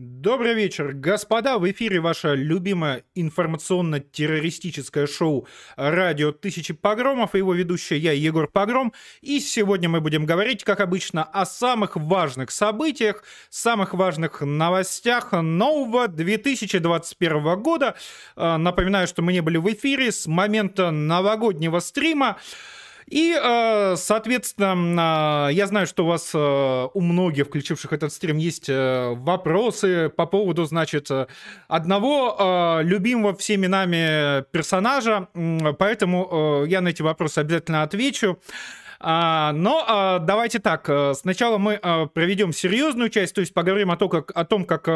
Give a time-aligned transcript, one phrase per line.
[0.00, 1.58] Добрый вечер, господа.
[1.58, 8.92] В эфире ваше любимое информационно-террористическое шоу «Радио Тысячи Погромов» и его ведущая я, Егор Погром.
[9.22, 16.06] И сегодня мы будем говорить, как обычно, о самых важных событиях, самых важных новостях нового
[16.06, 17.96] 2021 года.
[18.36, 22.38] Э, напоминаю, что мы не были в эфире с момента новогоднего стрима.
[23.10, 28.68] И, э, соответственно, я знаю, что у вас, э, у многих, включивших этот стрим, есть
[28.68, 31.08] э, вопросы по поводу, значит,
[31.68, 35.28] одного любимого всеми нами персонажа,
[35.78, 38.38] поэтому я на эти вопросы обязательно отвечу.
[39.00, 40.88] А, но а, давайте так.
[40.88, 44.64] Э, сначала мы а, проведем серьезную часть, то есть поговорим о, том, как, о том,
[44.64, 44.88] как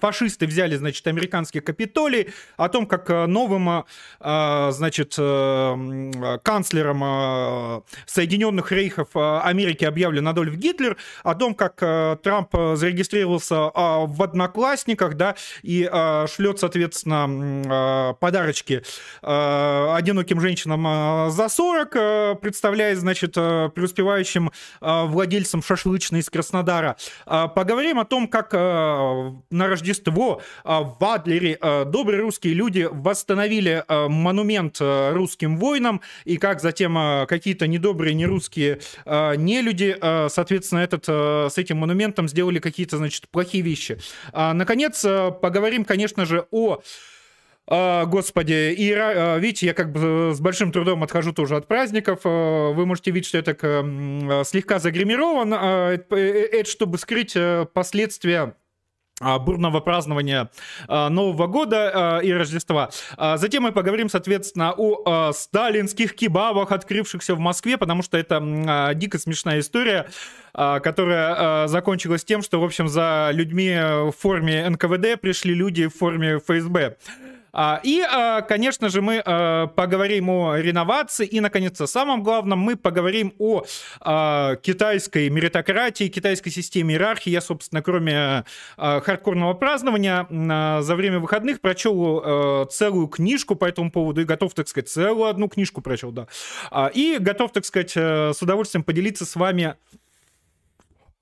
[0.00, 3.84] фашисты взяли, значит, американский Капитолий, о том, как э, новым,
[4.20, 11.76] значит, э, канцлером Соединенных Рейхов Америки объявлен Адольф Гитлер, о том, как
[12.22, 15.88] Трамп зарегистрировался в Одноклассниках, да, и
[16.28, 18.82] шлет, соответственно, подарочки
[19.22, 26.96] одиноким женщинам за 40, представляя, значит, преуспевающим э, владельцем шашлычной из Краснодара.
[27.26, 35.58] Э, поговорим о том, как на Рождество в Адлере добрые русские люди восстановили монумент русским
[35.58, 39.96] воинам, и как затем какие-то недобрые нерусские нелюди,
[40.28, 43.98] соответственно, этот, с этим монументом сделали какие-то, значит, плохие вещи.
[44.32, 46.80] Наконец, поговорим, конечно же, о
[47.68, 52.20] а, господи, и а, видите, я как бы с большим трудом отхожу тоже от праздников.
[52.24, 53.58] А, вы можете видеть, что я так
[54.46, 55.52] слегка загримирован.
[55.52, 58.54] Это, это чтобы скрыть э, последствия
[59.18, 60.50] бурного празднования
[60.88, 62.90] Нового года и Рождества.
[63.16, 69.60] Затем мы поговорим, соответственно, о сталинских кебабах, открывшихся в Москве, потому что это дико смешная
[69.60, 70.06] история,
[70.52, 76.38] которая закончилась тем, что, в общем, за людьми в форме НКВД пришли люди в форме
[76.38, 76.98] ФСБ.
[77.58, 81.24] А, и, а, конечно же, мы а, поговорим о реновации.
[81.24, 83.64] И, наконец, о самом главном, мы поговорим о
[84.56, 87.30] китайской меритократии, китайской системе иерархии.
[87.30, 88.44] Я, собственно, кроме
[88.76, 90.26] хардкорного празднования,
[90.82, 95.48] за время выходных прочел целую книжку по этому поводу и готов, так сказать, целую одну
[95.48, 96.26] книжку прочел, да.
[96.94, 99.76] И готов, так сказать, э, с удовольствием поделиться с вами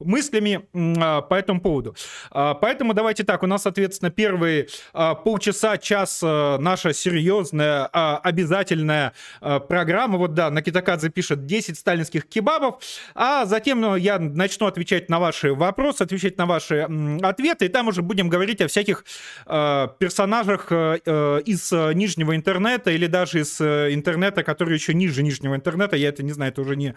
[0.00, 1.94] мыслями а, по этому поводу.
[2.30, 10.18] А, поэтому давайте так, у нас, соответственно, первые а, полчаса, час наша серьезная, обязательная программа.
[10.18, 12.82] Вот да, на Китакадзе пишет 10 сталинских кебабов,
[13.14, 16.88] а затем ну, я начну отвечать на ваши вопросы, отвечать на ваши
[17.22, 19.04] ответы, и там уже будем говорить о всяких
[19.46, 26.22] персонажах из нижнего интернета или даже из интернета, который еще ниже нижнего интернета, я это
[26.22, 26.94] не знаю, это уже не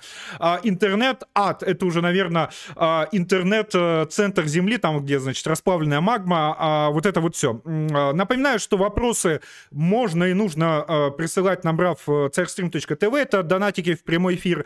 [0.64, 2.50] интернет, ад, это уже, наверное,
[3.12, 7.62] интернет-центр Земли, там, где, значит, расплавленная магма, а, вот это вот все.
[7.66, 14.36] А, напоминаю, что вопросы можно и нужно присылать, набрав э, царьстрим.тв, это донатики в прямой
[14.36, 14.66] эфир,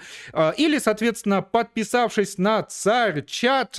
[0.58, 3.78] или, соответственно, подписавшись на царь-чат,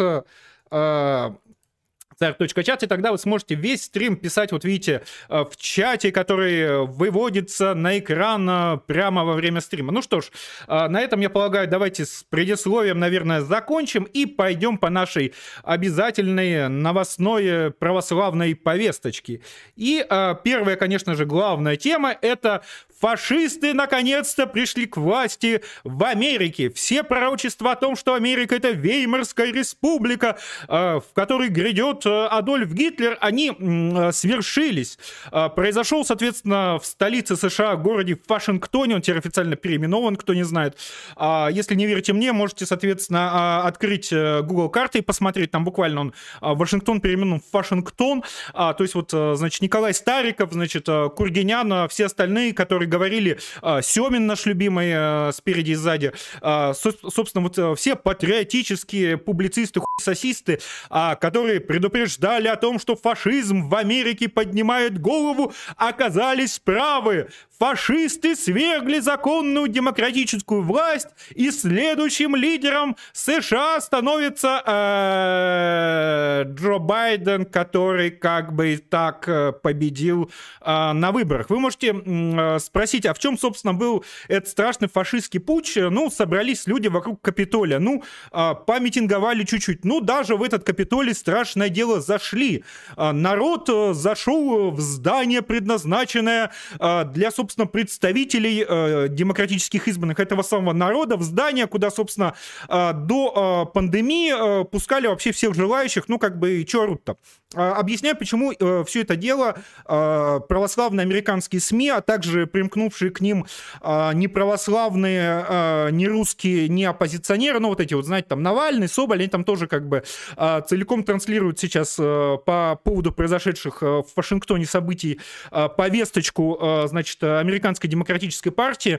[2.30, 7.74] Chat, и тогда вы сможете весь стрим писать, вот видите, э, в чате, который выводится
[7.74, 9.92] на экран э, прямо во время стрима.
[9.92, 10.30] Ну что ж,
[10.68, 16.68] э, на этом, я полагаю, давайте с предисловием, наверное, закончим и пойдем по нашей обязательной
[16.68, 19.40] новостной православной повесточке.
[19.76, 20.04] И
[20.44, 22.62] первая, конечно же, главная тема— это
[23.00, 26.70] Фашисты наконец-то пришли к власти в Америке.
[26.70, 33.52] Все пророчества о том, что Америка это Веймарская республика, в которой грядет Адольф Гитлер, они
[33.58, 34.98] э, свершились.
[35.30, 40.76] А, произошел, соответственно, в столице США, городе Вашингтоне, он теперь официально переименован, кто не знает.
[41.16, 45.64] А, если не верите мне, можете, соответственно, а, открыть э, Google карты и посмотреть, там
[45.64, 51.88] буквально он, Вашингтон переименован в Вашингтон, то есть вот, э, значит, Николай Стариков, значит, Кургинян,
[51.88, 53.38] все остальные, которые говорили,
[53.82, 56.12] Семин наш любимый спереди и сзади,
[56.42, 64.28] собственно, вот все патриотические публицисты, сосисты, которые предупреждают утверждали о том, что фашизм в Америке
[64.28, 67.28] поднимает голову, оказались правы.
[67.62, 78.52] Фашисты свергли законную демократическую власть, и следующим лидером США становится э, Джо Байден, который как
[78.52, 80.28] бы и так э, победил
[80.60, 81.50] э, на выборах.
[81.50, 85.74] Вы можете спросить, а в чем, собственно, был этот страшный фашистский путь?
[85.76, 89.84] Ну, собрались люди вокруг Капитолия, ну, э, помитинговали чуть-чуть.
[89.84, 92.64] Ну, даже в этот Капитолий страшное дело зашли.
[92.96, 96.50] Народ зашел в здание, предназначенное
[96.80, 102.34] для, собственно, собственно, представителей э, демократических избранных этого самого народа в здание, куда, собственно,
[102.68, 107.16] э, до э, пандемии э, пускали вообще всех желающих, ну, как бы, чё орут-то.
[107.54, 109.56] Э, объясняю, почему э, все это дело
[109.86, 113.44] э, православные американские СМИ, а также примкнувшие к ним
[113.82, 118.88] э, не православные, э, не русские, не оппозиционеры, ну, вот эти вот, знаете, там, Навальный,
[118.88, 120.04] Соболь, они там тоже как бы
[120.36, 125.20] э, целиком транслируют сейчас э, по поводу произошедших э, в Вашингтоне событий
[125.50, 128.98] э, повесточку, э, значит, американской демократической партии.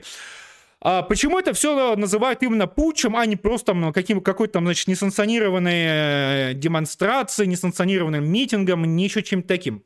[0.80, 6.50] А почему это все называют именно путчем, а не просто каким, какой-то там, значит, несанкционированной
[6.50, 9.82] э, демонстрацией, несанкционированным митингом, не еще чем-то таким?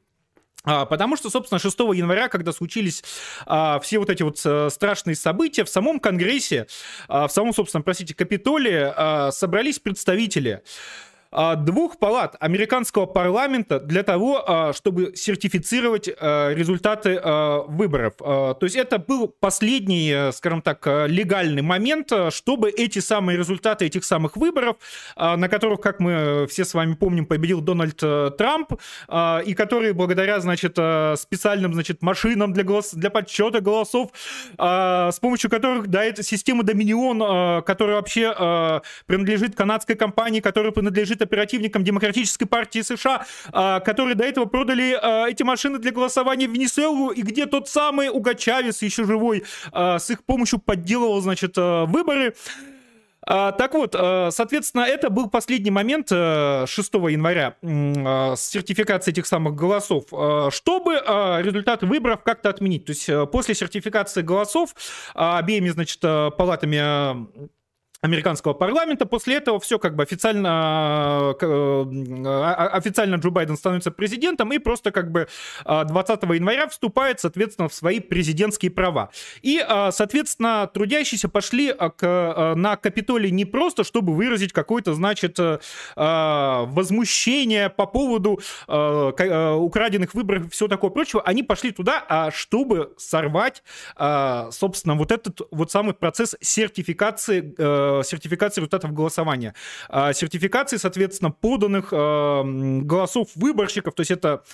[0.65, 3.05] А, потому что, собственно, 6 января, когда случились
[3.47, 6.67] а, все вот эти вот а, страшные события, в самом Конгрессе,
[7.07, 10.63] а, в самом, собственно, простите, Капитолии а, собрались представители
[11.31, 17.21] двух палат американского парламента для того, а, чтобы сертифицировать а, результаты
[17.69, 18.15] выборов.
[18.19, 23.87] То есть это был последний, э, скажем так, э, легальный момент, чтобы эти самые результаты
[23.87, 24.77] этих самых выборов,
[25.17, 28.75] на которых, как мы все с вами помним, победил Дональд э, Трамп,
[29.47, 32.93] и которые благодаря, значит, специальным, значит, машинам для, голос...
[32.93, 34.11] для подсчета голосов,
[34.59, 41.23] с помощью которых, да, это система Доминион, которая вообще принадлежит канадской компании, которая принадлежит принадлежит
[41.23, 46.53] оперативникам Демократической партии США, а, которые до этого продали а, эти машины для голосования в
[46.53, 51.57] Венесуэлу, и где тот самый Уга Чавес, еще живой, а, с их помощью подделывал, значит,
[51.57, 52.35] выборы.
[53.27, 60.05] Так вот, соответственно, это был последний момент 6 января с сертификацией этих самых голосов,
[60.55, 60.95] чтобы
[61.43, 62.87] результаты выборов как-то отменить.
[62.87, 64.75] То есть после сертификации голосов
[65.15, 66.79] обеими, значит, палатами
[68.01, 69.07] американского парламента.
[69.07, 74.93] После этого все как бы официально, э, э, официально Джо Байден становится президентом и просто
[74.93, 75.27] как бы
[75.65, 79.11] 20 э, января вступает, соответственно, в свои президентские права.
[79.43, 85.39] И, соответственно, трудящиеся пошли к, на Капитолий не просто, чтобы выразить какое-то, значит,
[85.97, 91.23] возмущение по поводу украденных выборов и всего такого прочего.
[91.23, 93.63] Они пошли туда, а чтобы сорвать,
[94.51, 97.55] собственно, вот этот вот самый процесс сертификации
[98.05, 99.55] сертификации результатов голосования.
[99.89, 102.43] А сертификации, соответственно, поданных э,
[102.83, 104.45] голосов выборщиков, то есть это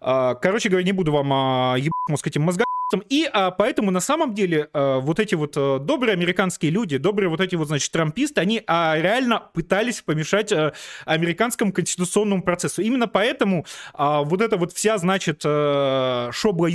[0.00, 2.66] э, Короче говоря, не буду вам ебать мозг этим мозгам.
[3.08, 7.28] И а, поэтому на самом деле а, вот эти вот а, добрые американские люди, добрые
[7.30, 10.74] вот эти вот, значит, трамписты, они а, реально пытались помешать а,
[11.06, 12.82] американскому конституционному процессу.
[12.82, 13.64] Именно поэтому
[13.94, 16.70] а, вот эта вот вся, значит, а, шобла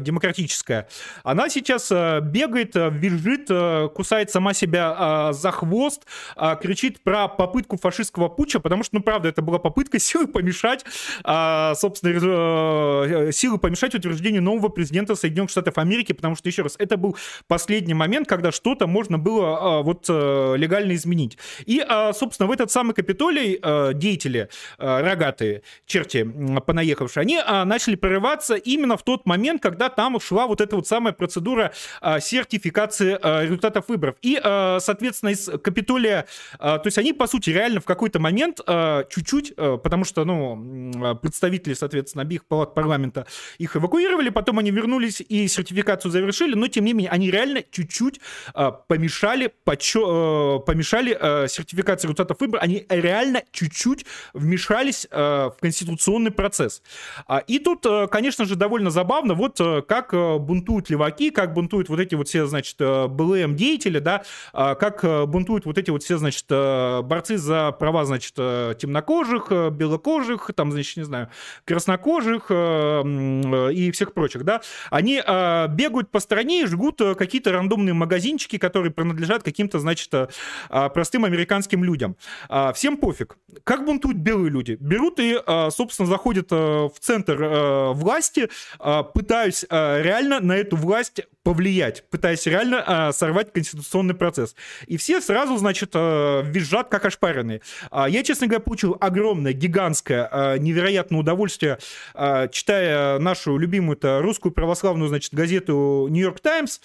[0.00, 0.88] демократическая,
[1.22, 6.06] она сейчас а, бегает, а, визжит, а, кусает сама себя а, за хвост,
[6.36, 10.84] а, кричит про попытку фашистского путча, потому что, ну, правда, это была попытка силы помешать,
[11.24, 16.76] а, собственно, силы помешать утверждению нового президента Соединенных Соединенных Штатов Америки, потому что, еще раз,
[16.78, 17.16] это был
[17.48, 21.38] последний момент, когда что-то можно было а, вот а, легально изменить.
[21.66, 24.48] И, а, собственно, в этот самый Капитолий а, деятели
[24.78, 26.22] а, рогатые, черти
[26.66, 30.86] понаехавшие, они а, начали прорываться именно в тот момент, когда там шла вот эта вот
[30.86, 31.72] самая процедура
[32.20, 34.16] сертификации результатов выборов.
[34.22, 36.26] И, соответственно, из Капитолия,
[36.58, 42.22] то есть они, по сути, реально в какой-то момент чуть-чуть, потому что, ну, представители, соответственно,
[42.22, 43.26] обеих палат парламента
[43.58, 48.20] их эвакуировали, потом они вернулись и сертификацию завершили, но тем не менее они реально чуть-чуть
[48.52, 55.56] э, помешали, почё, э, помешали э, сертификации результатов выборов, они реально чуть-чуть вмешались э, в
[55.60, 56.82] конституционный процесс.
[57.28, 61.54] А, и тут, э, конечно же, довольно забавно, вот э, как э, бунтуют леваки, как
[61.54, 65.90] бунтуют вот эти вот все, значит, э, БЛМ-деятели, да, э, как э, бунтуют вот эти
[65.90, 71.04] вот все, значит, э, борцы за права, значит, э, темнокожих, э, белокожих, там, значит, не
[71.04, 71.28] знаю,
[71.64, 74.60] краснокожих э, э, и всех прочих, да,
[74.90, 80.12] они э, бегают по стране и жгут э, какие-то рандомные магазинчики, которые принадлежат каким-то, значит,
[80.12, 80.28] э,
[80.68, 82.16] простым американским людям.
[82.48, 83.36] Э, всем пофиг.
[83.64, 84.76] Как бунтуют белые люди?
[84.80, 88.48] Берут и, э, собственно, заходят э, в центр э, власти,
[88.78, 94.54] э, пытаясь э, реально на эту власть повлиять, пытаясь реально э, сорвать конституционный процесс.
[94.86, 97.62] И все сразу, значит, э, визжат как ошпаренные.
[97.90, 101.78] Э, я, честно говоря, получил огромное, гигантское, э, невероятное удовольствие,
[102.14, 106.82] э, читая нашу любимую русскую православную, значит, газету «Нью-Йорк Таймс», а,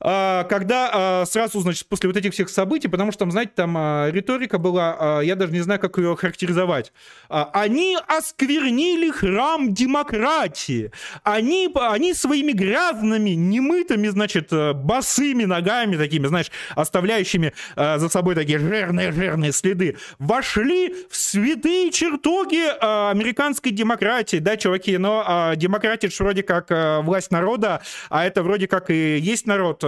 [0.00, 4.08] когда а, сразу, значит, после вот этих всех событий, потому что там, знаете, там а,
[4.10, 6.92] риторика была, я даже не знаю, как ее характеризовать.
[7.28, 10.92] Они осквернили храм демократии.
[11.24, 19.52] Они, они своими грязными, немытыми, значит, босыми ногами такими, знаешь, оставляющими за собой такие жирные-жирные
[19.52, 22.66] следы, вошли в святые чертоги
[23.10, 24.38] американской демократии.
[24.38, 29.46] Да, чуваки, но демократия же вроде как власть народа, а это вроде как и есть
[29.46, 29.84] народ,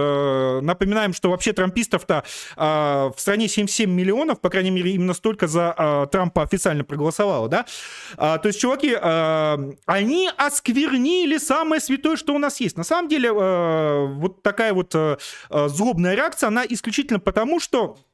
[0.61, 2.23] напоминаем, что вообще трампистов-то
[2.55, 2.61] э,
[3.15, 7.65] в стране 77 миллионов, по крайней мере, именно столько за э, Трампа официально проголосовало, да?
[8.17, 8.93] То есть, чуваки,
[9.85, 12.77] они осквернили самое святое, что у нас есть.
[12.77, 14.95] На самом деле, вот такая вот
[15.49, 18.10] злобная реакция, она исключительно потому, что а,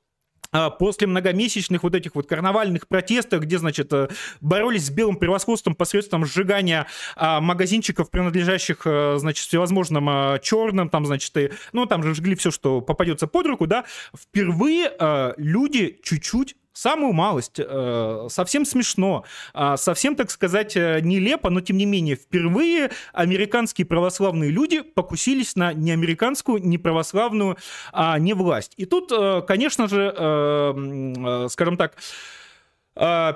[0.70, 4.10] после многомесячных вот этих вот карнавальных протестов, где, значит, э,
[4.42, 11.06] боролись с белым превосходством посредством сжигания а, магазинчиков, принадлежащих, а, значит, всевозможным а, черным, там,
[11.06, 13.86] значит, и, ну, там же жгли все, что попадется под руку, да,
[14.16, 21.50] впервые а, люди чуть-чуть самую малость, э, совсем смешно, э, совсем, так сказать, э, нелепо,
[21.50, 27.58] но тем не менее, впервые американские православные люди покусились на неамериканскую, не православную,
[27.92, 28.74] а не власть.
[28.78, 32.00] И тут, э, конечно же, скажем так, а,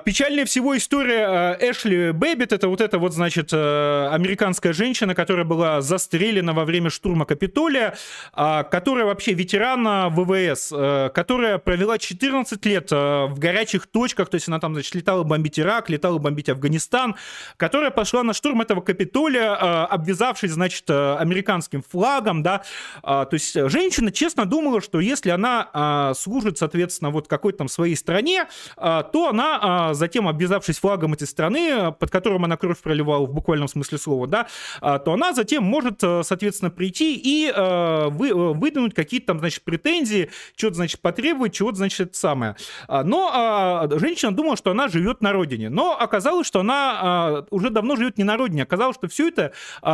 [0.04, 5.44] печальнее всего история а, Эшли Бэббит, это вот эта вот, значит, э, американская женщина, которая
[5.44, 7.94] была застрелена во время штурма Капитолия,
[8.32, 14.34] а, которая вообще ветерана ВВС, э, которая провела 14 лет э, в горячих точках, то
[14.34, 17.14] есть она там, значит, летала бомбить Ирак, летала бомбить Афганистан,
[17.56, 19.54] которая пошла на штурм этого Капитолия,
[19.86, 22.62] обвязавшись, значит, американским флагом, да,
[23.02, 28.46] то есть женщина честно думала, что если она служит, соответственно, вот какой-то там своей стране,
[28.76, 33.68] то она а, затем, обвязавшись флагом этой страны, под которым она кровь проливала в буквальном
[33.68, 34.46] смысле слова, да,
[34.80, 39.38] а, то она затем может, э, соответственно, прийти и а, вы, э, выдвинуть какие-то там,
[39.38, 42.56] значит, претензии, что-то, значит, потребовать, чего-то, значит, это самое.
[42.88, 47.96] А, но женщина думала, что она живет на родине, но оказалось, что она уже давно
[47.96, 49.52] живет не на родине, оказалось, что все это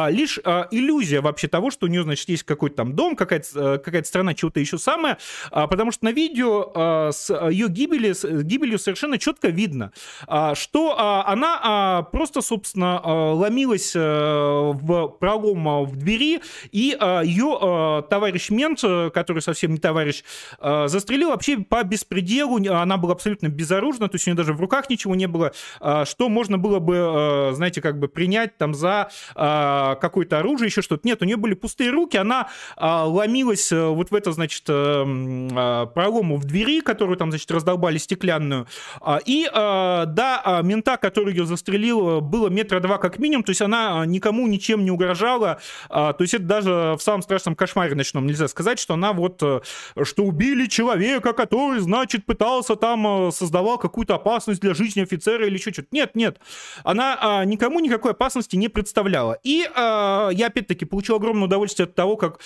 [0.08, 4.34] лишь иллюзия вообще того, что у нее, значит, есть какой-то там дом, какая-то какая страна,
[4.34, 5.18] чего-то еще самое,
[5.50, 9.93] потому что на видео с ее гибели, с гибелью совершенно четко четко видно,
[10.26, 13.00] а, что а, она а, просто, собственно,
[13.35, 16.40] ломилась э, в пролом в двери,
[16.71, 20.23] и ее товарищ мент, который совсем не товарищ,
[20.61, 22.59] застрелил вообще по беспределу.
[22.71, 25.52] Она была абсолютно безоружна, то есть у нее даже в руках ничего не было,
[26.05, 31.07] что можно было бы, знаете, как бы принять там за какое-то оружие, еще что-то.
[31.07, 36.37] Нет, у нее были пустые руки, она ломилась э, вот в это, значит, э, пролому
[36.37, 38.67] в двери, которую там, значит, раздолбали стеклянную,
[39.28, 43.61] и э, до э, мента, который ее застрелил, было метра два как минимум, то есть
[43.61, 48.49] она никому ничем не угрожала, то есть это даже в самом страшном кошмаре ночном нельзя
[48.49, 49.61] сказать, что она вот, э,
[50.02, 55.75] что убили человека, который, значит, пытался там, создавал какую-то опасность для жизни офицера или еще
[55.75, 55.88] что-то.
[55.90, 56.38] Нет, нет,
[56.82, 59.38] она никому никакой опасности не представляла.
[59.42, 62.38] И я, опять-таки, получил огромное удовольствие от того, как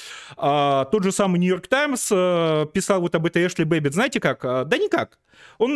[0.90, 2.08] тот же самый Нью-Йорк Таймс
[2.72, 3.94] писал вот об этой Эшли Бэббит.
[3.94, 4.40] Знаете как?
[4.42, 5.18] Да никак.
[5.58, 5.72] Он,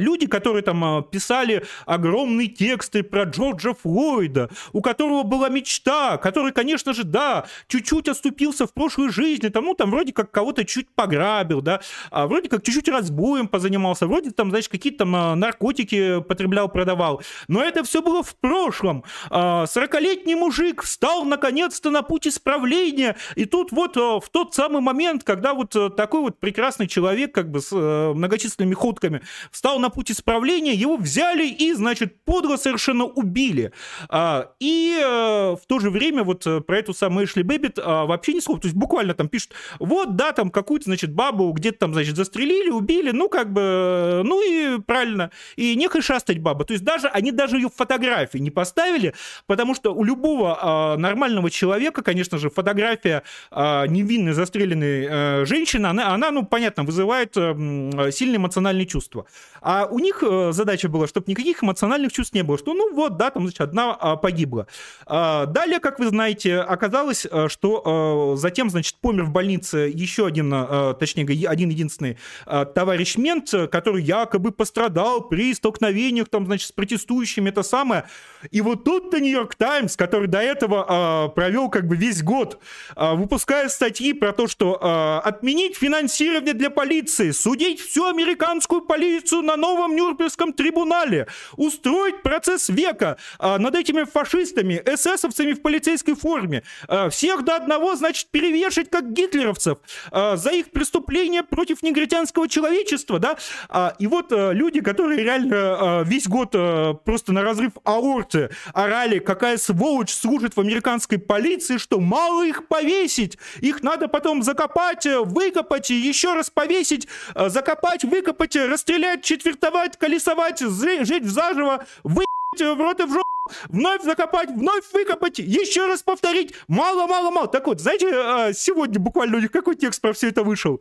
[0.00, 6.16] люди, люди, которые там а, писали огромные тексты про Джорджа Флойда, у которого была мечта,
[6.16, 10.64] который, конечно же, да, чуть-чуть оступился в прошлой жизни, там, ну, там, вроде как кого-то
[10.64, 11.80] чуть пограбил, да,
[12.10, 17.20] а вроде как чуть-чуть разбоем позанимался, вроде там, знаешь, какие-то там а, наркотики потреблял, продавал.
[17.48, 19.04] Но это все было в прошлом.
[19.30, 25.24] 40-летний а, мужик встал, наконец-то, на путь исправления, и тут вот в тот самый момент,
[25.24, 29.20] когда вот такой вот прекрасный человек, как бы с многочисленными ходками,
[29.50, 33.72] встал на путь исправления, его взяли и, значит, подло совершенно убили.
[34.08, 38.06] А, и э, в то же время вот э, про эту самую Эшли Бэббит а,
[38.06, 38.60] вообще ни слова.
[38.60, 42.70] То есть буквально там пишут, вот, да, там какую-то, значит, бабу где-то там, значит, застрелили,
[42.70, 45.30] убили, ну, как бы, ну и правильно.
[45.56, 46.64] И нехай шастать баба.
[46.64, 49.14] То есть даже, они даже ее фотографии не поставили,
[49.46, 56.30] потому что у любого а, нормального человека, конечно же, фотография невинной застреленной женщины, она, она,
[56.30, 59.26] ну, понятно, вызывает сильные эмоциональные чувства.
[59.60, 63.16] А у них э, задача была, чтобы никаких эмоциональных чувств не было, что ну вот,
[63.16, 64.66] да, там, значит, одна а, погибла.
[65.06, 70.26] А, далее, как вы знаете, оказалось, э, что а, затем, значит, помер в больнице еще
[70.26, 70.54] один,
[70.98, 77.62] точнее, один единственный товарищ мент, который якобы пострадал при столкновениях, там, значит, с протестующими, это
[77.62, 78.04] самое.
[78.50, 82.58] И вот тут-то Нью-Йорк Таймс, который до этого провел как бы весь год,
[82.96, 89.85] выпуская статьи про то, что отменить финансирование для полиции, судить всю американскую полицию на новом
[89.94, 91.26] Нюрнбергском трибунале,
[91.56, 97.94] устроить процесс века а, над этими фашистами, эсэсовцами в полицейской форме, а, всех до одного,
[97.96, 99.78] значит, перевешать как гитлеровцев.
[100.10, 103.36] А, за их преступления против негритянского человечества, да,
[103.68, 108.50] а, и вот а, люди, которые реально а, весь год а, просто на разрыв аорты
[108.72, 115.06] орали, какая сволочь служит в американской полиции, что мало их повесить, их надо потом закопать,
[115.06, 122.26] выкопать и еще раз повесить, а, закопать, выкопать, расстрелять, четвертовать, колесовать, сжечь в заживо, выебать
[122.60, 123.22] в рот и в жопу,
[123.68, 126.54] вновь закопать, вновь выкопать, еще раз повторить.
[126.68, 127.48] Мало, мало, мало.
[127.48, 130.80] Так вот, знаете, а, сегодня буквально у них какой текст про все это вышел?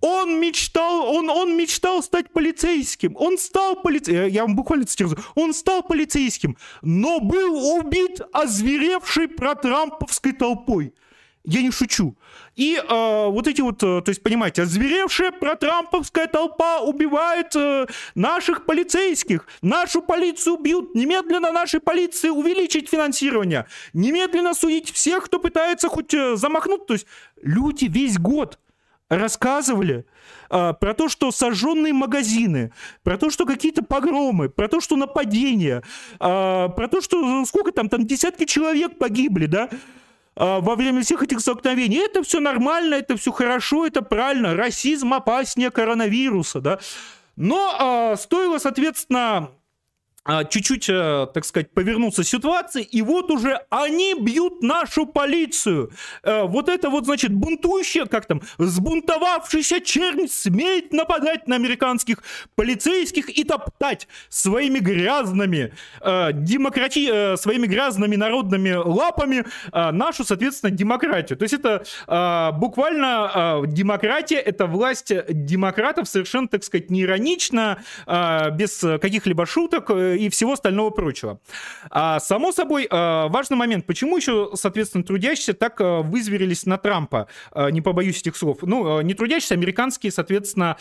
[0.00, 3.14] Он мечтал, он, он мечтал стать полицейским.
[3.16, 4.28] Он стал полицейским.
[4.28, 5.18] Я вам буквально цитирую.
[5.34, 10.94] Он стал полицейским, но был убит озверевшей протрамповской толпой.
[11.44, 12.16] Я не шучу.
[12.54, 18.66] И э, вот эти вот, э, то есть, понимаете, озверевшая протрамповская толпа убивает э, наших
[18.66, 19.46] полицейских.
[19.62, 20.94] Нашу полицию бьют.
[20.94, 23.66] Немедленно нашей полиции увеличить финансирование.
[23.94, 26.86] Немедленно судить всех, кто пытается хоть э, замахнуть.
[26.86, 27.06] То есть
[27.42, 28.58] люди весь год
[29.10, 30.06] рассказывали
[30.48, 35.82] а, про то, что сожженные магазины, про то, что какие-то погромы, про то, что нападения,
[36.20, 39.68] а, про то, что сколько там, там десятки человек погибли, да,
[40.40, 41.98] во время всех этих столкновений.
[41.98, 44.54] Это все нормально, это все хорошо, это правильно.
[44.54, 46.78] Расизм опаснее коронавируса, да.
[47.36, 49.50] Но а, стоило, соответственно, а,
[50.50, 55.90] чуть-чуть, э, так сказать, повернуться ситуации, и вот уже они бьют нашу полицию.
[56.22, 62.22] Э, вот это вот, значит, бунтующая, как там, сбунтовавшийся чернь смеет нападать на американских
[62.54, 67.36] полицейских и топтать своими грязными э, демократи...
[67.36, 71.38] своими грязными народными лапами нашу, соответственно, демократию.
[71.38, 79.46] То есть это буквально демократия, это власть демократов совершенно, так сказать, не иронично, без каких-либо
[79.46, 81.40] шуток, и всего остального прочего.
[81.90, 87.28] А, само собой, а, важный момент, почему еще, соответственно, трудящиеся так а, вызверились на Трампа,
[87.52, 90.76] а, не побоюсь этих слов, ну, а, не трудящиеся, американские, соответственно,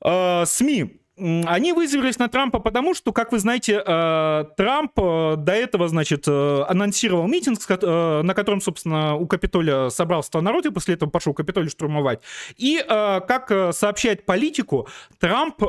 [0.00, 5.52] а, СМИ, они вызвались на Трампа потому, что, как вы знаете, э, Трамп э, до
[5.52, 11.08] этого, значит, э, анонсировал митинг, на котором, собственно, у Капитолия собрался народ, и после этого
[11.08, 12.20] пошел Капитолий штурмовать.
[12.56, 15.62] И, как сообщает политику, Трамп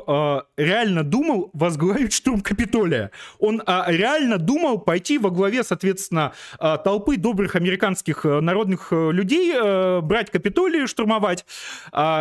[0.57, 3.11] реально думал возглавить штурм Капитолия.
[3.39, 9.53] Он реально думал пойти во главе, соответственно, толпы добрых американских народных людей,
[10.01, 11.45] брать Капитолий, штурмовать.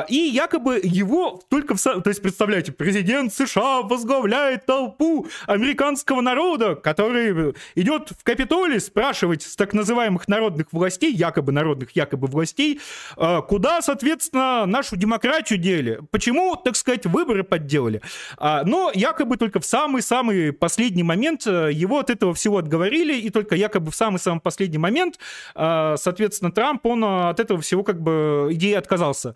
[0.08, 1.74] И якобы его только...
[1.74, 1.82] В...
[1.82, 9.42] То есть, представляете, президент президент США возглавляет толпу американского народа, который идет в Капитолий спрашивать
[9.42, 12.80] с так называемых народных властей, якобы народных, якобы властей,
[13.16, 18.02] а, куда, соответственно, нашу демократию дели, почему, так сказать, выборы подделали.
[18.36, 23.30] А, но якобы только в самый-самый последний момент э, его от этого всего отговорили, и
[23.30, 25.18] только якобы в самый-самый последний момент,
[25.54, 29.34] соответственно, Трамп, он от этого всего как бы идеи отказался.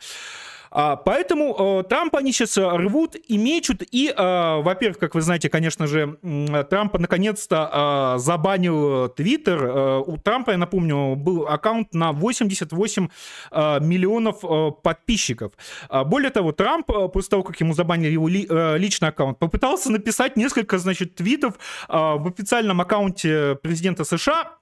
[0.70, 3.82] А, поэтому э, Трампа они сейчас рвут и мечут.
[3.90, 6.18] И, э, во-первых, как вы знаете, конечно же,
[6.70, 10.00] Трампа наконец-то э, забанил Твиттер.
[10.06, 13.08] У Трампа, я напомню, был аккаунт на 88
[13.50, 14.40] миллионов
[14.82, 15.52] подписчиков.
[15.88, 20.78] А, более того, Трамп, после того, как ему забанили его личный аккаунт, попытался написать несколько,
[20.78, 21.54] значит, твитов
[21.88, 24.59] в официальном аккаунте президента США,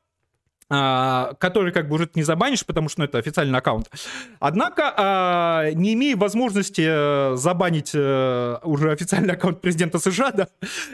[0.69, 3.91] который как бы уже не забанишь, потому что ну, это официальный аккаунт.
[4.39, 10.49] Однако, а, не имея возможности э, забанить э, уже официальный аккаунт президента США, да,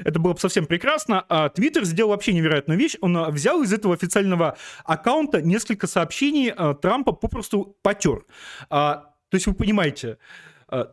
[0.05, 2.97] это было бы совсем прекрасно, а Твиттер сделал вообще невероятную вещь.
[3.01, 8.25] Он э, взял из этого официального аккаунта несколько сообщений Трампа попросту потер.
[8.69, 10.19] То есть вы понимаете,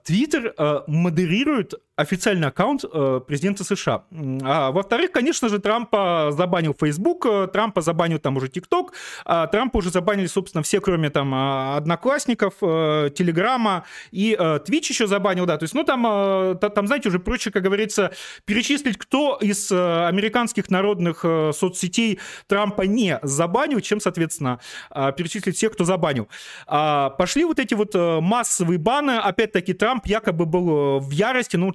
[0.04, 0.54] Твиттер
[0.88, 4.04] модерирует официальный аккаунт э, президента США.
[4.44, 8.90] А, во-вторых, конечно же, Трампа забанил Facebook, э, Трампа забанил там уже TikTok,
[9.26, 15.08] а Трампа уже забанили, собственно, все, кроме там а, одноклассников, э, Телеграма и Twitch еще
[15.08, 18.12] забанил, да, то есть, ну, там, там, знаете, уже проще, как говорится,
[18.46, 21.22] перечислить, кто из американских народных
[21.54, 24.60] соцсетей Трампа не забанил, чем, соответственно,
[24.90, 26.28] перечислить всех, кто забанил.
[26.66, 31.72] Пошли вот эти вот массовые баны, опять-таки, Трамп якобы был в ярости, ну,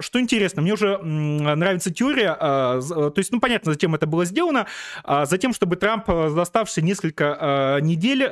[0.00, 4.24] что интересно, мне уже нравится теория, а, э, то есть, ну, понятно, зачем это было
[4.24, 4.66] сделано,
[5.04, 8.28] а, затем, чтобы Трамп э, за оставшиеся несколько недель,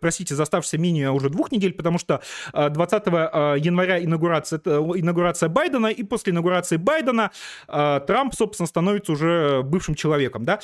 [0.00, 2.20] простите, за оставшиеся менее уже двух недель, потому что
[2.52, 7.30] 20 января инаугурация, инаугурация Байдена, и после инаугурации Байдена
[7.66, 10.60] Трамп, собственно, становится уже бывшим человеком, да,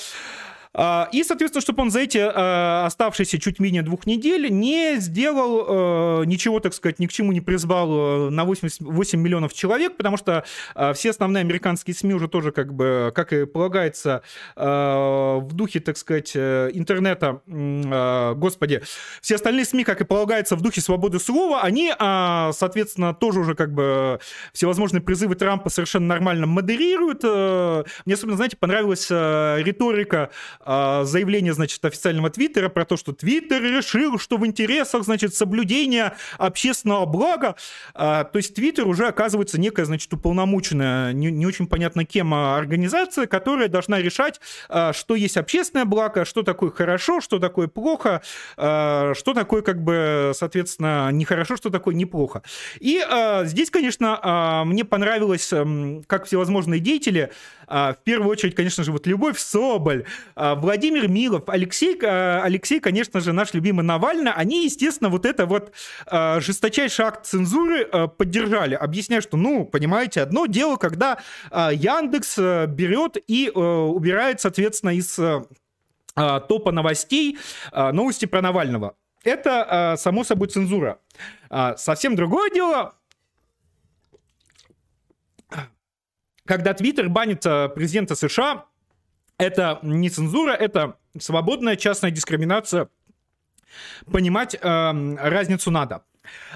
[0.75, 6.25] и, соответственно, чтобы он за эти э, оставшиеся чуть менее двух недель не сделал э,
[6.25, 10.45] ничего, так сказать, ни к чему не призвал на 88 миллионов человек, потому что
[10.95, 14.23] все основные американские СМИ уже тоже, как бы, как и полагается,
[14.57, 17.43] в духе, так сказать, интернета,
[18.37, 18.83] господи,
[19.21, 23.75] все остальные СМИ, как и полагается, в духе свободы слова, они, соответственно, тоже уже как
[23.75, 24.21] бы
[24.53, 27.23] всевозможные призывы Трампа совершенно нормально модерируют.
[28.05, 30.31] Мне особенно, знаете, понравилась риторика
[30.65, 36.15] а, заявление, значит, официального Твиттера про то, что Твиттер решил, что в интересах, значит, соблюдения
[36.39, 37.57] общественного блага,
[37.95, 42.57] а, то есть Твиттер уже оказывается некая, значит, уполномоченная, не, не очень понятно кем, а,
[42.57, 44.41] организация, которая должна решать,
[44.93, 48.23] что есть общественное благо, что такое хорошо, что такое плохо,
[48.55, 52.43] что такое, как бы, соответственно, нехорошо, что такое неплохо.
[52.81, 53.01] И
[53.45, 55.53] здесь, конечно, мне понравилось,
[56.07, 57.31] как всевозможные деятели,
[57.67, 60.05] в первую очередь, конечно же, вот Любовь Соболь,
[60.57, 65.73] Владимир Милов, Алексей, Алексей, конечно же, наш любимый Навальный, они, естественно, вот это вот
[66.11, 71.19] жесточайший акт цензуры поддержали, объясняя, что, ну, понимаете, одно дело, когда
[71.51, 72.39] Яндекс
[72.69, 75.19] берет и убирает, соответственно, из
[76.15, 77.39] топа новостей
[77.73, 78.97] новости про Навального.
[79.25, 80.99] Это, само собой, цензура.
[81.77, 82.95] Совсем другое дело,
[86.45, 87.43] когда Твиттер банит
[87.75, 88.67] президента США,
[89.39, 92.89] это не цензура, это свободная частная дискриминация.
[94.11, 96.05] Понимать э, разницу надо.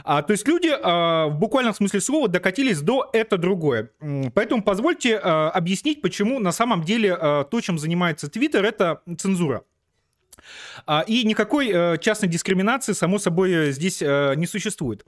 [0.04, 3.90] А, то есть люди а, в буквальном смысле слова докатились до это другое.
[4.34, 9.64] Поэтому позвольте а, объяснить, почему на самом деле а, то, чем занимается Твиттер, это цензура.
[10.86, 15.04] А, и никакой а, частной дискриминации, само собой, здесь а, не существует.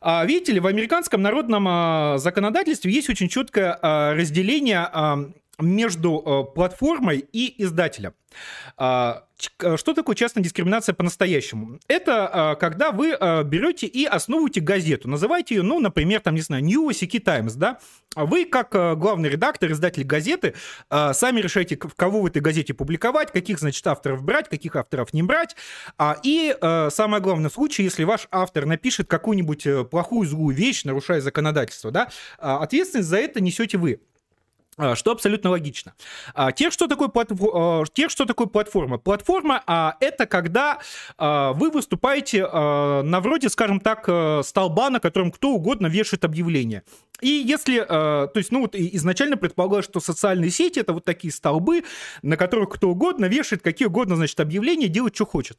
[0.00, 4.88] А, видите ли, в американском народном а, законодательстве есть очень четкое а, разделение
[5.58, 8.14] между э, платформой и издателем.
[8.76, 9.24] А,
[9.60, 11.80] э, что такое частная дискриминация по-настоящему?
[11.88, 13.10] Это э, когда вы
[13.44, 17.78] берете и основываете газету, называете ее, ну, например, там, не знаю, New City Times, да?
[18.14, 20.54] Вы, как главный редактор, издатель газеты,
[20.90, 25.54] сами решаете, кого в этой газете публиковать, каких, значит, авторов брать, каких авторов не брать.
[25.98, 26.56] А, и
[26.90, 32.08] самое главное, в случае, если ваш автор напишет какую-нибудь плохую, злую вещь, нарушая законодательство, да,
[32.38, 34.00] ответственность за это несете вы.
[34.78, 35.94] А, что абсолютно логично.
[36.34, 38.98] А, тех, что такое, платформа, тех, что такое платформа.
[38.98, 40.78] Платформа а,— это когда
[41.18, 46.82] вы выступаете на вроде, скажем так, э, столба, на котором кто угодно вешает объявление.
[47.20, 51.82] И если, то есть, ну вот изначально предполагалось, что социальные сети— это вот такие столбы,
[52.22, 55.58] на которых кто угодно вешает какие угодно, значит, объявления, делает, что хочет.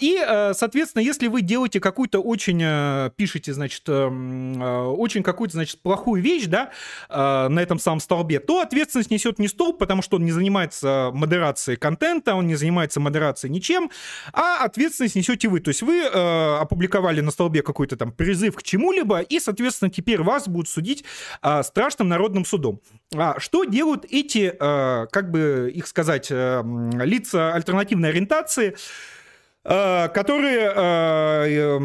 [0.00, 5.80] И, соответственно, если вы делаете какую-то очень, э, пишете, значит, эм, э, очень какую-то, значит,
[5.82, 6.70] плохую вещь, да,
[7.08, 11.10] на этом самом столбе, себе, то ответственность несет не столб, потому что он не занимается
[11.12, 13.90] модерацией контента, он не занимается модерацией ничем,
[14.32, 15.60] а ответственность несете вы.
[15.60, 20.22] То есть вы э, опубликовали на столбе какой-то там призыв к чему-либо, и, соответственно, теперь
[20.22, 21.04] вас будут судить
[21.42, 22.80] э, страшным народным судом.
[23.14, 26.62] А что делают эти, э, как бы их сказать, э,
[27.04, 28.76] лица альтернативной ориентации?
[29.68, 31.78] Э, которые э,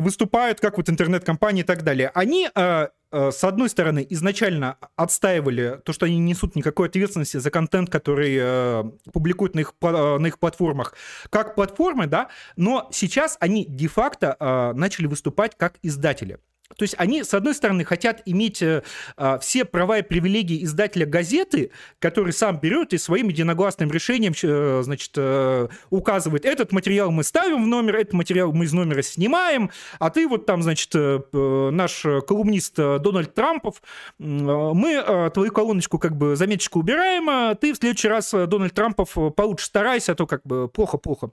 [0.00, 5.92] выступают как вот интернет-компании и так далее, они э, с одной стороны, изначально отстаивали то,
[5.92, 10.94] что они не несут никакой ответственности за контент, который публикуют на их, на их платформах,
[11.28, 16.38] как платформы, да, но сейчас они де-факто начали выступать как издатели.
[16.76, 18.82] То есть они, с одной стороны, хотят иметь э,
[19.16, 24.82] а, все права и привилегии издателя газеты, который сам берет и своим единогласным решением э,
[24.82, 29.70] значит, э, указывает, этот материал мы ставим в номер, этот материал мы из номера снимаем,
[29.98, 33.82] а ты вот там, значит, э, э наш колумнист э, Дональд Трампов,
[34.18, 38.46] э, мы э, твою колоночку как бы заметочку убираем, а ты в следующий раз, э,
[38.46, 41.30] Дональд Трампов, получше старайся, а то как бы плохо-плохо.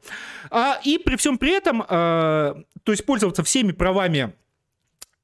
[0.50, 4.34] А, и при всем при этом, э, то есть пользоваться всеми правами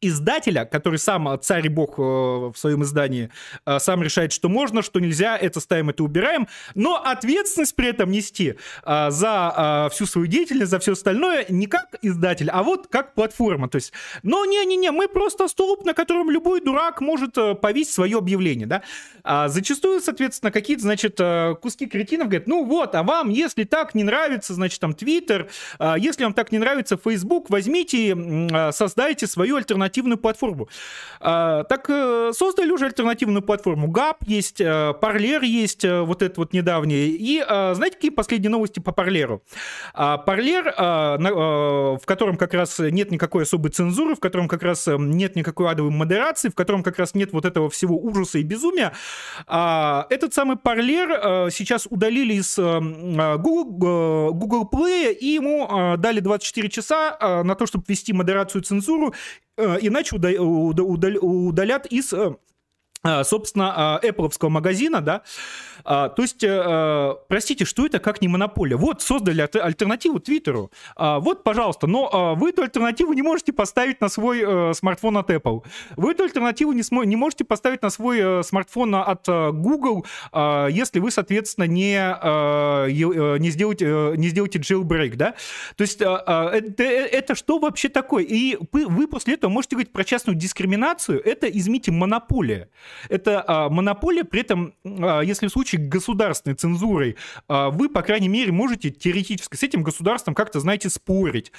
[0.07, 3.29] издателя, который сам э, царь и бог э, в своем издании,
[3.65, 8.11] э, сам решает, что можно, что нельзя, это ставим, это убираем, но ответственность при этом
[8.11, 13.69] нести за всю свою деятельность, за все остальное не как издатель, а вот как платформа.
[13.69, 18.67] То есть, но не-не-не, мы просто столб, на котором любой дурак может повесить свое объявление,
[18.67, 18.83] да.
[19.23, 21.19] А зачастую, соответственно, какие-то, значит,
[21.61, 25.49] куски кретинов говорят, ну вот, а вам, если так не нравится, значит, там, Твиттер,
[25.97, 28.15] если вам так не нравится Facebook, возьмите,
[28.71, 30.67] создайте свою альтернативу альтернативную платформу.
[31.19, 31.85] Так
[32.33, 33.87] создали уже альтернативную платформу.
[33.87, 37.07] GAP есть, Parler есть, вот это вот недавнее.
[37.09, 39.39] И знаете, какие последние новости по Parler?
[39.95, 40.73] Parler,
[41.97, 45.91] в котором как раз нет никакой особой цензуры, в котором как раз нет никакой адовой
[45.91, 48.93] модерации, в котором как раз нет вот этого всего ужаса и безумия,
[49.47, 57.55] этот самый Parler сейчас удалили из Google, Google Play, и ему дали 24 часа на
[57.55, 59.13] то, чтобы ввести модерацию и цензуру,
[59.57, 62.13] иначе удалят из
[63.23, 65.23] собственно, Apple магазина, да,
[65.83, 68.75] а, то есть, а, простите, что это как не монополия?
[68.75, 70.71] Вот создали альтернативу Твиттеру.
[70.95, 75.17] А, вот, пожалуйста, но а, вы эту альтернативу не можете поставить на свой а, смартфон
[75.17, 75.63] от Apple.
[75.97, 80.05] Вы эту альтернативу не, смо- не можете поставить на свой а, смартфон от а, Google,
[80.31, 85.35] а, если вы, соответственно, не, а, не, сделаете, не сделаете jailbreak, да?
[85.75, 88.23] То есть, а, это, это что вообще такое?
[88.23, 91.21] И вы после этого можете говорить про частную дискриминацию.
[91.23, 92.69] Это, извините, монополия.
[93.09, 98.29] Это а, монополия, при этом, а, если в случае государственной цензурой а, вы, по крайней
[98.29, 101.51] мере, можете теоретически с этим государством как-то, знаете, спорить.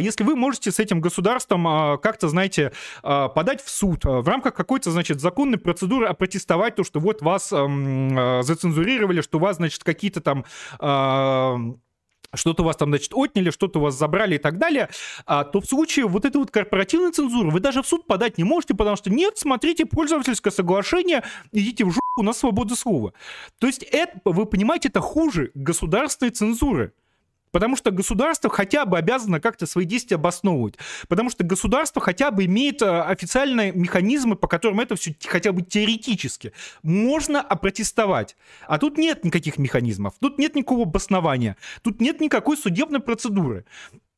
[0.00, 1.64] Если вы можете с этим государством
[2.00, 7.22] как-то, знаете, подать в суд в рамках какой-то, значит, законной процедуры опротестовать то, что вот
[7.22, 10.44] вас зацензурировали, что у вас, значит, какие-то там
[12.34, 14.88] что-то у вас там, значит, отняли, что-то у вас забрали и так далее,
[15.26, 18.44] а, то в случае вот этой вот корпоративной цензуры вы даже в суд подать не
[18.44, 23.12] можете, потому что нет, смотрите, пользовательское соглашение, идите в жопу, у нас свобода слова.
[23.58, 26.92] То есть это, вы понимаете, это хуже государственной цензуры.
[27.52, 30.78] Потому что государство хотя бы обязано как-то свои действия обосновывать.
[31.08, 35.62] Потому что государство хотя бы имеет э, официальные механизмы, по которым это все хотя бы
[35.62, 38.36] теоретически можно опротестовать.
[38.66, 43.64] А тут нет никаких механизмов, тут нет никакого обоснования, тут нет никакой судебной процедуры.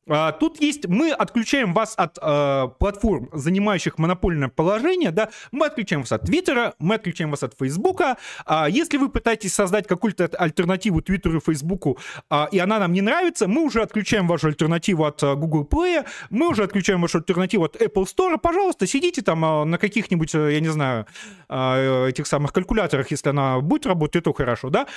[0.07, 6.03] А, тут есть, мы отключаем вас от э, платформ, занимающих монопольное положение, да, мы отключаем
[6.03, 8.17] вас от Твиттера, мы отключаем вас от Фейсбука.
[8.45, 11.97] А если вы пытаетесь создать какую-то альтернативу Твиттеру и Фейсбуку,
[12.29, 16.05] а, и она нам не нравится, мы уже отключаем вашу альтернативу от а, Google Play,
[16.29, 18.37] мы уже отключаем вашу альтернативу от Apple Store.
[18.37, 21.07] Пожалуйста, сидите там а, на каких-нибудь, я не знаю,
[21.47, 24.87] этих самых калькуляторах, если она будет работать, то хорошо, да.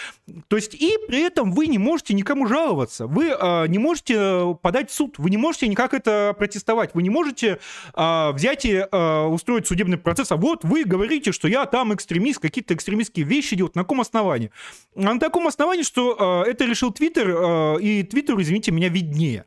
[0.48, 4.90] То есть и при этом вы не можете никому жаловаться, вы а, не можете подать
[4.98, 5.14] суд.
[5.18, 6.90] Вы не можете никак это протестовать.
[6.94, 7.58] Вы не можете
[7.94, 10.32] а, взять и а, устроить судебный процесс.
[10.32, 13.76] А вот вы говорите, что я там экстремист, какие-то экстремистские вещи делают.
[13.76, 14.50] На каком основании?
[14.96, 19.44] А на таком основании, что а, это решил Твиттер, а, и Твиттер, извините меня, виднее.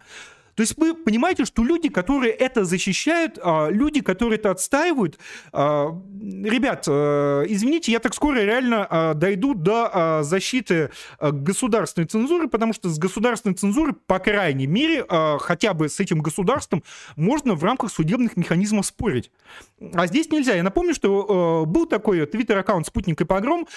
[0.62, 5.18] То есть вы понимаете, что люди, которые это защищают, а, люди, которые это отстаивают,
[5.52, 12.90] а, ребят, а, извините, я так скоро реально дойду до защиты государственной цензуры, потому что
[12.90, 15.04] с государственной цензурой, по крайней мере,
[15.40, 16.84] хотя бы с этим государством
[17.16, 19.32] можно в рамках судебных механизмов спорить.
[19.96, 20.54] А здесь нельзя.
[20.54, 23.68] Я напомню, что был такой твиттер-аккаунт «Спутник и погром»,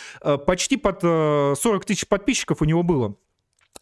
[0.47, 3.17] почти под 40 тысяч подписчиков у него было.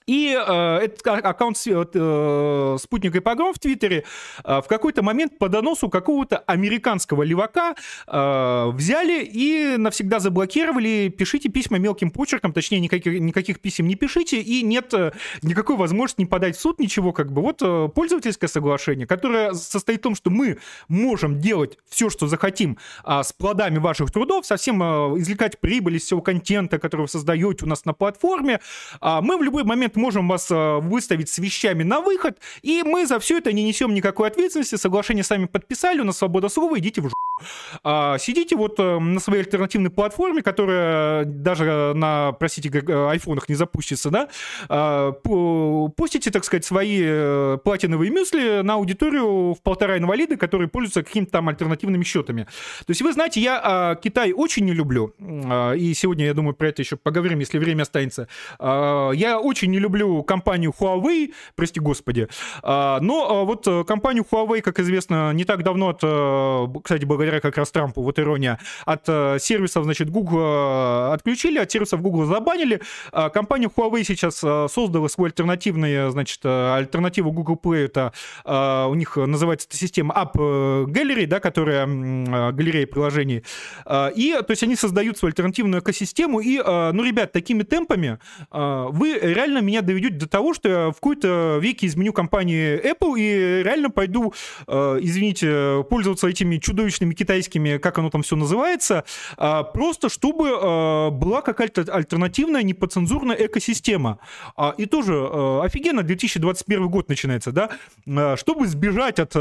[0.06, 4.04] И э, этот аккаунт э, «Спутник и погром» в Твиттере
[4.44, 7.74] э, в какой-то момент по доносу какого-то американского левака
[8.06, 11.08] э, взяли и навсегда заблокировали.
[11.16, 15.12] Пишите письма мелким почерком, точнее, никаких, никаких писем не пишите, и нет э,
[15.42, 17.42] никакой возможности не подать в суд, ничего, как бы.
[17.42, 22.78] Вот э, пользовательское соглашение, которое состоит в том, что мы можем делать все, что захотим
[23.04, 24.86] э, с плодами ваших трудов, совсем э,
[25.18, 28.60] извлекать прибыль из всего контента, который вы создаете у нас на платформе.
[29.00, 33.06] Э, мы в любой момент можем вас э, выставить с вещами на выход, и мы
[33.06, 37.00] за все это не несем никакой ответственности, соглашение сами подписали, у нас свобода слова, идите
[37.00, 37.16] в жопу.
[37.82, 43.54] А, сидите вот э, на своей альтернативной платформе, которая даже на, простите, э, айфонах не
[43.54, 44.28] запустится, да,
[44.68, 45.12] а,
[45.96, 47.02] постите, так сказать, свои
[47.58, 52.44] платиновые мюсли на аудиторию в полтора инвалида, которые пользуются какими-то там альтернативными счетами.
[52.86, 56.68] То есть вы знаете, я а, Китай очень не люблю, и сегодня, я думаю, про
[56.68, 58.28] это еще поговорим, если время останется.
[58.60, 62.28] Я очень не люблю компанию Huawei, прости господи,
[62.62, 67.04] а, но а, вот э, компанию Huawei, как известно, не так давно, от, э, кстати,
[67.04, 72.24] благодаря как раз Трампу, вот ирония, от э, сервисов, значит, Google отключили, от сервисов Google
[72.24, 72.80] забанили.
[73.12, 78.12] А, компания Huawei сейчас создала свой альтернативный, значит, альтернативу Google Play, это
[78.88, 81.86] у них называется эта система App Gallery, да, которая
[82.52, 83.44] галерея приложений.
[84.14, 88.18] И, то есть, они создают свою альтернативную экосистему, и, ну, ребят, такими темпами
[88.50, 93.62] вы реально меня доведет до того, что я в какой-то веке изменю компанию Apple и
[93.62, 94.34] реально пойду,
[94.66, 99.04] э, извините, пользоваться этими чудовищными китайскими, как оно там все называется,
[99.38, 104.18] э, просто чтобы э, была какая-то альтернативная непоцензурная экосистема.
[104.56, 107.70] А, и тоже э, офигенно 2021 год начинается, да,
[108.36, 109.32] чтобы сбежать от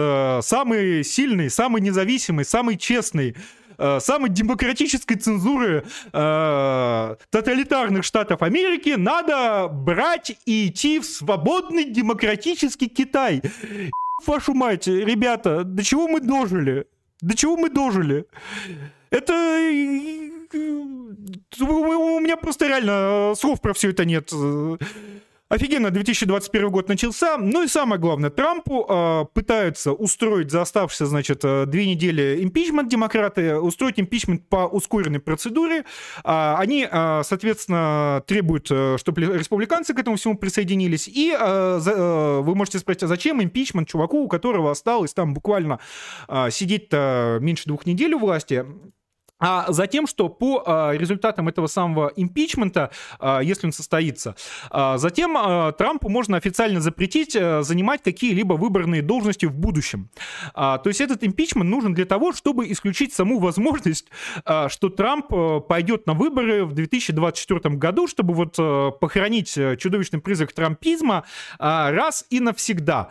[0.45, 3.35] самой сильной, самой независимой, самой честной
[3.81, 12.87] э, самой демократической цензуры э, тоталитарных штатов Америки надо брать и идти в свободный демократический
[12.87, 13.41] Китай.
[14.25, 16.85] Вашу мать, ребята, до чего мы дожили?
[17.21, 18.25] До чего мы дожили?
[19.09, 19.33] Это...
[21.59, 24.31] У меня просто реально слов про все это нет.
[25.51, 27.37] Офигенно, 2021 год начался.
[27.37, 32.87] Ну и самое главное, Трампу э, пытаются устроить за оставшиеся, значит, э, две недели импичмент
[32.87, 35.83] демократы, устроить импичмент по ускоренной процедуре.
[36.23, 41.09] Э, они, э, соответственно, требуют, э, чтобы республиканцы к этому всему присоединились.
[41.09, 45.33] И э, за, э, вы можете спросить, а зачем импичмент чуваку, у которого осталось там
[45.33, 45.81] буквально
[46.29, 48.65] э, сидеть-то меньше двух недель у власти?
[49.41, 54.35] А затем, что по а, результатам этого самого импичмента, а, если он состоится,
[54.69, 55.33] а, затем
[55.77, 60.09] Трампу можно официально запретить а, занимать какие-либо выборные должности в будущем.
[60.53, 64.07] То есть этот импичмент нужен для того, чтобы исключить саму возможность,
[64.43, 70.53] что Трамп а, пойдет на выборы в 2024 году, чтобы вот а, похоронить чудовищный призрак
[70.53, 71.25] трампизма
[71.59, 73.09] раз и навсегда.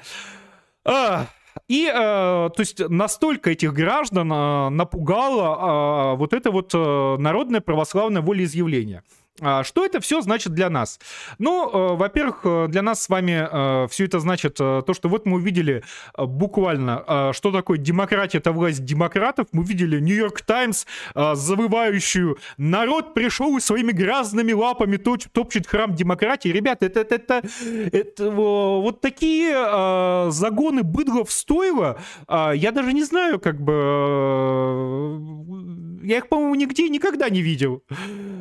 [1.68, 7.60] И, э, то есть, настолько этих граждан э, напугало э, вот это вот э, народное
[7.60, 9.02] православное волеизъявление.
[9.42, 11.00] А что это все значит для нас?
[11.38, 15.26] Ну, э, во-первых, э, для нас с вами э, все это значит то, что вот
[15.26, 15.83] мы увидели
[16.16, 19.46] буквально, что такое демократия, это власть демократов.
[19.53, 26.48] Мы видели Нью-Йорк Таймс, завывающую «Народ пришел и своими грязными лапами топчет храм демократии».
[26.48, 27.42] Ребята, это, это, это,
[27.92, 31.98] это вот такие загоны быдлов стоило.
[32.29, 33.70] Я даже не знаю, как бы...
[36.02, 37.82] Я их, по-моему, нигде никогда не видел.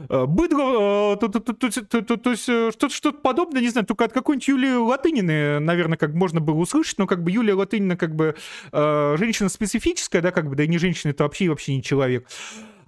[0.09, 5.97] Быдло то, то, есть что-то что подобное, не знаю, только от какой-нибудь Юлии Латынины, наверное,
[5.97, 8.35] как можно было услышать, но как бы Юлия Латынина как бы
[8.71, 12.27] э, женщина специфическая, да, как бы, да и не женщина, это вообще вообще не человек.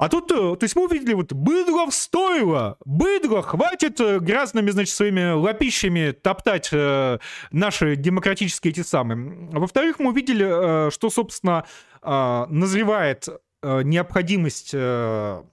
[0.02, 6.10] А тут, то есть мы увидели, вот, быдло стоило, быдло, хватит грязными, значит, своими лапищами
[6.10, 7.20] топтать э,
[7.52, 9.50] наши демократические эти самые.
[9.52, 11.66] Во-вторых, мы увидели, э, что, собственно,
[12.02, 15.44] э, назревает э, необходимость э,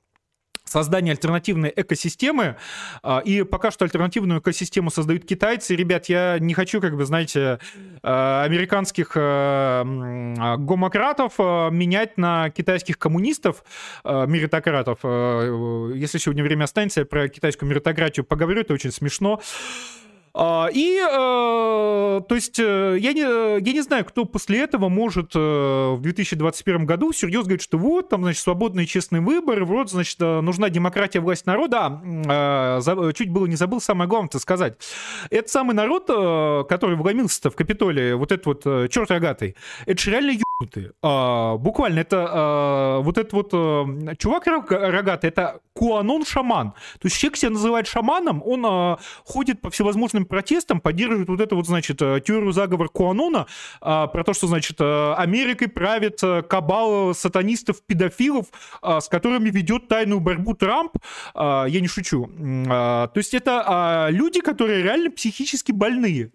[0.68, 2.56] создание альтернативной экосистемы,
[3.02, 5.74] а, и пока что альтернативную экосистему создают китайцы.
[5.74, 7.58] Ребят, я не хочу, как бы, знаете,
[8.02, 9.84] а, американских а,
[10.58, 13.64] гомократов менять на китайских коммунистов,
[14.04, 14.98] меритократов.
[15.96, 19.40] Если сегодня время останется, я про китайскую меритократию поговорю, это очень смешно.
[20.40, 25.32] А, и, э, то есть, э, я не, я не знаю, кто после этого может
[25.34, 30.20] э, в 2021 году серьезно говорить, что вот, там, значит, свободные честные выборы, вот, значит,
[30.20, 32.00] нужна демократия, власть народа.
[33.14, 34.74] Чуть было не забыл самое главное сказать.
[35.30, 40.38] Это самый народ, который вломился в Капитолии, вот этот вот черт рогатый, это же реально
[40.60, 40.92] ебнутый.
[41.02, 43.50] А, буквально, это вот этот вот
[44.18, 46.72] чувак рогатый, это Куанон-шаман.
[46.72, 51.66] То есть человек себя называет шаманом, он ходит по всевозможным протестам поддерживает вот это вот,
[51.66, 53.46] значит, э, теорию заговора Куанона
[53.80, 58.46] а, про то, что, значит, э, Америкой правит э, кабал сатанистов-педофилов,
[58.82, 60.92] а, с которыми ведет тайную борьбу Трамп.
[61.34, 62.26] А, я не шучу.
[62.28, 66.30] То есть это люди, которые реально психически больные.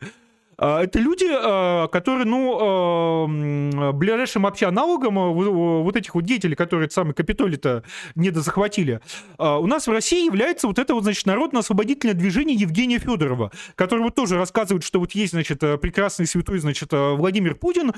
[0.64, 6.90] А, это люди, а, которые, ну, а, ближайшим вообще аналогом вот этих вот деятелей, которые
[6.90, 7.84] самый Капитолий-то
[8.16, 9.02] недозахватили,
[9.38, 14.16] у нас в России является вот это вот, значит, народно-освободительное движение Евгения Федорова, который вот
[14.16, 17.92] тоже рассказывает, что вот есть, значит, прекрасный святой, значит, Владимир Путин,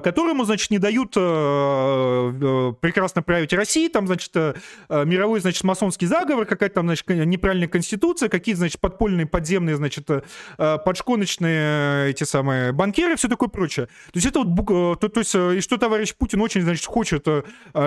[0.00, 1.12] которому, значит, не дают
[2.80, 4.34] прекрасно править Россией, там, значит,
[4.88, 10.08] мировой, значит, масонский заговор, какая-то там, значит, неправильная конституция, какие, значит, подпольные, подземные, значит,
[10.56, 13.86] подшконочные Э, эти самые банкиры, все такое прочее.
[13.86, 16.84] То есть это вот, э, то, то есть, э, и что товарищ Путин очень, значит,
[16.86, 17.26] хочет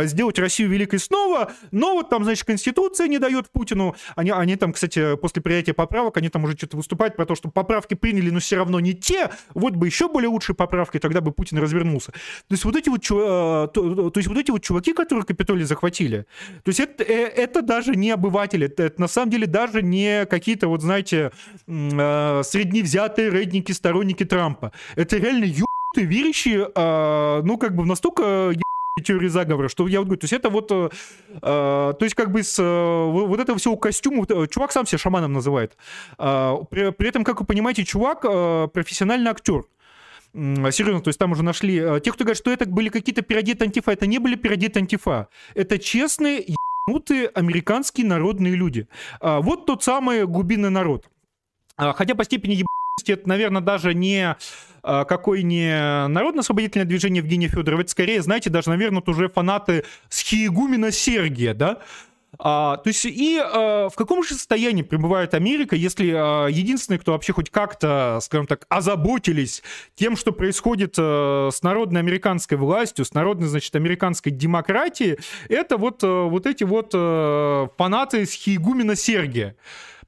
[0.03, 3.95] сделать Россию великой снова, но вот там, значит, Конституция не дает Путину.
[4.15, 7.49] Они, они там, кстати, после принятия поправок, они там уже что-то выступают про то, что
[7.49, 11.31] поправки приняли, но все равно не те, вот бы еще более лучшие поправки, тогда бы
[11.31, 12.11] Путин развернулся.
[12.11, 13.67] То есть вот эти вот, то,
[14.09, 16.25] то есть вот эти вот чуваки, которые Капитолий захватили,
[16.63, 20.81] то есть это, это даже не обыватели, это, на самом деле даже не какие-то вот,
[20.81, 21.31] знаете,
[21.67, 24.71] средневзятые редники сторонники Трампа.
[24.95, 28.53] Это реально ебанутые, верящие, э, ну, как бы настолько
[29.03, 30.89] теории заговора, что я вот говорю, то есть это вот, э,
[31.35, 34.97] э, то есть как бы с э, вот этого всего костюма, э, чувак сам себя
[34.97, 35.77] шаманом называет.
[36.17, 39.65] Э, при, при этом, как вы понимаете, чувак э, профессиональный актер.
[40.33, 41.77] Серьезно, то есть там уже нашли...
[41.77, 45.27] Э, те, кто говорят, что это были какие-то переодеты антифа, это не были переодеты антифа.
[45.55, 46.43] Это честные,
[46.87, 48.87] ебанутые американские народные люди.
[49.19, 51.09] А, вот тот самый глубинный народ.
[51.75, 52.67] А, хотя по степени ебаности
[53.05, 54.35] это, наверное, даже не
[54.83, 60.91] а, какой не народно-освободительное движение Евгения Федорова, это скорее, знаете, даже, наверное, уже фанаты схиегумена
[60.91, 61.79] Сергия, да,
[62.39, 67.13] а, то есть и а, в каком же состоянии пребывает Америка, если а, единственные, кто
[67.13, 69.63] вообще хоть как-то, скажем так, озаботились
[69.95, 75.17] тем, что происходит а, с народной американской властью, с народной, значит, американской демократией,
[75.49, 79.55] это вот, а, вот эти вот а, фанаты схиегумена Сергия.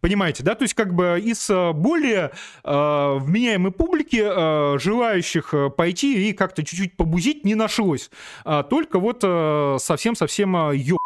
[0.02, 0.56] Понимаете, да?
[0.56, 2.32] То есть как бы из более
[2.64, 8.10] э, вменяемой публики э, желающих пойти и как-то чуть-чуть побузить не нашлось.
[8.46, 9.22] А, только вот
[9.82, 10.98] совсем-совсем э, ё...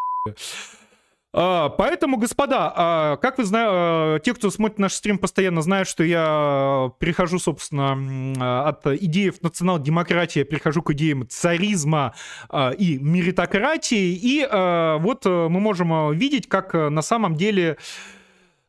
[1.36, 6.04] А, поэтому, господа, а, как вы знаете, те, кто смотрит наш стрим постоянно, знают, что
[6.04, 12.14] я перехожу, собственно, от идеи национал-демократии, перехожу к идеям царизма
[12.78, 14.14] и меритократии.
[14.22, 14.48] И
[15.02, 17.78] вот мы можем видеть, как на самом деле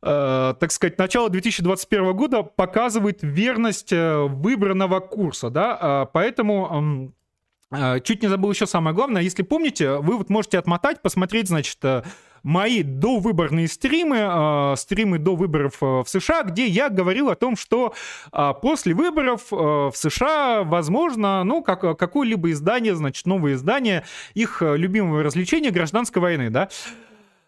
[0.04, 7.12] так сказать, начало 2021 года показывает верность э, выбранного курса, да, поэтому
[8.04, 12.02] чуть не забыл еще самое главное, если помните, вы вот можете отмотать, посмотреть, значит, э,
[12.44, 17.56] мои довыборные стримы, э, стримы до выборов э, в США, где я говорил о том,
[17.56, 17.94] что
[18.32, 24.62] э, после выборов э, в США, возможно, ну, как, какое-либо издание, значит, новое издание их
[24.62, 27.03] э, любимого развлечения гражданской войны, да, а,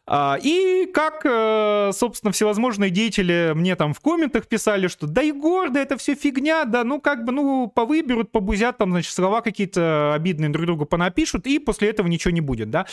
[0.08, 5.80] и как, э, собственно, всевозможные деятели мне там в комментах писали, что да и гордо,
[5.80, 10.50] это все фигня, да, ну как бы, ну повыберут, побузят, там, значит, слова какие-то обидные
[10.50, 12.86] друг другу понапишут, и после этого ничего не будет, да.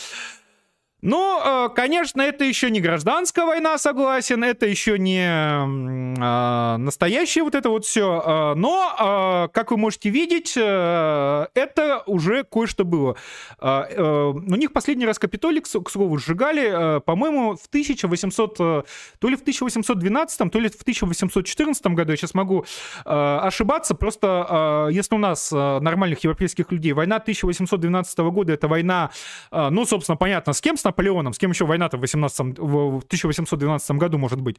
[1.06, 7.54] Ну, э, конечно, это еще не гражданская война, согласен, это еще не э, настоящее вот
[7.54, 13.16] это вот все, э, но, как вы можете видеть, это уже кое-что было.
[13.60, 18.84] У них последний раз Капитолий, к слову, сжигали, по-моему, в 1800, то
[19.22, 22.64] ли в 1812, то ли в 1814 году, я сейчас могу
[23.04, 29.10] ошибаться, просто если у нас нормальных европейских людей, война 1812 года, это война,
[29.50, 33.90] ну, собственно, понятно, с кем, с Наполеоном, с кем еще война-то в, 18, в 1812
[33.92, 34.56] году может быть,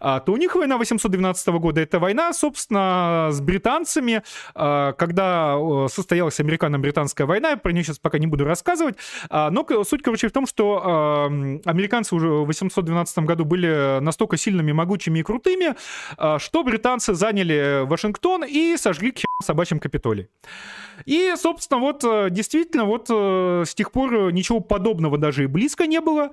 [0.00, 4.22] а, то у них война 812 года, это война, собственно, с британцами,
[4.54, 5.58] а, когда
[5.88, 8.96] состоялась американо-британская война, про нее сейчас пока не буду рассказывать,
[9.30, 11.28] а, но суть, короче, в том, что
[11.64, 15.74] американцы уже в 812 году были настолько сильными, могучими и крутыми,
[16.38, 20.28] что британцы заняли Вашингтон и сожгли к собачьим Капитолий.
[21.04, 25.67] И, собственно, вот э, действительно, вот э, с тех пор ничего подобного даже и близко
[25.86, 26.30] не было.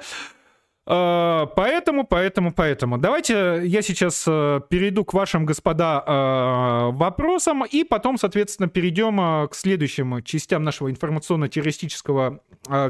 [0.88, 2.98] Э, поэтому, поэтому, поэтому.
[2.98, 10.64] Давайте я сейчас перейду к вашим, господа, вопросам, и потом, соответственно, перейдем к следующим частям
[10.64, 12.40] нашего информационно-террористического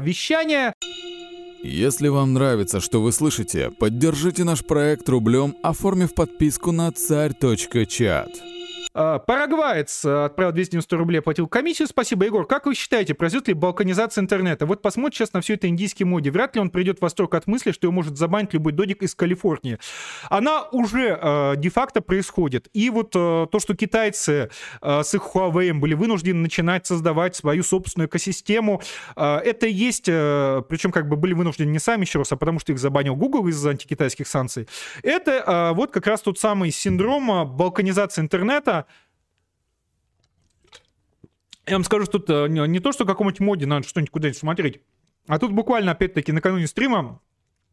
[0.00, 0.74] вещания.
[1.62, 8.55] Если вам нравится, что вы слышите, поддержите наш проект рублем, оформив подписку на царь.чат.
[8.98, 11.86] А, Парагваец э, отправил 290 рублей, оплатил комиссию.
[11.86, 12.46] Спасибо, Егор.
[12.46, 14.64] Как вы считаете, произойдет ли балканизация интернета?
[14.64, 16.30] Вот посмотрите сейчас на все это индийский моде.
[16.30, 19.14] Вряд ли он придет в восторг от мысли, что его может забанить любой додик из
[19.14, 19.78] Калифорнии.
[20.30, 22.68] Она уже э, де-факто происходит.
[22.72, 24.48] И вот э, то, что китайцы
[24.80, 28.80] э, с их Huawei были вынуждены начинать создавать свою собственную экосистему,
[29.14, 32.60] э, это есть, э, причем как бы были вынуждены не сами еще раз, а потому
[32.60, 34.68] что их забанил Google из-за антикитайских санкций.
[35.02, 38.85] Это э, вот как раз тот самый синдром э, балканизации интернета,
[41.66, 44.80] я вам скажу, что тут э, не то, что какому-нибудь моде надо что-нибудь куда-нибудь смотреть,
[45.26, 47.20] а тут буквально, опять-таки, накануне стрима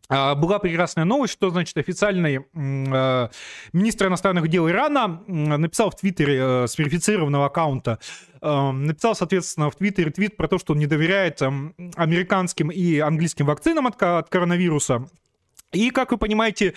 [0.09, 3.29] а, была прекрасная новость, что, значит, официальный э,
[3.73, 7.99] министр иностранных дел Ирана написал в Твиттере э, с верифицированного аккаунта,
[8.41, 11.47] э, написал, соответственно, в Твиттере твит про то, что он не доверяет э,
[11.95, 15.07] американским и английским вакцинам от, от коронавируса.
[15.73, 16.73] И, как вы понимаете,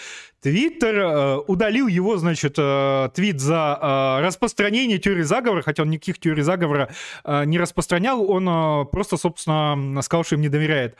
[0.46, 6.20] Твиттер э, удалил его, значит, э, твит за э, распространение теории заговора, хотя он никаких
[6.20, 6.88] теорий заговора
[7.24, 10.96] э, не распространял, он э, просто, собственно, сказал, что им не доверяет.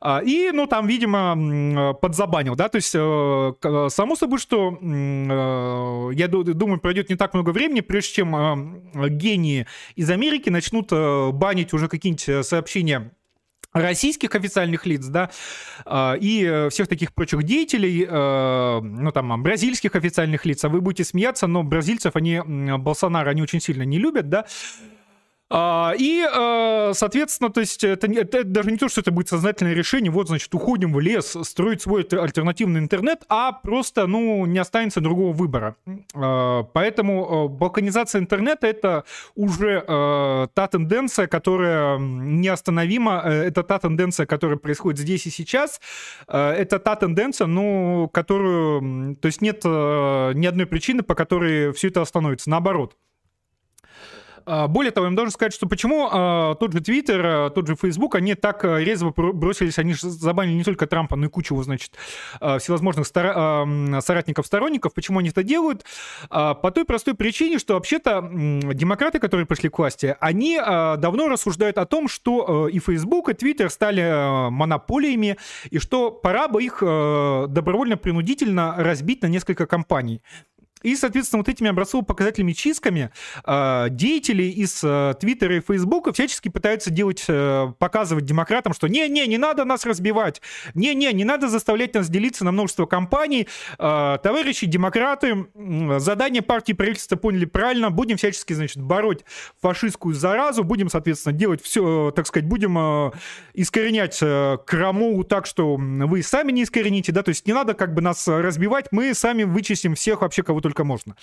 [0.00, 6.28] А, и, ну, там, видимо, подзабанил, да, то есть, э, само собой, что, э, я
[6.28, 9.66] думаю, пройдет не так много времени, прежде чем э, гении
[9.96, 13.10] из Америки начнут э, банить уже какие-нибудь сообщения
[13.74, 15.30] российских официальных лиц, да,
[15.84, 20.80] а, и э, всех таких прочих деятелей, э, ну, там, бразильских официальных лиц, а вы
[20.80, 22.40] будете смеяться, но бразильцев, они,
[22.78, 24.48] Болсонaro, они очень сильно не любят, да, А,
[25.52, 29.74] и, э, соответственно, то есть это, это, это даже не то, что это будет сознательное
[29.74, 35.00] решение, вот, значит, уходим в лес, строить свой альтернативный интернет, а просто, ну, не останется
[35.00, 35.76] другого выбора.
[36.14, 44.26] А, поэтому э, балканизация интернета— это уже э, та тенденция, которая неостановима, это та тенденция,
[44.26, 45.80] которая происходит здесь и сейчас,
[46.26, 52.02] это та тенденция, ну, которую, то есть нет ни одной причины, по которой все это
[52.02, 52.96] остановится, наоборот.
[54.46, 57.66] А, более того, я вам должен сказать, что почему а, тот же Твиттер, а, тот
[57.66, 61.60] же Фейсбук, они так резво бросились, они же забанили не только Трампа, но и кучу,
[61.62, 61.92] значит,
[62.38, 64.94] всевозможных соратников, сторонников.
[64.94, 65.84] Почему они это делают?
[66.28, 71.86] По той простой причине, что вообще-то демократы, которые пришли к власти, они давно рассуждают о
[71.86, 75.36] том, что и Фейсбук, и Твиттер стали монополиями,
[75.70, 80.22] и что пора бы их добровольно-принудительно разбить на несколько компаний.
[80.84, 83.10] И, соответственно, вот этими образцово-показательными чистками
[83.44, 89.26] э, деятели из э, Твиттера и Фейсбука всячески пытаются делать, э, показывать демократам, что не-не,
[89.26, 90.42] не надо нас разбивать,
[90.74, 93.48] не-не, не надо заставлять нас делиться на множество компаний.
[93.78, 95.46] Э, товарищи демократы,
[95.98, 99.24] задание партии правительства поняли правильно, будем всячески, значит, бороть
[99.62, 103.10] фашистскую заразу, будем, соответственно, делать все, так сказать, будем
[103.54, 107.94] искоренять э, краму так, что вы сами не искорените, да, то есть не надо как
[107.94, 111.16] бы нас разбивать, мы сами вычистим всех вообще, кого только только можно.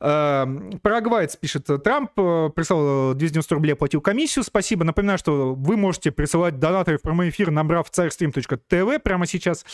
[0.00, 4.44] Эм, Парагвайц пишет, Трамп э, прислал 290 рублей, оплатил комиссию.
[4.44, 4.84] Спасибо.
[4.84, 9.64] Напоминаю, что вы можете присылать донаты в прямой эфир, набрав царьстрим.тв прямо сейчас.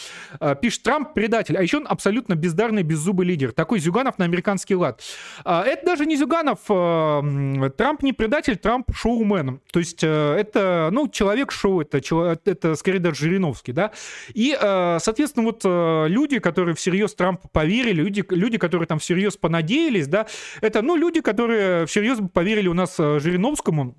[0.41, 1.57] Э, пишет Трамп, предатель.
[1.57, 3.53] А еще он абсолютно бездарный, беззубый лидер.
[3.53, 5.03] Такой Зюганов на американский лад.
[5.45, 6.61] Э, это даже не Зюганов.
[6.67, 9.61] Трамп не предатель, Трамп шоумен.
[9.73, 11.99] То есть это, ну, человек-шоу, это,
[12.45, 13.93] это скорее даже Жириновский, да.
[14.35, 14.57] И,
[15.01, 20.27] соответственно, вот люди, которые всерьез Трампу поверили, люди, люди, которые там всерьез понадеялись, да,
[20.61, 23.97] это, ну, люди, которые всерьез поверили у нас э, Жириновскому,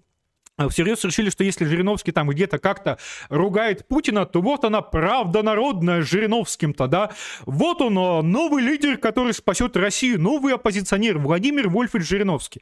[0.58, 2.98] э, всерьез решили, что если Жириновский там где-то как-то
[3.30, 7.12] ругает Путина, то вот она правда народная Жириновским-то, да?
[7.46, 12.62] Вот он, э, новый лидер, который спасет Россию, новый оппозиционер Владимир Вольфович Жириновский.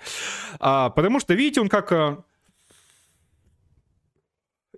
[0.60, 2.24] А, потому что, видите, он как...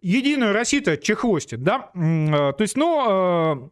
[0.06, 1.90] Единую Россию-то чехвостит, да?
[1.94, 3.72] То есть, ну,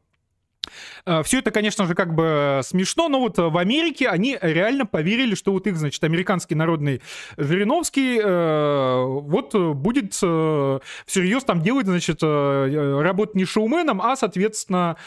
[1.24, 5.52] Все это, конечно же, как бы смешно, но вот в Америке они реально поверили, что
[5.52, 7.02] вот их, значит, американский народный
[7.38, 14.98] Жириновский э, вот будет э, всерьез там делать, значит, работать не шоуменом, а, соответственно,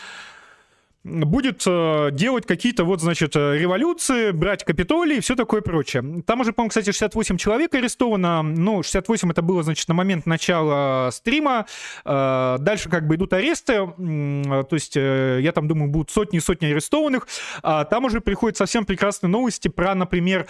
[1.04, 6.22] будет э, делать какие-то вот, значит, э, революции, брать Капитолий и все такое прочее.
[6.26, 8.42] Там уже, по-моему, кстати, 68 человек арестовано.
[8.42, 11.66] Ну, 68 это было, значит, на момент начала стрима.
[12.06, 13.74] Э, дальше как бы идут аресты.
[13.74, 17.28] То есть, я там думаю, будут сотни и сотни арестованных.
[17.62, 20.46] А там уже приходят совсем прекрасные новости про, например,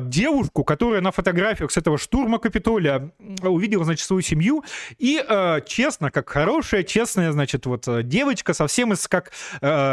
[0.00, 3.10] девушку, которая на фотографиях с этого штурма Капитолия
[3.42, 4.64] увидела, значит, свою семью.
[4.98, 5.24] И
[5.66, 9.32] честно, как хорошая, честная, значит, вот девочка, совсем из как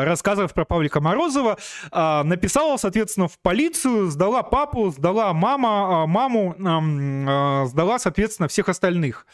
[0.06, 1.58] рассказывав про Павлика Морозова,
[1.91, 8.70] а, написала, соответственно, в полицию, сдала папу, сдала мама, а, маму, а, сдала, соответственно, всех
[8.70, 9.26] остальных.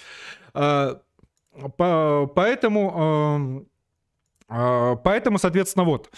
[1.78, 3.66] Поэтому,
[4.48, 6.10] поэтому, соответственно, вот.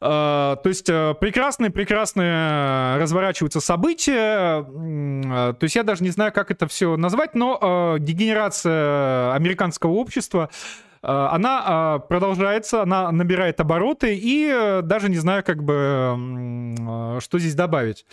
[0.00, 4.60] То есть прекрасные-прекрасные э, разворачиваются события.
[4.60, 10.50] Uh, то есть я даже не знаю, как это все назвать, но дегенерация американского общества
[10.50, 16.74] Э, она э, продолжается, она набирает обороты, и э, даже не знаю, как бы,
[17.20, 18.06] что здесь добавить.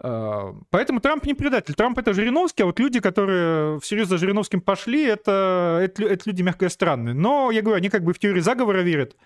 [0.00, 1.74] Поэтому Трамп не предатель.
[1.74, 6.42] Трамп это Жириновский, а вот люди, которые всерьез за Жириновским пошли, это, это, это люди,
[6.42, 7.14] мягко странные.
[7.14, 9.16] Но, я говорю, они как бы в теории заговора верят.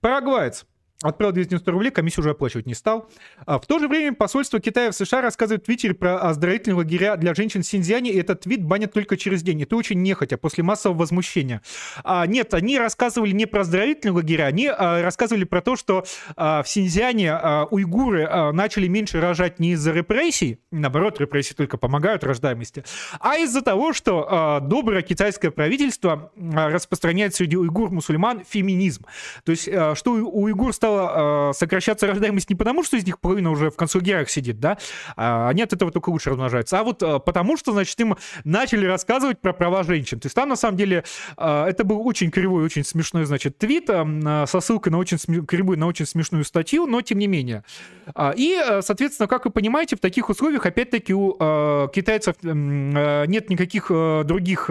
[0.00, 0.64] Парагвайц.
[1.02, 3.10] Отправил 290 рублей, комиссию уже оплачивать не стал.
[3.44, 7.16] А в то же время посольство Китая в США рассказывает в Твиттере про оздоровительные лагеря
[7.16, 9.62] для женщин в Синьцзяне, и этот твит банят только через день.
[9.62, 11.60] Это очень нехотя, после массового возмущения.
[12.02, 16.62] А, нет, они рассказывали не про оздоровительные лагеря, они а, рассказывали про то, что а,
[16.62, 22.24] в Синьцзяне а, уйгуры а, начали меньше рожать не из-за репрессий, наоборот, репрессии только помогают
[22.24, 22.84] рождаемости,
[23.20, 29.04] а из-за того, что а, доброе китайское правительство а, распространяет среди уйгур-мусульман феминизм.
[29.44, 33.04] То есть, а, что у уйгур стало стала э, сокращаться рождаемость не потому, что из
[33.04, 34.78] них половина уже в концлагерях сидит, да,
[35.16, 38.86] а они от этого только лучше размножаются, а вот э, потому, что, значит, им начали
[38.86, 40.20] рассказывать про права женщин.
[40.20, 41.04] То есть там, на самом деле,
[41.36, 45.44] э, это был очень кривой, очень смешной, значит, твит э, со ссылкой на очень см...
[45.44, 47.64] кривую, на очень смешную статью, но тем не менее.
[48.14, 53.26] Э, и, э, соответственно, как вы понимаете, в таких условиях, опять-таки, у э, китайцев э,
[53.26, 54.70] нет никаких э, других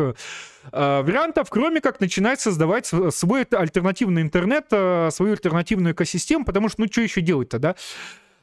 [0.71, 6.81] Э, вариантов, кроме как начинать создавать свой альтернативный интернет, э, свою альтернативную экосистему, потому что,
[6.81, 7.75] ну, что еще делать-то, да?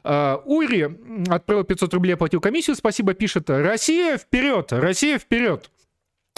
[0.05, 0.97] Uh, Ури
[1.29, 3.49] отправил 500 рублей, оплатил комиссию, спасибо, пишет.
[3.49, 5.71] Россия вперед, Россия вперед.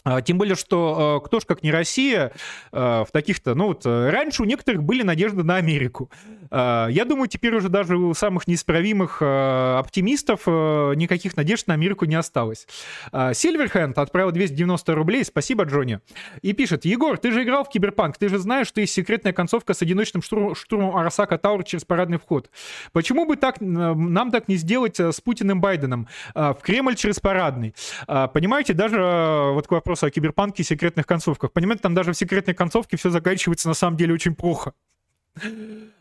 [0.06, 2.32] А, тем более, что а, кто ж как не Россия
[2.72, 3.56] а, в таких-то...
[3.56, 6.12] Ну вот раньше у некоторых были надежды на Америку.
[6.52, 12.68] Я думаю, теперь уже даже у самых неисправимых оптимистов никаких надежд на Америку не осталось.
[13.12, 15.26] Сильверхенд отправил 290 рублей.
[15.26, 16.00] Спасибо, Джонни.
[16.44, 19.74] И пишет, Егор, ты же играл в Киберпанк, ты же знаешь, что есть секретная концовка
[19.74, 22.52] с одиночным штурм, штурмом Arasaka Tower через парадный вход.
[22.94, 26.08] Почему бы так нам так не сделать с Путиным Байденом?
[26.36, 27.74] В Кремль через парадный.
[28.06, 31.52] Понимаете, даже вот к вопросу вопроса о киберпанке и секретных концовках.
[31.52, 34.74] Понимаете, там даже в секретной концовке все заканчивается на самом деле очень плохо.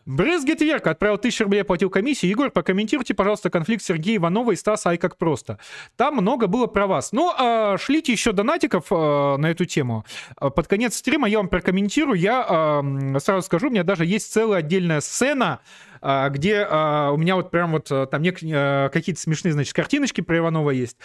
[0.05, 2.29] Брызгет Верка отправил 1000 рублей, оплатил комиссию.
[2.29, 5.59] Егор, прокомментируйте, пожалуйста, конфликт Сергея Иванова и Стаса Ай как просто.
[5.97, 7.11] Там много было про вас.
[7.11, 10.05] Ну, э, шлите еще донатиков э, на эту тему.
[10.37, 12.17] А, под конец стрима я вам прокомментирую.
[12.17, 15.59] Я э, сразу скажу, у меня даже есть целая отдельная сцена,
[16.01, 20.97] где у меня вот прям вот там какие-то смешные, значит, картиночки про Иванова есть.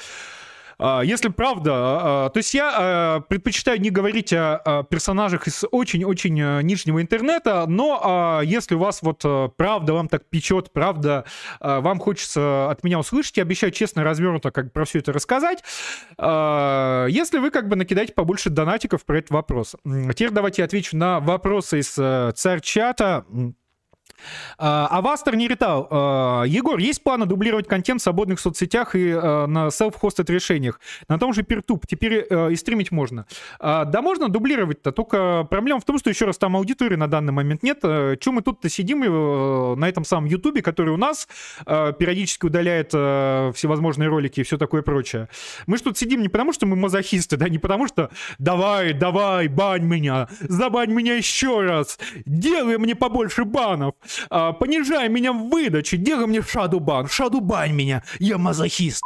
[0.80, 6.40] А, если правда, а, а, то есть я предпочитаю не говорить о персонажах из очень-очень
[6.40, 11.24] э, нижнего интернета, но если у вас вот э, правда вам так печет, правда
[11.60, 15.62] вам хочется от меня услышать, я обещаю честно развернуто как про все это рассказать,
[16.18, 19.76] если вы как бы накидаете побольше донатиков про этот вопрос.
[19.84, 23.24] Теперь давайте отвечу на вопросы из э, царь-чата.
[24.58, 25.88] А, Авастер не летал.
[25.90, 30.80] А, Егор, есть планы дублировать контент в свободных соцсетях и а, на self-hosted решениях?
[31.08, 31.82] На том же Peertube.
[31.88, 33.26] Теперь и стримить можно.
[33.60, 37.62] Да, можно дублировать-то, только проблема в том, что, еще раз, там аудитории на данный момент
[37.62, 37.80] нет.
[38.20, 41.28] Чем мы тут-то сидим э, на этом самом Ютубе, который у нас
[41.64, 45.28] периодически удаляет всевозможные ролики и все такое прочее.
[45.66, 49.48] Мы же тут сидим не потому, что мы мазохисты, да, не потому, что давай, давай,
[49.48, 53.94] бань меня, забань меня еще раз, делай мне побольше банов
[54.28, 59.02] а, понижай меня в выдаче, делай мне шадубан, шадубань меня, я мазохист.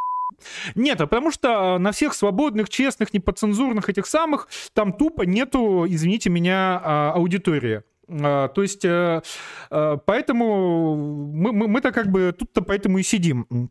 [0.74, 6.30] Нет, а потому что на всех свободных, честных, неподцензурных этих самых там тупо нету, извините
[6.30, 7.82] меня, а, аудитории.
[8.08, 9.22] А, то есть, э,
[9.70, 13.70] э, поэтому мы, мы, мы-то как бы тут-то поэтому и сидим.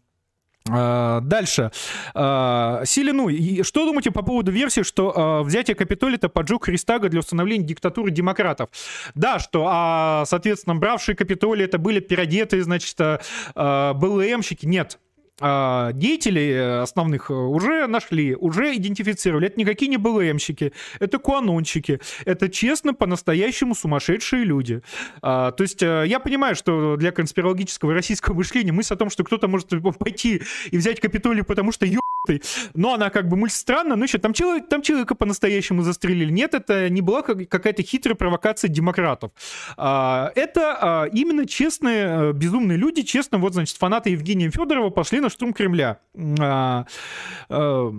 [0.69, 1.71] А, дальше.
[2.13, 3.29] А, Силину,
[3.63, 8.11] что думаете по поводу версии, что а, взятие Капитолия это поджог Христага для установления диктатуры
[8.11, 8.69] демократов?
[9.15, 12.97] Да, что, соответственно, бравшие Капитолий это были переодетые, значит,
[13.55, 14.65] БЛМщики.
[14.65, 15.12] Нет, а,
[15.93, 19.47] деятелей э, основных э, уже нашли, уже идентифицировали.
[19.47, 24.81] Это никакие не БЛМщики, это куанончики, это честно, по-настоящему сумасшедшие люди.
[25.21, 29.23] А, то есть э, я понимаю, что для конспирологического российского мышления мысль о том, что
[29.23, 29.69] кто-то может
[29.99, 30.41] пойти
[30.71, 32.02] и взять Капитолий, потому что ё
[32.73, 36.31] но она как бы мультистранна, но еще там, человек, там человека по-настоящему застрелили.
[36.31, 39.31] Нет, это не была какая-то хитрая провокация демократов.
[39.77, 45.53] А, это именно честные, безумные люди, честно, вот, значит, фанаты Евгения Федорова пошли на штурм
[45.53, 45.99] Кремля.
[46.39, 46.85] А,
[47.49, 47.93] а,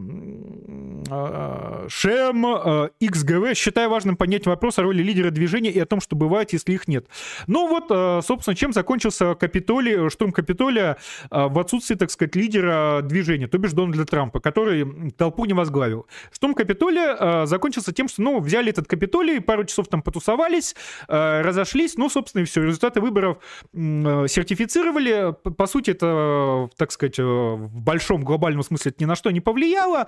[1.11, 6.17] а, Шем XGV, считаю важным поднять вопрос о роли лидера движения и о том, что
[6.17, 7.07] бывает, если их нет.
[7.47, 10.97] Ну вот, собственно, чем закончился Капитолий, штурм Капитолия
[11.31, 16.07] в отсутствии, так сказать, лидера движения, то бишь Дональда Трампа, который толпу не возглавил.
[16.31, 20.77] Штурм Капитолия закончился тем, что, ну, взяли этот Капитолий, пару часов там потусовались,
[21.09, 22.63] разошлись, ну, собственно, и все.
[22.63, 23.39] Результаты выборов
[23.73, 25.35] сертифицировали.
[25.57, 29.41] По сути, это, так сказать, э, в большом глобальном смысле это ни на что не
[29.41, 30.07] повлияло.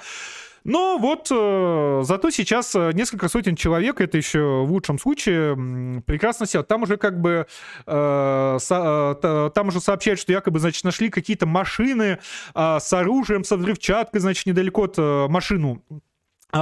[0.68, 6.44] Но вот э, зато сейчас э, несколько сотен человек, это еще в лучшем случае, прекрасно
[6.44, 6.64] сел.
[6.64, 7.46] Там уже как бы,
[7.86, 12.18] э, со, э, там уже сообщают, что якобы, значит, нашли какие-то машины
[12.54, 15.82] э, с оружием, со взрывчаткой, значит, недалеко от э, машину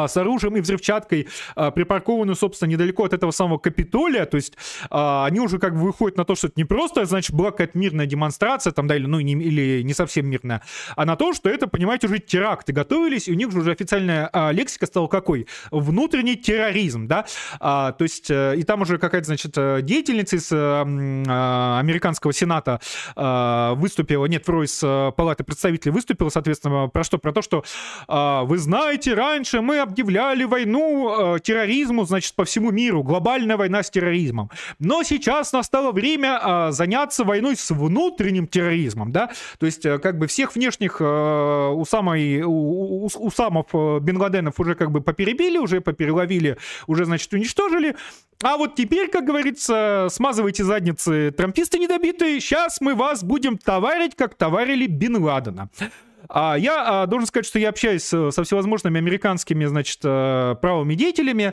[0.09, 4.55] с оружием и взрывчаткой, а, припаркованную, собственно, недалеко от этого самого Капитолия, то есть
[4.91, 7.79] а, они уже как бы выходят на то, что это не просто, значит, была какая-то
[7.79, 10.63] мирная демонстрация, там, да, или, ну, не, или не совсем мирная,
[10.97, 14.31] а на то, что это, понимаете, уже теракты готовились, и у них же уже официальная
[14.53, 15.47] лексика стала какой?
[15.71, 17.27] Внутренний терроризм, да,
[17.59, 19.53] то есть, э, и там уже какая-то, значит,
[19.85, 22.81] деятельница из э, американского сената
[23.77, 27.19] выступила, нет, вроде э, палаты представителей выступила, соответственно, про что?
[27.19, 27.65] Про то, что
[28.07, 33.91] вы знаете, раньше мы объявляли войну э, терроризму, значит, по всему миру, глобальная война с
[33.91, 34.51] терроризмом.
[34.79, 40.19] Но сейчас настало время э, заняться войной с внутренним терроризмом, да, то есть э, как
[40.19, 44.91] бы всех внешних э, у самой, у, у, у самов э, Бен Ладенов уже как
[44.91, 47.97] бы поперебили, уже попереловили, уже, значит, уничтожили,
[48.43, 54.35] а вот теперь, как говорится, смазывайте задницы трамписты недобитые, сейчас мы вас будем товарить, как
[54.35, 55.71] товарили Бен Ладена.
[56.29, 61.53] А я а, должен сказать, что я общаюсь со всевозможными американскими, значит, э, правыми деятелями.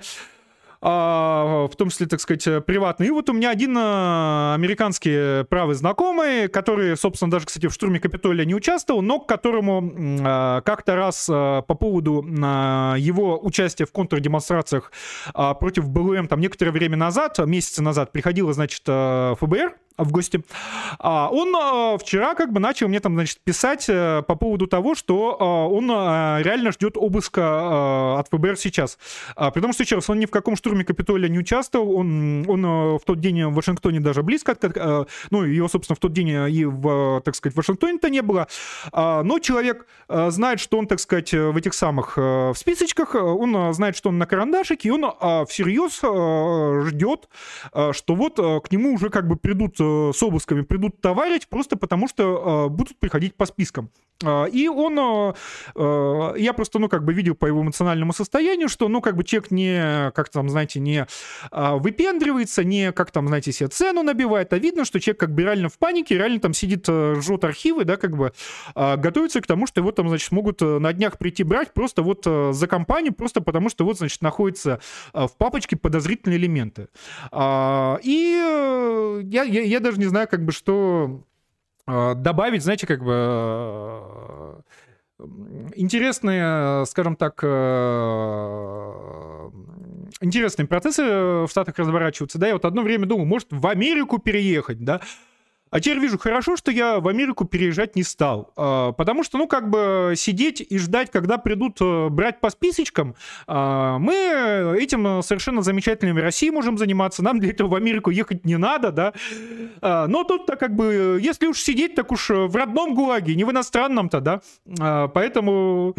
[0.84, 3.08] а, в том числе, так сказать, приватный.
[3.08, 8.00] И вот у меня один а, американский правый знакомый, который, собственно, даже, кстати, в штурме
[8.00, 9.94] Капитолия не участвовал, но к которому
[10.26, 14.92] а, как-то раз по поводу его участия в контрдемонстрациях
[15.60, 20.44] против БЛМ там некоторое время назад, месяца назад, приходило, значит, ФБР, в гости.
[21.00, 24.96] А, он а, вчера как бы начал мне там, значит, писать э, по поводу того,
[24.96, 28.98] что а, он реально ждет обыска от ФБР сейчас.
[29.36, 32.64] Потому что, еще он ни в каком штурме Капитолия не участвовал, он, он
[32.98, 34.58] в тот день в Вашингтоне даже близко,
[35.30, 38.48] ну, его, собственно, в тот день и в, так сказать, в Вашингтоне-то не было.
[38.94, 44.10] Но человек знает, что он, так сказать, в этих самых в списочках, он знает, что
[44.10, 45.06] он на карандашике, и он
[45.48, 46.02] всерьез
[46.88, 47.30] ждет,
[47.92, 52.08] что вот к нему уже как бы придут Э, с обысками придут товарить просто потому,
[52.08, 53.90] что э, будут приходить по спискам.
[54.24, 55.34] Э, и он,
[55.76, 59.52] я просто, ну, как бы видел по его эмоциональному состоянию, что, ну, как бы человек
[59.52, 61.08] не, как там, знаете, не
[61.52, 65.70] выпендривается, не, как там, знаете, себе цену набивает, а видно, что человек как бы реально
[65.70, 68.34] в панике, реально там сидит, жжет архивы, да, как бы
[68.76, 72.68] готовится к тому, что его там, значит, могут на днях прийти брать просто вот за
[72.68, 74.80] компанию, просто потому что вот, значит, находится
[75.14, 76.88] в папочке подозрительные элементы.
[77.34, 81.24] И я, я, я даже не знаю, как бы, что а,
[81.88, 84.62] добавить, знаете, как бы а,
[85.76, 88.72] интересные, скажем так, а,
[90.22, 94.84] интересные процессы в Штатах разворачиваются, да, я вот одно время думал, может, в Америку переехать,
[94.84, 95.02] да,
[95.72, 98.52] а теперь вижу, хорошо, что я в Америку переезжать не стал.
[98.58, 103.16] А, потому что, ну, как бы сидеть и ждать, когда придут э, брать по списочкам,
[103.48, 107.24] а, мы этим совершенно замечательными России можем заниматься.
[107.24, 109.14] Нам для этого в Америку ехать не надо, да.
[109.82, 113.52] А, но тут-то как бы, если уж сидеть, так уж в родном ГУЛАГе, не в
[113.52, 114.42] иностранном-то, да.
[115.14, 115.96] Поэтому...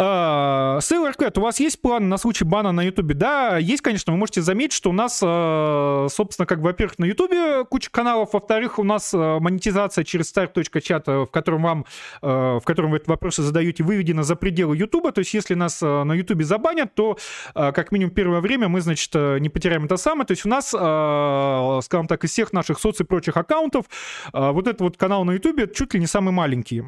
[0.00, 3.14] Сейлор Кэт, у вас есть план на случай бана на Ютубе?
[3.14, 4.14] Да, есть, конечно.
[4.14, 8.78] Вы можете заметить, что у нас, э, собственно, как, во-первых, на Ютубе куча каналов, во-вторых,
[8.78, 11.84] у нас э, монетизация через start.chat, э, в котором вам,
[12.22, 15.12] в котором вы эти вопросы задаете, выведена за пределы Ютуба.
[15.12, 17.18] То есть, если нас на Ютубе забанят, то,
[17.52, 20.26] как минимум, первое время мы, значит, не потеряем это самое.
[20.26, 23.84] То есть, у нас, скажем так, из всех наших соц и прочих аккаунтов,
[24.32, 26.82] вот этот вот канал на Ютубе чуть ли не самый маленький.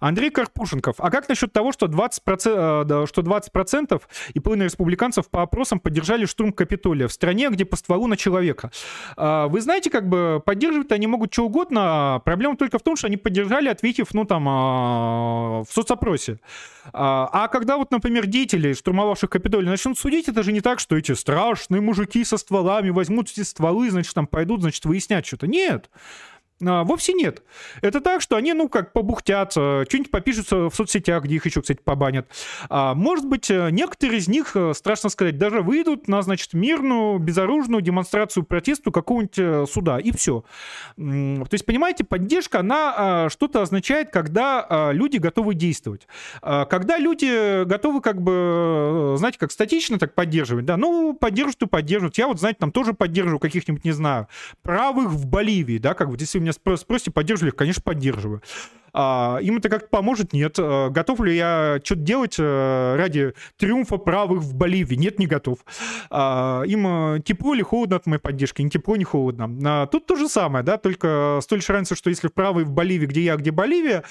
[0.00, 0.96] Андрей Карпушенков.
[0.98, 4.02] А как насчет того, что 20%, э, что 20%
[4.34, 8.70] и половина республиканцев по опросам поддержали штурм Капитолия в стране, где по стволу на человека.
[9.16, 12.20] А, вы знаете, как бы поддерживать они могут что угодно.
[12.24, 16.38] Проблема только в том, что они поддержали, ответив, ну, там, а, в соцопросе.
[16.92, 20.96] А, а когда вот, например, деятели, штурмовавших Капитолий, начнут судить, это же не так, что
[20.96, 25.46] эти страшные мужики со стволами возьмут эти стволы, значит, там пойдут, значит, выяснять что-то.
[25.46, 25.90] Нет.
[26.64, 27.42] А, вовсе нет.
[27.82, 31.60] Это так, что они, ну, как побухтят, э, что-нибудь попишутся в соцсетях, где их еще,
[31.60, 32.28] кстати, побанят.
[32.70, 37.18] А, может быть, э, некоторые из них, э, страшно сказать, даже выйдут на, значит, мирную,
[37.18, 40.44] безоружную демонстрацию протесту какого-нибудь суда, и все.
[40.96, 46.06] То есть, понимаете, поддержка, она а, что-то означает, когда люди готовы действовать.
[46.40, 52.18] Когда люди готовы, как бы, знаете, как статично так поддерживать, да, ну, поддерживают и поддерживают.
[52.18, 54.28] Я вот, знаете, там тоже поддерживаю каких-нибудь, не знаю,
[54.62, 58.42] правых в Боливии, да, как вот, если меня спросите, поддерживаю их, конечно, поддерживаю.
[58.98, 60.32] А, им это как-то поможет?
[60.32, 60.56] Нет.
[60.58, 64.94] А, готов ли я что-то делать а, ради триумфа правых в Боливии?
[64.94, 65.58] Нет, не готов.
[66.10, 68.62] А, им а, тепло или холодно от моей поддержки?
[68.62, 69.50] Не тепло, не холодно.
[69.66, 72.72] А, тут то же самое, да, только с той лишь разницей, что если правый в
[72.72, 74.02] Боливии, где я, где Боливия,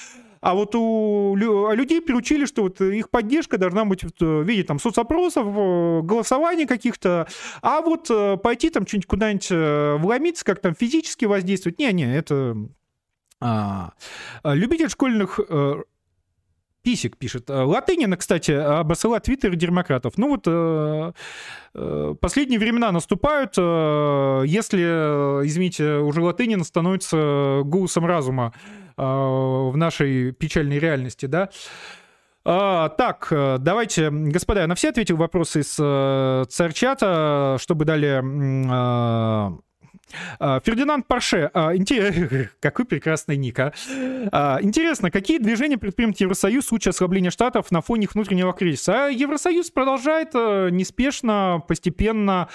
[0.45, 5.43] а вот у людей приучили, что вот их поддержка должна быть в виде там соцопросов,
[6.05, 7.27] голосований каких-то,
[7.63, 12.55] а вот э, пойти там что-нибудь куда-нибудь э, вломиться, как там физически воздействовать, не-не, это...
[13.41, 13.93] А,
[14.43, 15.81] любитель школьных э,
[16.83, 17.49] Писик пишет.
[17.49, 20.13] Латынина, кстати, обоссала твиттер демократов.
[20.17, 21.11] Ну вот э,
[21.73, 23.55] э, последние времена наступают.
[23.57, 24.83] Э, если,
[25.43, 31.49] извините, уже Латынин становится голосом разума э, в нашей печальной реальности, да,
[32.47, 38.67] а, так, давайте, господа, я на все ответил вопросы из э, царчата, чтобы далее э,
[38.69, 39.57] а,
[40.39, 41.49] Фердинанд Парше.
[41.53, 41.71] А,
[42.59, 43.73] какой прекрасный ник, а?
[44.61, 49.09] Интересно, какие движения предпримет Евросоюз в случае ослабления Штатов на фоне их внутреннего кризиса?
[49.11, 52.49] Евросоюз продолжает неспешно, постепенно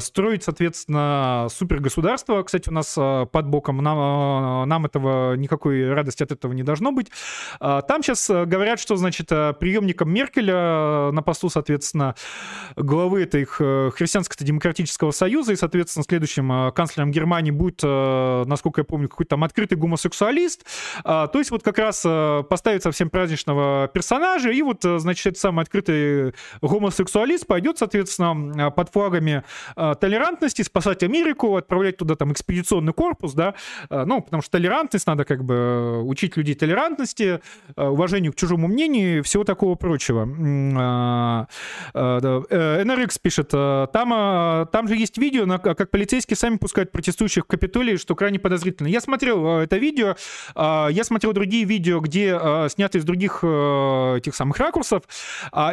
[0.00, 2.42] строить, соответственно, супергосударство.
[2.42, 7.10] Кстати, у нас под боком нам, нам этого никакой радости от этого не должно быть.
[7.58, 12.14] Там сейчас говорят, что, значит, приемником Меркеля на посту, соответственно,
[12.76, 19.44] главы этой христианско-демократического союза и, соответственно, следующим канцлером Германии будет, насколько я помню, какой-то там
[19.44, 20.64] открытый гомосексуалист.
[21.04, 22.06] То есть вот как раз
[22.48, 29.42] поставить совсем праздничного персонажа, и вот, значит, этот самый открытый гомосексуалист пойдет, соответственно, под флагами
[29.74, 33.54] толерантности спасать Америку, отправлять туда там экспедиционный корпус, да,
[33.90, 37.40] ну, потому что толерантность, надо как бы учить людей толерантности,
[37.76, 40.26] уважению к чужому мнению и всего такого прочего.
[41.94, 48.14] NRX пишет, там, там же есть видео, как полицейские сами пускают протестующих в Капитолии, что
[48.14, 48.88] крайне подозрительно.
[48.88, 50.16] Я смотрел это видео,
[50.54, 52.38] я смотрел другие видео, где
[52.68, 55.02] сняты из других этих самых ракурсов,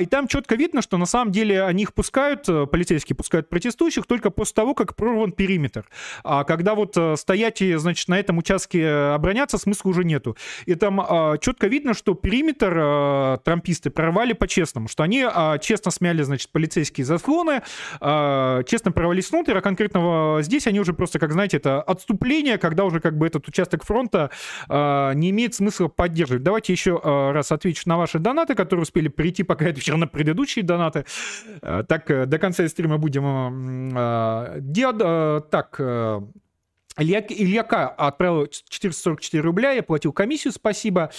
[0.01, 4.29] и там четко видно, что на самом деле они их пускают, полицейские пускают протестующих только
[4.29, 5.85] после того, как прорван периметр.
[6.23, 10.35] А когда вот стоять и, значит, на этом участке обороняться, смысла уже нету.
[10.65, 15.25] И там четко видно, что периметр трамписты прорвали по-честному, что они
[15.61, 17.61] честно смяли, значит, полицейские заслоны,
[17.99, 22.99] честно провалились внутрь, а конкретно здесь они уже просто, как знаете, это отступление, когда уже
[22.99, 24.29] как бы этот участок фронта
[24.69, 26.43] не имеет смысла поддерживать.
[26.43, 30.63] Давайте еще раз отвечу на ваши донаты, которые успели прийти, пока я отвечал на предыдущие
[30.63, 31.05] донаты.
[31.61, 33.93] Так, э, до конца стрима будем...
[35.49, 35.79] Так,
[36.97, 37.87] Илья, Илья К.
[37.87, 41.09] отправил 444 рубля, я платил комиссию, спасибо.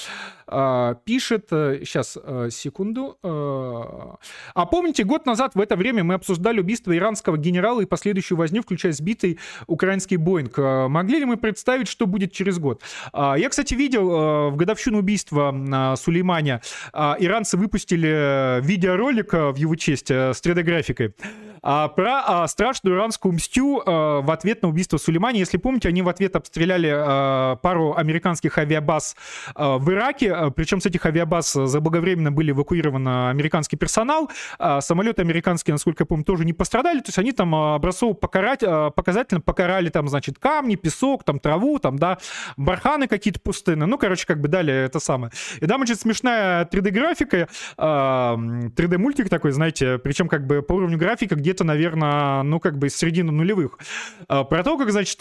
[0.47, 3.16] А, пишет, сейчас, э, э, секунду.
[3.22, 4.16] Э,
[4.55, 8.62] а помните, год назад в это время мы обсуждали убийство иранского генерала и последующую возню,
[8.62, 10.59] включая сбитый украинский Боинг.
[10.59, 12.82] Могли ли мы представить, что будет через год?
[13.12, 16.61] А, я, кстати, видел в годовщину убийства Сулейманя
[16.92, 21.14] иранцы выпустили видеоролик в его честь с 3D-графикой
[21.62, 25.38] про страшную иранскую мстю в ответ на убийство Сулеймани.
[25.38, 29.16] Если помните, они в ответ обстреляли пару американских авиабаз
[29.55, 35.74] в Ираке, Э, причем с этих авиабаз заблаговременно были эвакуированы американский персонал, а самолеты американские,
[35.74, 39.41] насколько я помню, тоже не пострадали, то есть они там э, образцово покарать, э, показательно
[39.41, 42.18] покарали там, значит, камни, песок, там траву, там, да,
[42.57, 45.32] барханы какие-то пустынные, ну, короче, как бы дали это самое.
[45.61, 51.64] И там очень смешная 3D-графика, 3D-мультик такой, знаете, причем как бы по уровню графика где-то,
[51.64, 53.78] наверное, ну, как бы середины нулевых.
[54.26, 55.16] Про то, как, значит,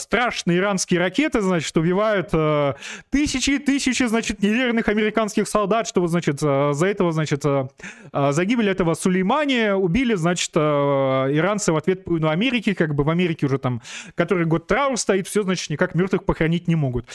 [0.00, 2.30] страшные иранские ракеты, значит, убивают
[3.10, 7.68] тысячи и тысячи, значит, значит, неверных американских солдат, что, значит, э, за этого, значит, э,
[8.12, 13.10] э, за гибель этого Сулеймани убили, значит, иранцы в ответ ну, Америки, как бы в
[13.10, 13.82] Америке уже там,
[14.14, 17.06] который год траур стоит, все, значит, никак мертвых похоронить не могут.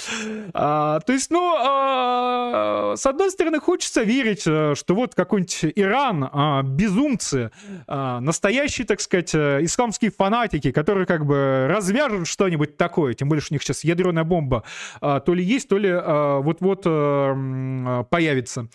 [0.54, 6.64] А, то есть, ну, а, с одной стороны, хочется верить, что вот какой-нибудь Иран, а,
[6.64, 7.52] безумцы,
[7.88, 13.54] а, настоящие, так сказать, исламские фанатики, которые как бы развяжут что-нибудь такое, тем более, что
[13.54, 14.64] у них сейчас ядерная бомба,
[15.02, 18.68] а, то ли есть, то ли а, вот-вот Э, появится.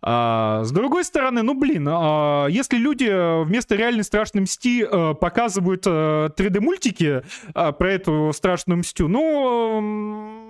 [0.00, 5.86] А, с другой стороны, ну блин, а, если люди вместо реальной страшной мсти а, показывают
[5.86, 7.22] 3D-мультики
[7.54, 10.47] а, про эту страшную мстю, ну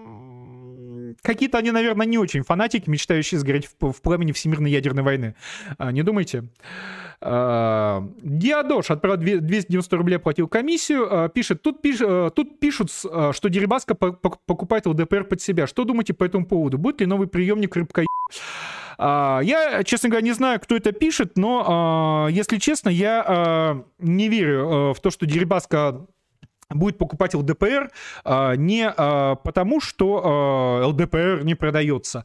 [1.22, 5.34] какие-то они, наверное, не очень фанатики, мечтающие сгореть в, в пламени Всемирной ядерной войны.
[5.78, 6.44] А, не думайте?
[7.20, 11.28] Диадош отправил 290 рублей, платил комиссию.
[11.34, 15.66] Пишет, тут, пиш, тут пишут, что Дерибаска покупает ЛДПР под себя.
[15.66, 16.78] Что думаете по этому поводу?
[16.78, 18.04] Будет ли новый приемник рыбка
[19.00, 25.00] я, честно говоря, не знаю, кто это пишет, но, если честно, я не верю в
[25.00, 26.04] то, что Дерибаска
[26.70, 27.90] будет покупать ЛДПР
[28.24, 32.24] а, не а, потому, что а, ЛДПР не продается,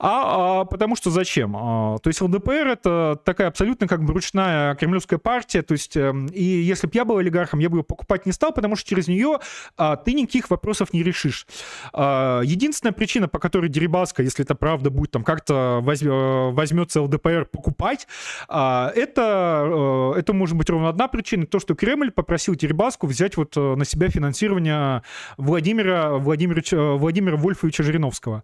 [0.00, 1.52] а, потому что зачем?
[1.52, 6.42] То есть ЛДПР это такая абсолютно как бы ручная кремлевская партия, то есть а, и
[6.42, 9.38] если бы я был олигархом, я бы ее покупать не стал, потому что через нее
[9.76, 11.46] ты никаких вопросов не решишь.
[11.94, 18.06] Единственная причина, по которой Дерибаска, если это правда будет там как-то возьмется ЛДПР покупать,
[18.48, 23.56] это, а, это может быть ровно одна причина, то, что Кремль попросил Дерибаску взять вот
[23.76, 25.02] на себя финансирование
[25.36, 28.42] Владимира, Владимира, Владимира Вольфовича Жириновского.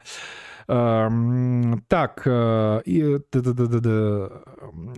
[0.68, 4.30] Эм, так, э, и, да, да, да, да,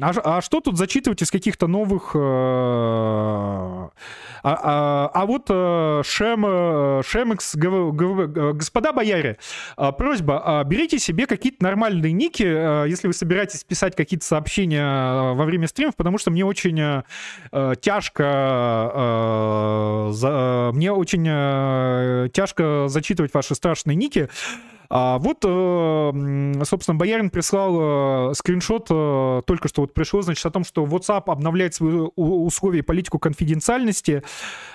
[0.01, 2.13] А, что тут зачитывать из каких-то новых...
[2.15, 3.91] Э, а,
[4.43, 6.43] а, а вот э, Шем,
[7.03, 9.39] Шемекс, господа бояре,
[9.77, 12.43] просьба, берите себе какие-то нормальные ники,
[12.89, 17.03] если вы собираетесь писать какие-то сообщения во время стримов, потому что мне очень
[17.81, 18.23] тяжко
[20.75, 21.25] мне очень
[22.33, 24.29] тяжко зачитывать ваши страшные ники,
[24.91, 30.51] а вот, э, собственно, Боярин прислал э, скриншот, э, только что вот пришло, значит, о
[30.51, 34.23] том, что WhatsApp обновляет свои условия и политику конфиденциальности,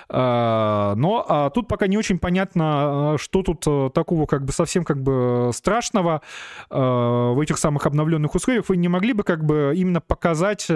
[0.08, 5.50] но а, тут пока не очень понятно, что тут такого как бы совсем как бы
[5.54, 6.22] страшного
[6.68, 8.68] в этих самых обновленных условиях.
[8.68, 10.68] Вы не могли бы как бы именно показать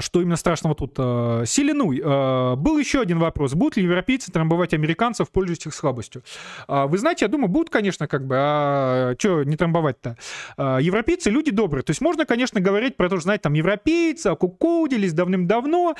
[0.00, 0.94] что именно страшного тут?
[0.98, 2.00] А, Селенуй.
[2.04, 3.54] А, был еще один вопрос.
[3.54, 6.22] Будут ли европейцы трамбовать американцев, пользуясь их слабостью?
[6.68, 8.36] Вы знаете, я думаю, будут, конечно, как бы.
[8.38, 10.16] А что не трамбовать-то?
[10.58, 11.82] Европейцы люди добрые.
[11.82, 15.96] То есть можно, конечно, говорить про то, что, знаете, там европейцы окукудились давным-давно.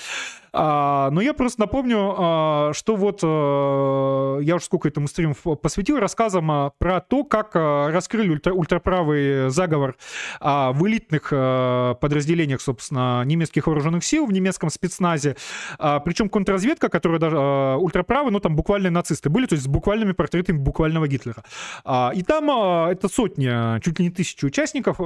[0.52, 7.24] Но я просто напомню, что вот я уже сколько этому стриму посвятил рассказам про то,
[7.24, 9.96] как раскрыли ультра ультраправый заговор
[10.40, 11.30] в элитных
[12.00, 15.36] подразделениях, собственно, немецких вооруженных сил в немецком спецназе.
[15.78, 17.78] А, причем контрразведка, которая даже а,
[18.30, 21.44] ну там буквально нацисты были, то есть с буквальными портретами буквального Гитлера.
[21.84, 24.98] А, и там а, это сотни, чуть ли не тысячи участников.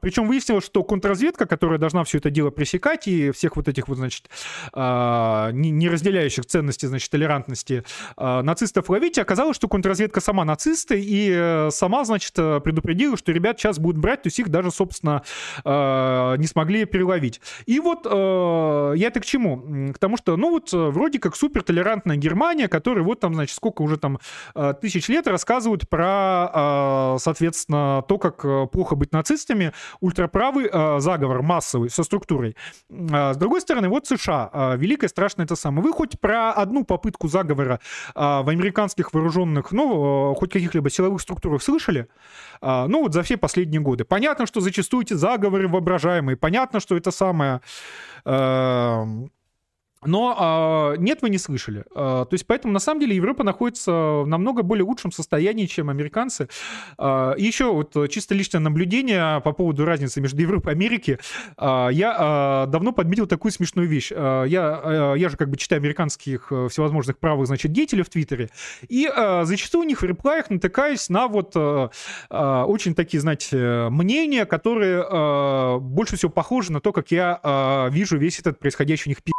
[0.00, 3.98] Причем выяснилось, что контрразведка, которая должна все это дело пресекать и всех вот этих вот,
[3.98, 4.28] значит,
[4.72, 4.87] а,
[5.52, 7.84] не, не разделяющих ценности, значит, толерантности
[8.16, 13.58] а, нацистов ловить, оказалось, что контрразведка сама нацисты и э, сама, значит, предупредила, что ребят
[13.58, 15.22] сейчас будут брать, то есть их даже, собственно,
[15.64, 17.40] а, не смогли переловить.
[17.66, 19.92] И вот э, я это к чему?
[19.92, 23.82] К тому, что, ну вот, э, вроде как супертолерантная Германия, которая вот там, значит, сколько
[23.82, 24.18] уже там
[24.54, 31.00] э, тысяч лет рассказывают про, э, соответственно, то, как э, плохо быть нацистами, ультраправый э,
[31.00, 32.56] заговор массовый со структурой.
[32.90, 35.82] Э, с другой стороны, вот США, э, великое страшное это самое.
[35.82, 37.80] Вы хоть про одну попытку заговора
[38.14, 42.08] э, в американских вооруженных, ну, э, хоть каких-либо силовых структурах слышали?
[42.62, 44.04] Э, ну, вот за все последние годы.
[44.04, 47.60] Понятно, что зачастую эти заговоры воображаемые, понятно, что это самое
[48.24, 49.30] Эм,
[50.04, 51.84] но э, нет, вы не слышали.
[51.94, 55.90] Э, то есть поэтому на самом деле Европа находится в намного более лучшем состоянии, чем
[55.90, 56.48] американцы.
[56.98, 61.18] Э, и еще вот чисто личное наблюдение по поводу разницы между Европой и Америкой.
[61.56, 64.12] Э, я э, давно подметил такую смешную вещь.
[64.14, 68.50] Э, я, э, я же как бы читаю американских всевозможных правых, значит, деятелей в Твиттере.
[68.88, 71.88] И э, зачастую у них в реплаях натыкаюсь на вот э,
[72.30, 77.90] э, очень такие, знаете, мнения, которые э, больше всего похожи на то, как я э,
[77.90, 79.32] вижу весь этот происходящий у них пи***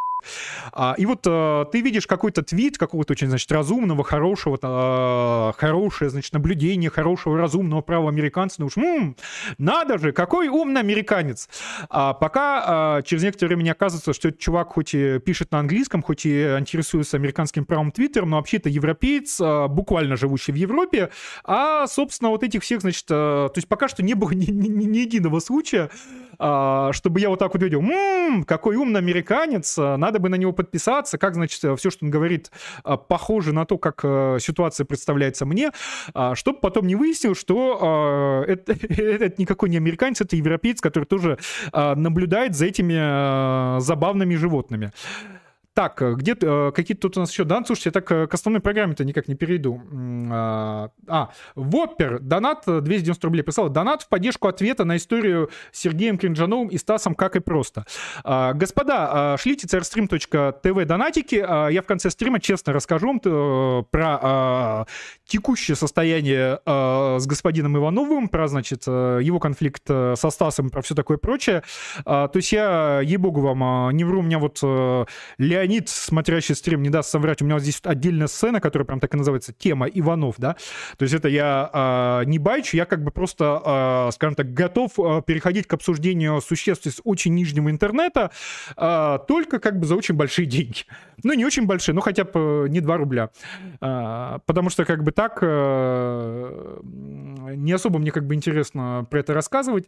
[0.71, 6.09] а, и вот а, ты видишь какой-то твит какого-то очень, значит, разумного, хорошего, а, хорошее,
[6.09, 9.15] значит, наблюдение хорошего, разумного правого американца, ну уж, м-м,
[9.57, 11.49] надо же, какой умный американец.
[11.89, 16.01] А, пока а, через некоторое время оказывается, что этот чувак хоть и пишет на английском,
[16.01, 21.09] хоть и интересуется американским правом Твиттером, но вообще-то европеец, а, буквально живущий в Европе,
[21.43, 24.67] а, собственно, вот этих всех, значит, а, то есть пока что не было ни, ни,
[24.67, 25.89] ни единого случая,
[26.39, 30.53] а, чтобы я вот так вот видел, м-м, какой умный американец, надо бы на него
[30.53, 32.51] подписаться, как, значит, все, что он говорит,
[32.83, 35.71] а, похоже на то, как э, ситуация представляется мне,
[36.15, 41.37] а, чтобы потом не выяснил, что это, это никакой не американец, это европеец, который тоже
[41.73, 44.91] наблюдает за этими забавными животными.
[45.79, 47.67] Так, э, где э, какие-то тут у нас еще данные?
[47.67, 49.81] Слушайте, я так э, к основной программе-то никак не перейду.
[50.29, 53.69] А, а Воппер, донат 290 рублей прислал.
[53.69, 57.85] Донат в поддержку ответа на историю с Сергеем Кринжановым и Стасом «Как и просто».
[58.25, 61.35] А, господа, шлите crstream.tv донатики.
[61.35, 64.85] Я в конце стрима честно расскажу вам про
[65.25, 71.63] текущее состояние с господином Ивановым, про, значит, его конфликт со Стасом, про все такое прочее.
[72.03, 74.61] То есть я, ей-богу вам, не вру, у меня вот
[75.37, 77.43] Леонид Леонид, смотрящий стрим, не даст соврать.
[77.43, 80.55] У меня вот здесь отдельная сцена, которая прям так и называется, тема Иванов, да.
[80.97, 84.93] То есть это я э, не байчу, я как бы просто, э, скажем так, готов
[84.97, 88.31] э, переходить к обсуждению существ из очень нижнего интернета,
[88.75, 90.85] э, только как бы за очень большие деньги.
[91.21, 93.29] Ну, не очень большие, но хотя бы не 2 рубля.
[93.79, 96.79] Э, потому что как бы так э,
[97.55, 99.85] не особо мне как бы интересно про это рассказывать.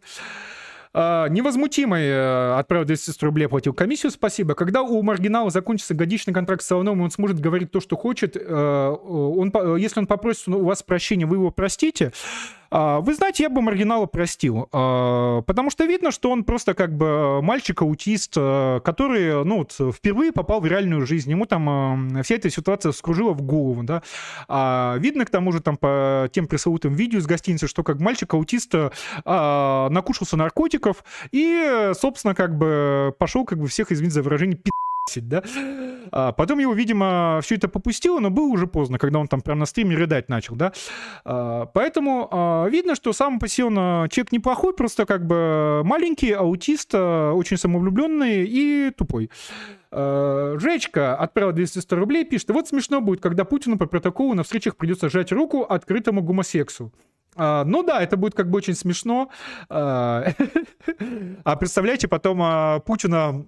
[0.94, 4.54] А, невозмутимый э, отправил 200 рублей, оплатил комиссию, спасибо.
[4.54, 8.40] Когда у маргинала закончится годичный контракт с Солоном, он сможет говорить то, что хочет, э,
[8.44, 12.12] он, если он попросит у вас прощения, вы его простите,
[12.72, 17.42] вы знаете, я бы маргинала простил, а, потому что видно, что он просто как бы
[17.42, 21.30] мальчик-аутист, а, который, ну, вот, впервые попал в реальную жизнь.
[21.30, 24.02] Ему там вся эта ситуация скружила в голову, да.
[24.98, 28.74] Видно, к тому же, там по тем пресловутым видео из гостиницы, что как мальчик-аутист
[29.24, 34.70] накушался наркотиков и, собственно, как бы пошел, как бы всех, извините за выражение, пи***
[35.16, 35.42] да?
[36.10, 39.58] А потом его, видимо, все это попустило, но было уже поздно, когда он там прям
[39.58, 40.72] на стриме рыдать начал, да?
[41.24, 45.82] А, поэтому а, видно, что сам по себе он а, человек неплохой, просто как бы
[45.84, 49.30] маленький, аутист, а, очень самовлюбленный и тупой.
[49.90, 54.78] Uh, Жечка отправила 200 рублей, пишет, вот смешно будет, когда Путину по протоколу на встречах
[54.78, 56.94] придется сжать руку открытому гомосексу.
[57.36, 59.28] Uh, ну да, это будет как бы очень смешно.
[59.68, 60.32] А
[61.58, 63.44] представляете, потом Путина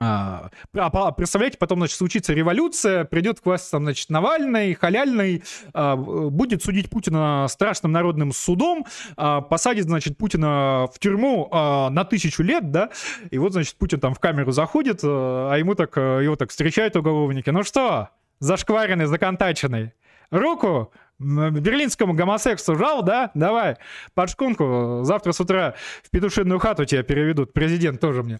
[0.00, 5.42] а, а представляете, потом, значит, случится революция, придет к власти, там, значит, Навальный, Халяльный,
[5.72, 8.86] а, будет судить Путина страшным народным судом,
[9.16, 12.90] а, посадит, значит, Путина в тюрьму а, на тысячу лет, да,
[13.30, 17.50] и вот, значит, Путин там в камеру заходит, а ему так, его так встречают уголовники.
[17.50, 19.92] Ну что, зашкваренный, законтаченный,
[20.30, 23.30] руку берлинскому гомосексу жал, да?
[23.34, 23.76] Давай,
[24.14, 25.00] под шкунку.
[25.02, 27.52] Завтра с утра в петушиную хату тебя переведут.
[27.52, 28.38] Президент тоже мне.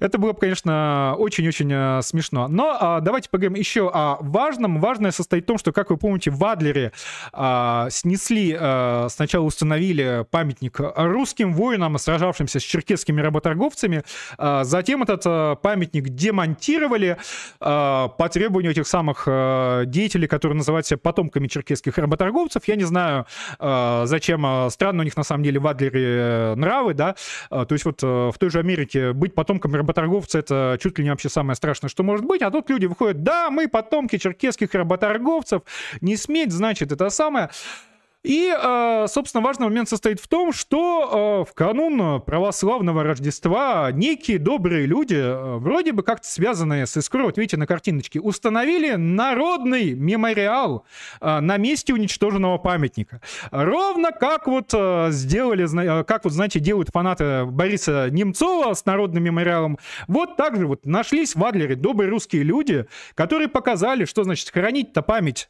[0.00, 2.48] Это было бы, конечно, очень-очень э, смешно.
[2.48, 4.80] Но а, давайте поговорим еще о важном.
[4.80, 6.90] Важное состоит в том, что, как вы помните, в Адлере
[7.32, 14.02] а, снесли, а, сначала установили памятник русским воинам, сражавшимся с черкесскими работорговцами.
[14.36, 17.18] А, затем этот а, памятник демонтировали
[17.60, 22.66] а, по требованию этих самых а, деятелей, которые называют себя потомками черкесских работорговцев работорговцев.
[22.66, 23.26] Я не знаю,
[23.58, 24.44] э, зачем.
[24.46, 27.14] Э, странно у них на самом деле в Адлере э, нравы, да.
[27.50, 31.28] То есть вот в той же Америке быть потомком работорговца это чуть ли не вообще
[31.28, 32.42] самое страшное, что может быть.
[32.42, 35.62] А тут люди выходят, да, мы потомки черкесских работорговцев,
[36.00, 37.50] не сметь, значит, это самое.
[38.26, 44.40] И, э, собственно, важный момент состоит в том, что э, в канун православного Рождества некие
[44.40, 49.94] добрые люди, э, вроде бы как-то связанные с искрой, вот видите на картиночке, установили народный
[49.94, 50.84] мемориал
[51.20, 53.20] на месте уничтоженного памятника.
[53.52, 54.74] Ровно как вот
[55.12, 59.78] сделали, как вот, знаете, делают фанаты Бориса Немцова с народным мемориалом.
[60.08, 65.02] Вот так же вот нашлись в Адлере добрые русские люди, которые показали, что значит хранить-то
[65.02, 65.48] память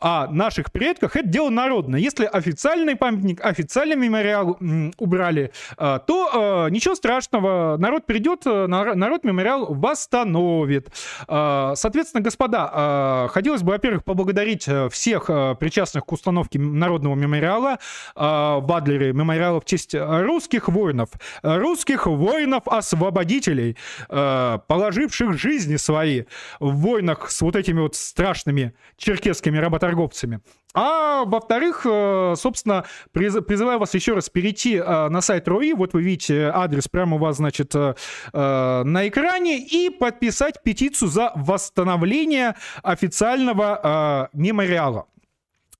[0.00, 1.16] о наших предках.
[1.16, 4.58] Это дело народное если официальный памятник, официальный мемориал
[4.96, 10.88] убрали, э, то э, ничего страшного, народ придет, э, народ мемориал восстановит.
[11.26, 15.26] Соответственно, господа, хотелось бы, во-первых, поблагодарить всех
[15.58, 17.78] причастных к установке народного мемориала
[18.14, 21.10] в Адлере, мемориала в честь русских воинов,
[21.42, 23.76] русских воинов-освободителей,
[24.08, 26.24] положивших жизни свои
[26.60, 30.40] в войнах с вот этими вот страшными черкесскими работорговцами.
[30.78, 36.02] А во-вторых, э, собственно, призываю вас еще раз перейти э, на сайт РОИ, вот вы
[36.02, 37.94] видите адрес прямо у вас, значит, э,
[38.34, 45.06] на экране, и подписать петицию за восстановление официального мемориала.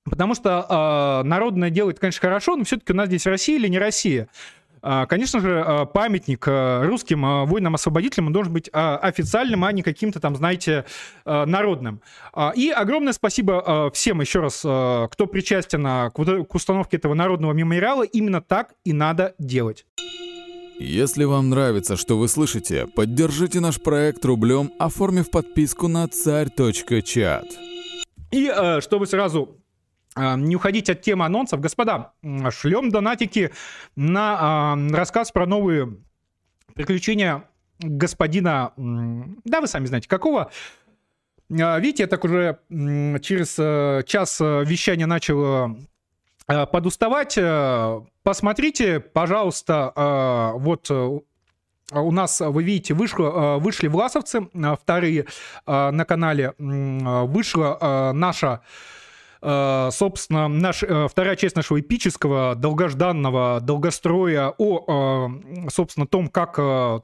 [0.09, 3.77] Потому что э, народное делает, конечно, хорошо, но все-таки у нас здесь Россия или не
[3.77, 4.29] Россия.
[4.89, 10.37] А, конечно же, а, памятник а, русским воинам-освободителям должен быть официальным, а не каким-то там,
[10.37, 10.85] знаете,
[11.25, 12.01] народным.
[12.55, 18.03] И огромное спасибо всем еще раз, кто причастен к установке этого народного мемориала.
[18.03, 19.85] Именно так и надо делать.
[20.79, 27.45] Если вам нравится, что вы слышите, поддержите наш проект рублем, оформив подписку на царь.чат.
[28.31, 29.56] И чтобы сразу
[30.17, 31.59] не уходить от темы анонсов.
[31.59, 32.13] Господа,
[32.51, 33.51] шлем донатики
[33.95, 35.97] на а, рассказ про новые
[36.73, 37.43] приключения
[37.79, 40.51] господина, да, вы сами знаете, какого.
[41.51, 45.75] А, видите, я так уже через э, час э, вещания начал
[46.47, 47.37] э, подуставать.
[48.23, 54.49] Посмотрите, пожалуйста, вот у нас, вы видите, вышло, вышли власовцы
[54.81, 55.25] вторые
[55.65, 56.53] на канале.
[56.57, 58.96] Вышла наша Э,
[59.41, 65.29] собственно, наш, э, вторая часть нашего эпического, долгожданного долгостроя о,
[65.65, 66.59] э, собственно, том, как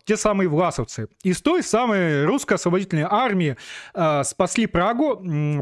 [0.05, 3.55] те самые власовцы из той самой русской освободительной армии
[4.23, 5.15] спасли Прагу.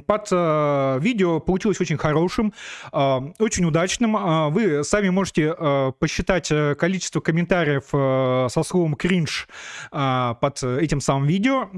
[0.05, 2.53] Под видео получилось очень хорошим,
[2.91, 4.51] очень удачным.
[4.51, 5.55] Вы сами можете
[5.99, 7.85] посчитать количество комментариев
[8.51, 9.47] со словом «кринж»
[9.91, 11.69] под этим самым видео.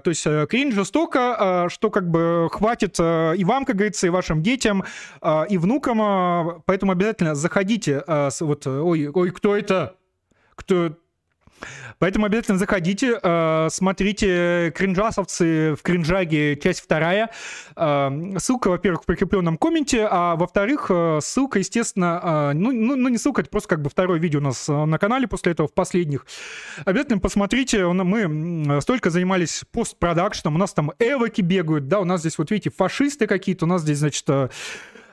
[0.00, 4.42] То есть кринжа столько, что как бы хватит и вам, как говорится, и вашим вашим
[4.42, 4.84] детям
[5.22, 8.02] э, и внукам, э, поэтому обязательно заходите.
[8.06, 9.96] Э, с, вот, ой, ой, кто это?
[10.54, 10.96] Кто?
[11.98, 17.30] Поэтому обязательно заходите, э, смотрите «Кринжасовцы» в «Кринжаге», часть вторая.
[17.76, 23.18] Э, ссылка, во-первых, в прикрепленном комменте, а во-вторых, э, ссылка, естественно, ну, ну, ну не
[23.18, 26.26] ссылка, это просто как бы второе видео у нас на канале после этого, в последних.
[26.84, 32.38] Обязательно посмотрите, мы столько занимались постпродакшном, у нас там эвоки бегают, да, у нас здесь,
[32.38, 34.48] вот видите, фашисты какие-то, у нас здесь, значит, Э,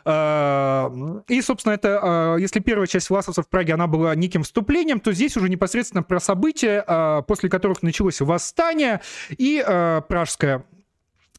[0.05, 5.13] и, собственно, это, э, если первая часть власовцев в Праге, она была неким вступлением, то
[5.13, 9.63] здесь уже непосредственно про события, э, после которых началось восстание и
[10.07, 10.65] пражское.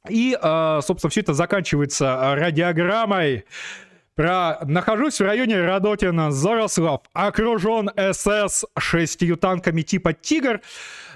[0.09, 3.47] И, собственно, все это заканчивается радиограммой
[4.15, 10.61] про «Нахожусь в районе Радотина, Зорослав, окружен СС шестью танками типа «Тигр».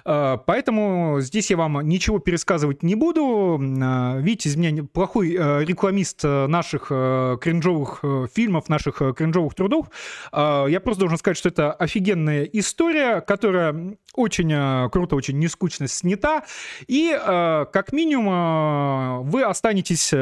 [0.04, 3.58] Э, поэтому здесь я вам ничего пересказывать не буду.
[3.60, 9.86] Э, видите, из меня плохой э, рекламист наших кринжовых фильмов, наших кринжовых трудов.
[10.32, 16.44] Я просто должен сказать, что это офигенная история, которая очень круто, очень нескучно снята.
[16.86, 20.12] И как минимум вы останетесь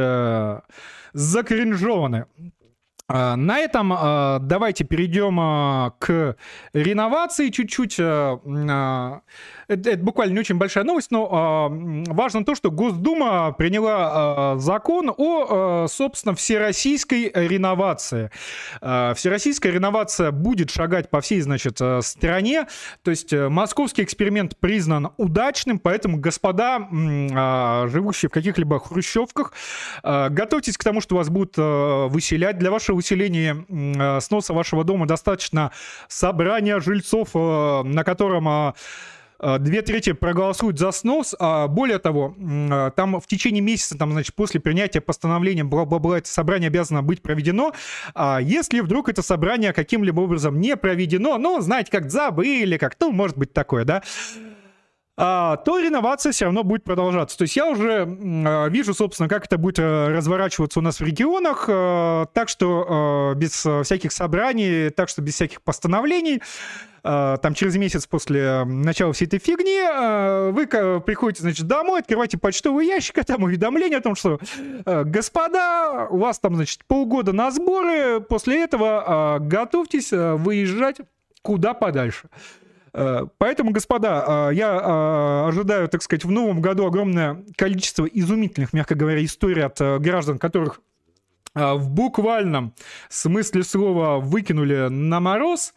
[1.12, 2.26] закринжованы.
[3.08, 6.36] А, на этом а, давайте перейдем а, к
[6.72, 8.00] реновации чуть-чуть.
[8.00, 9.20] Это,
[9.68, 11.68] это буквально не очень большая новость, но
[12.08, 18.30] важно то, что Госдума приняла закон о, собственно, всероссийской реновации.
[18.80, 22.66] Всероссийская реновация будет шагать по всей, значит, стране.
[23.02, 26.88] То есть э, московский эксперимент признан удачным, поэтому, господа,
[27.88, 29.52] живущие в каких-либо хрущевках,
[30.02, 35.72] готовьтесь к тому, что вас будут выселять для вашего усиления э, сноса вашего дома достаточно
[36.08, 38.72] собрания жильцов, э, на котором э,
[39.58, 41.34] две трети проголосуют за снос.
[41.38, 42.34] А более того,
[42.96, 47.72] там в течение месяца, там, значит, после принятия постановления, бла-бла-бла, это собрание обязано быть проведено.
[48.14, 53.12] А если вдруг это собрание каким-либо образом не проведено, ну, знаете, как забыли, как, ну,
[53.12, 54.02] может быть такое, да,
[55.16, 57.38] то реновация все равно будет продолжаться.
[57.38, 61.04] То есть я уже а, вижу, собственно, как это будет э, разворачиваться у нас в
[61.04, 66.42] регионах, а, так что без всяких собраний, так что без всяких постановлений,
[67.02, 73.18] там через месяц после начала всей этой фигни вы приходите, значит, домой, открываете почтовый ящик,
[73.18, 74.40] а там уведомление о том, что
[74.84, 80.96] господа, у вас там, значит, полгода на сборы, после этого готовьтесь выезжать
[81.42, 82.28] куда подальше.
[82.96, 88.72] Э, поэтому, господа, э, я э, ожидаю, так сказать, в новом году огромное количество изумительных,
[88.72, 90.80] мягко говоря, историй от граждан, которых
[91.54, 92.74] в буквальном
[93.08, 95.72] смысле слова выкинули на мороз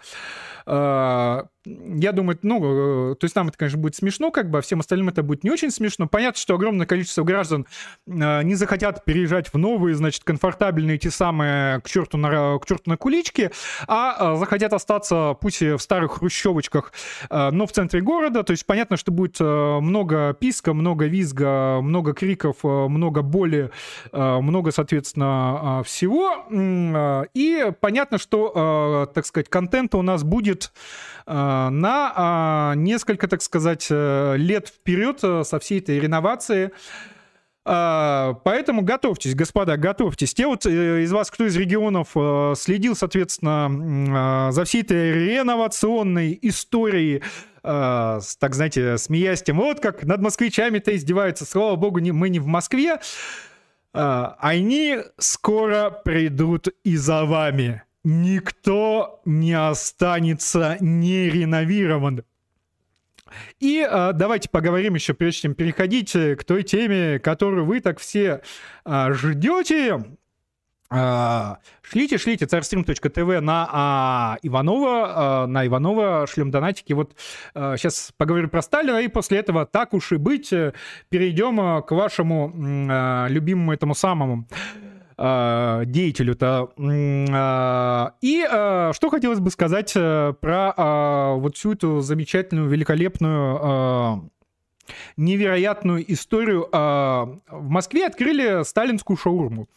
[1.66, 4.80] я думаю, ну, э, то есть нам это, конечно, будет смешно, как бы, а всем
[4.80, 6.08] остальным это будет не очень смешно.
[6.08, 7.66] Понятно, что огромное количество граждан
[8.08, 12.90] э, не захотят переезжать в новые, значит, комфортабельные те самые к черту на, к черту
[12.90, 13.52] на куличке,
[13.88, 16.94] а э, захотят остаться, пусть и в старых хрущевочках,
[17.30, 18.44] но в центре города.
[18.44, 23.72] То есть понятно, что будет много писка, много визга, много криков, много боли,
[24.12, 26.46] много, соответственно, всего.
[27.34, 30.72] И понятно, что, так сказать, контента у нас будет
[31.32, 36.72] Э, на а, несколько, так сказать, э, лет вперед э, со всей этой реновации.
[37.66, 40.34] Поэтому готовьтесь, господа, готовьтесь.
[40.34, 42.16] Те вот из вас, кто из регионов
[42.58, 47.22] следил, соответственно, за всей этой реновационной историей,
[47.62, 53.02] так знаете, смеясь тем, вот как над москвичами-то издеваются, слава богу, мы не в Москве,
[53.94, 62.24] они скоро придут и за вами никто не останется не реновирован.
[63.60, 68.00] И э, давайте поговорим еще, прежде чем переходить э, к той теме, которую вы так
[68.00, 68.42] все
[68.86, 70.04] э, ждете.
[70.92, 76.94] Э, шлите, шлите царстрим.тв на а, Иванова, э, на Иванова шлем донатики.
[76.94, 77.16] Вот
[77.54, 80.50] э, сейчас поговорю про Сталина, и после этого, так уж и быть,
[81.10, 84.48] перейдем к вашему э, любимому этому самому
[85.20, 86.70] э, деятелю-то.
[86.78, 94.30] Э, и э, что хотелось бы сказать про вот всю эту замечательную, великолепную
[95.18, 96.68] невероятную историю.
[96.72, 99.68] А, в Москве открыли сталинскую шаурму.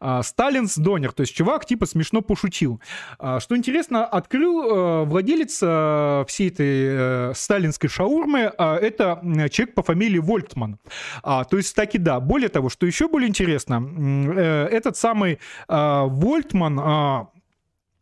[0.00, 2.80] А, Сталинс Донер, то есть чувак типа смешно пошутил.
[3.18, 5.56] А, что интересно, открыл владелец
[6.28, 9.20] всей этой э, сталинской шаурмы, это
[9.50, 10.78] человек по фамилии Вольтман.
[11.22, 12.20] То есть таки да.
[12.20, 13.82] Более того, что еще более интересно,
[14.36, 17.28] э, этот самый Вольтман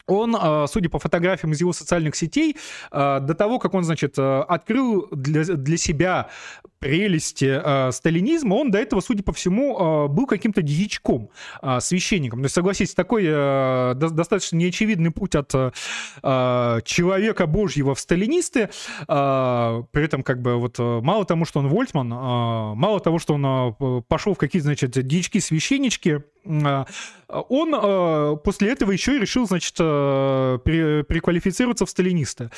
[0.07, 2.57] он, а, судя по фотографиям из его социальных сетей,
[2.91, 6.29] а, до того, как он, значит, а, открыл для, для себя
[6.81, 11.31] прелести э, сталинизма, он до этого, судя по всему, э, был каким-то дьячком,
[11.63, 12.41] э, священником.
[12.41, 15.71] То есть, согласитесь, такой э, до, достаточно неочевидный путь от э,
[16.85, 18.71] человека божьего в сталинисты.
[19.07, 23.35] Э, при этом, как бы, вот мало того, что он Вольтман, э, мало того, что
[23.35, 29.77] он э, пошел в какие-то, значит, дьячки-священнички, он э, после этого еще и решил, значит,
[29.79, 32.51] э, переквалифицироваться в сталинисты.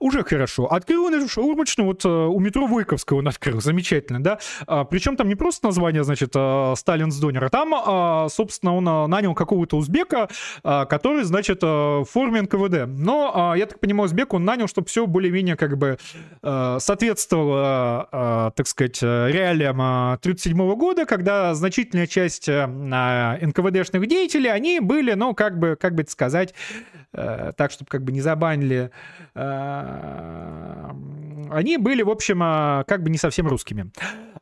[0.00, 0.66] Уже хорошо.
[0.72, 4.38] Открыл он эту шаурмочную, вот э, у метро Войковского он открыл, замечательно, да.
[4.66, 8.88] А, причем там не просто название, значит, э, Сталинс Донер, а там, а, собственно, он
[8.88, 10.30] а, нанял какого-то узбека,
[10.64, 12.86] а, который, значит, в форме НКВД.
[12.86, 15.98] Но, а, я так понимаю, узбек он нанял, чтобы все более-менее как бы
[16.42, 25.58] соответствовало, так сказать, реалиям 1937 года, когда значительная часть НКВДшных деятелей, они были, ну, как
[25.58, 26.54] бы, как бы это сказать,
[27.12, 28.90] так, чтобы как бы не забанили
[31.50, 33.90] они были, в общем, а, как бы не совсем русскими.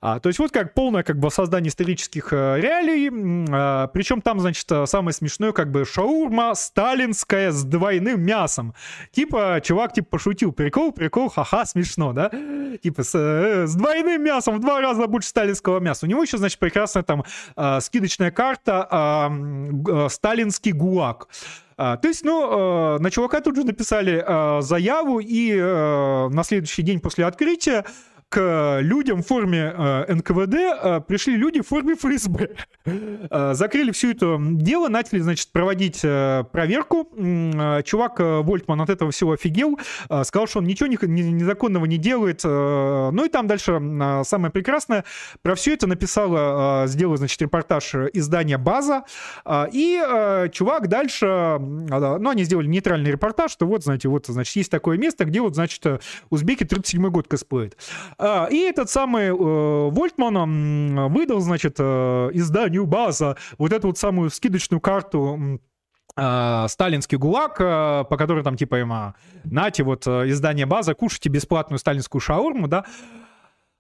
[0.01, 3.11] А, то есть вот как полное как бы создание исторических э, реалий,
[3.51, 8.75] а, причем там, значит, самое смешное как бы шаурма сталинская с двойным мясом.
[9.11, 12.31] Типа, чувак, типа, пошутил, прикол, прикол, ха-ха, смешно, да?
[12.83, 16.07] Типа, с, э, с двойным мясом, в два раза больше сталинского мяса.
[16.07, 17.25] У него еще, значит, прекрасная там
[17.57, 21.29] э, скидочная карта э, «Сталинский гулаг».
[21.81, 26.43] А, то есть, ну, э, на чувака тут же написали э, заяву, и э, на
[26.43, 27.85] следующий день после открытия
[28.29, 32.49] к людям в форме э, НКВД э, пришли люди в форме ФСБ.
[33.31, 37.09] Э, закрыли все это дело, начали, значит, проводить э, проверку.
[37.17, 39.79] Э, чувак э, Вольтман от этого всего офигел,
[40.09, 42.41] э, сказал, что он ничего не, не, незаконного не делает.
[42.45, 45.05] Э, ну и там дальше э, самое прекрасное.
[45.43, 49.05] Про все это написала, э, сделала, значит, репортаж издания «База».
[49.45, 54.27] Э, и э, чувак дальше, э, ну, они сделали нейтральный репортаж, что вот, знаете, вот,
[54.27, 55.85] значит, есть такое место, где вот, значит,
[56.31, 57.77] узбеки 37 год косплеят.
[58.19, 64.31] А, и этот самый э, Вольтман выдал, значит, э, изданию База вот эту вот самую
[64.31, 65.61] скидочную карту
[66.17, 67.59] э, сталинский ГУЛАГ,
[68.09, 68.93] по которой там типа им,
[69.45, 72.85] нате, вот издание база, кушайте бесплатную сталинскую шаурму, да,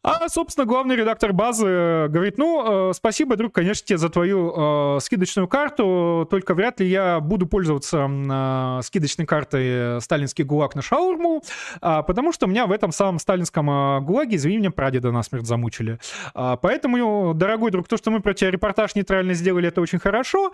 [0.09, 4.97] а, собственно, главный редактор базы э, говорит, ну, э, спасибо, друг, конечно, тебе за твою
[4.97, 10.83] э, скидочную карту, только вряд ли я буду пользоваться э, скидочной картой «Сталинский ГУЛАГ» на
[10.83, 11.43] шаурму,
[11.83, 15.99] э, потому что меня в этом самом сталинском э, ГУЛАГе, извини меня, прадеда насмерть замучили.
[16.35, 20.53] Э, поэтому, дорогой друг, то, что мы про тебя репортаж нейтрально сделали, это очень хорошо.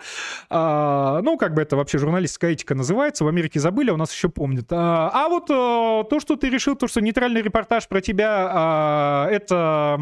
[0.49, 4.11] Э, ну, как бы это вообще журналистская этика называется, в Америке забыли, а у нас
[4.13, 4.71] еще помнят.
[4.71, 9.27] Э, а вот э, то, что ты решил, то, что нейтральный репортаж про тебя...
[9.29, 9.97] Э, это а,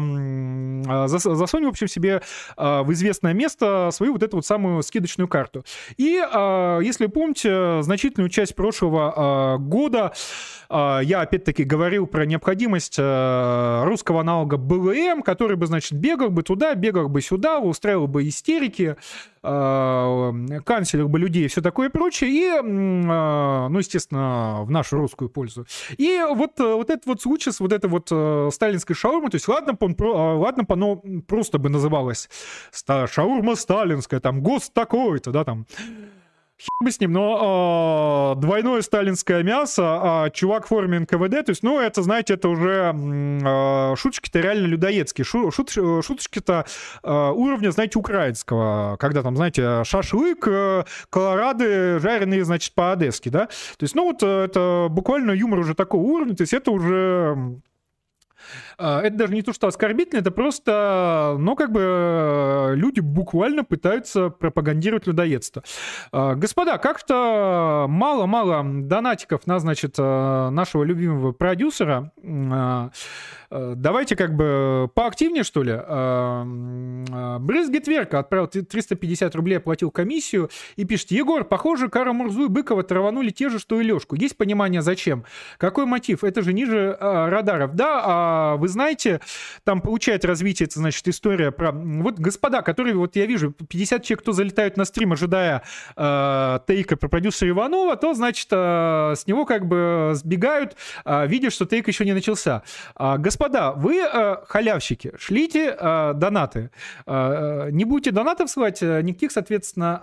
[1.08, 2.22] засунь, в общем, себе
[2.56, 5.64] а, в известное место свою вот эту вот самую скидочную карту.
[5.96, 10.12] И, а, если помните, значительную часть прошлого года
[10.70, 17.08] я, опять-таки, говорил про необходимость русского аналога БЛМ, который бы, значит, бегал бы туда, бегал
[17.08, 18.96] бы сюда, устраивал бы истерики,
[19.42, 25.66] канцелил бы людей и все такое прочее, и, ну, естественно, в нашу русскую пользу.
[25.98, 28.06] И вот, вот этот вот случай с вот этой вот
[28.54, 32.30] сталинской шаурмой, то есть ладно, он, а, ладно, оно просто бы называлось
[33.06, 35.66] шаурма сталинская, там, ГОСТ такой-то, да, там.
[36.80, 41.64] Бы с ним, но э, двойное сталинское мясо, а чувак в форме НКВД, то есть,
[41.64, 45.24] ну, это, знаете, это уже э, шуточки-то реально людоедские.
[45.24, 46.64] Шу, шут, шуточки-то
[47.02, 53.46] э, уровня, знаете, украинского, когда там, знаете, шашлык, э, колорады жареные, значит, по-одесски, да.
[53.46, 57.60] То есть, ну, вот это буквально юмор уже такого уровня, то есть это уже
[58.78, 64.30] это даже не то, что оскорбительно, это просто, ну, как бы э, люди буквально пытаются
[64.30, 65.62] пропагандировать людоедство.
[66.12, 72.12] А, господа, как-то мало-мало донатиков на, значит, э, нашего любимого продюсера.
[72.24, 72.90] А,
[73.54, 75.72] Э, давайте как бы поактивнее, что ли.
[75.72, 76.44] Э,
[77.08, 82.48] э, Брызгет Верка отправил 350 рублей, оплатил комиссию и пишет, Егор, похоже, Кара Мурзу и
[82.48, 84.16] Быкова траванули те же, что и Лешку.
[84.16, 85.24] Есть понимание, зачем?
[85.58, 86.24] Какой мотив?
[86.24, 87.74] Это же ниже а, радаров.
[87.74, 89.20] Да, а вы знаете,
[89.64, 91.70] там получает развитие, это значит история про...
[91.70, 95.62] Вот господа, которые, вот я вижу, 50 человек, кто залетают на стрим, ожидая
[95.96, 101.50] э, тейка про продюсера Иванова, то, значит, э, с него как бы сбегают, э, видя,
[101.50, 102.62] что тейк еще не начался.
[102.98, 106.70] Э, господа, вы э, халявщики, шлите э, донаты.
[107.06, 110.00] Э, не будете донатов ссылать, э, никаких, соответственно,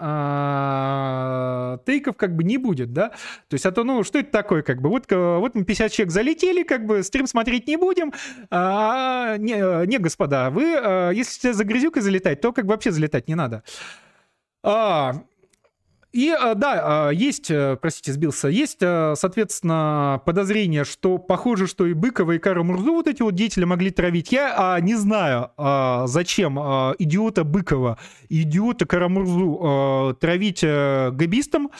[1.81, 3.09] э, тейков как бы не будет, да?
[3.49, 4.89] То есть, а то, ну, что это такое, как бы?
[4.89, 8.13] Вот, э, вот мы 50 человек залетели, как бы стрим смотреть не будем.
[8.53, 12.91] А, не, э, не, господа, вы, э, если за грязюкой залетать, то как бы вообще
[12.91, 13.63] залетать не надо.
[14.63, 15.13] А,
[16.13, 21.93] и э, да, э, есть, э, простите, сбился, есть, соответственно, подозрение, что похоже, что и
[21.93, 24.31] Быкова, и Кару Мурзу вот эти вот деятели могли травить.
[24.31, 27.97] Я а, не знаю, а, зачем а, идиота Быкова,
[28.29, 31.71] идиота Карамурзу травить габистам.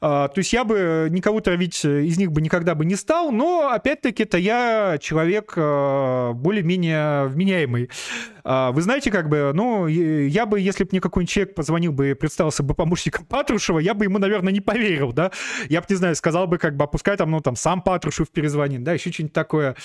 [0.00, 3.68] А, то есть я бы никого травить из них бы никогда бы не стал, но,
[3.68, 7.90] опять-таки, это я человек более-менее вменяемый.
[8.44, 12.10] А, вы знаете, как бы, ну, я бы, если бы мне какой-нибудь человек позвонил бы
[12.10, 15.30] и представился бы помощником Патрушева, я бы ему, наверное, не поверил, да?
[15.68, 18.82] Я бы, не знаю, сказал бы, как бы, пускай там, ну, там, сам Патрушев перезвонит,
[18.82, 19.76] да, еще что-нибудь такое.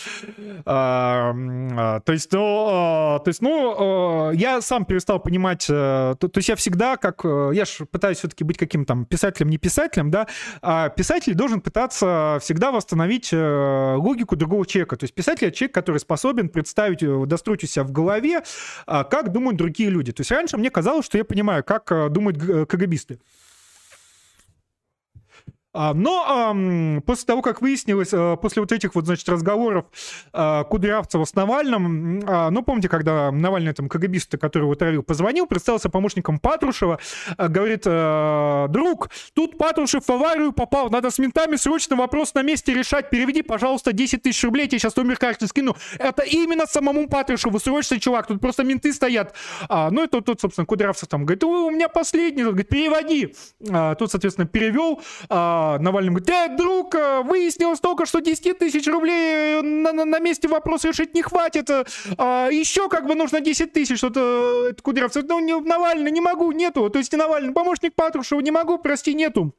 [0.66, 1.34] А,
[1.78, 6.50] а, то есть, ну, то есть, ну, я сам перестал понимать, а, то, то есть
[6.50, 10.28] я всегда, как, я же пытаюсь все-таки быть каким-то там писателем, не писателем, да,
[10.62, 14.98] а писатель должен пытаться всегда восстановить э, логику другого человека.
[14.98, 18.42] То есть писатель— это человек, который способен представить, э, достроить у себя в голове,
[18.86, 20.12] как думают другие люди.
[20.12, 23.20] То есть раньше мне казалось, что я понимаю, как э, думают КГБисты.
[25.82, 29.86] А, но после того, как выяснилось, э, после вот этих вот, значит, разговоров
[30.34, 35.48] э, Кудрявцева с Навальным, а, ну, помните, когда Навальный, там, КГБист, который его травил, позвонил,
[35.48, 37.00] представился помощником Патрушева,
[37.38, 37.84] э, говорит,
[38.74, 43.42] друг, тут Патрушев в аварию попал, надо с ментами срочно вопрос на месте решать, переведи,
[43.42, 45.78] пожалуйста, 10 тысяч рублей, я тебе сейчас номер карты скину.
[45.98, 49.34] Это именно самому Патрушеву, срочно, чувак, тут просто менты стоят.
[49.70, 53.34] А, ну, и тут, тут, собственно, Кудрявцев там говорит, у меня последний, говорит, переводи.
[53.98, 55.02] Тут, соответственно, перевел,
[55.78, 60.48] Навальный говорит, э, друг, э, выяснилось только, что 10 тысяч рублей на, на, на месте
[60.48, 61.70] вопрос решить не хватит.
[62.18, 65.26] А, еще как бы нужно 10 тысяч, что-то Кудрявцев.
[65.28, 66.90] Ну, не, Навальный, не могу, нету.
[66.90, 69.54] То есть Навальный, помощник Патрушева, не могу, прости, нету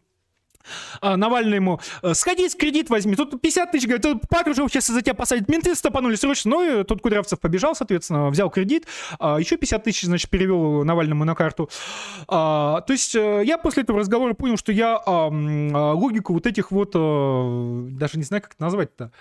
[1.01, 5.15] а, Навальный ему, «Э, сходи, кредит возьми, тут 50 тысяч, говорит, Патрушев сейчас за тебя
[5.15, 8.87] посадит, менты стопанули срочно, ну и тут Кудрявцев побежал, соответственно, взял кредит,
[9.19, 11.71] а, еще 50 тысяч, значит, перевел Навальному на карту.
[12.29, 15.29] А, то есть э, я после этого разговора понял, что я а,
[15.95, 19.13] логику вот этих вот, даже не знаю, как это назвать-то,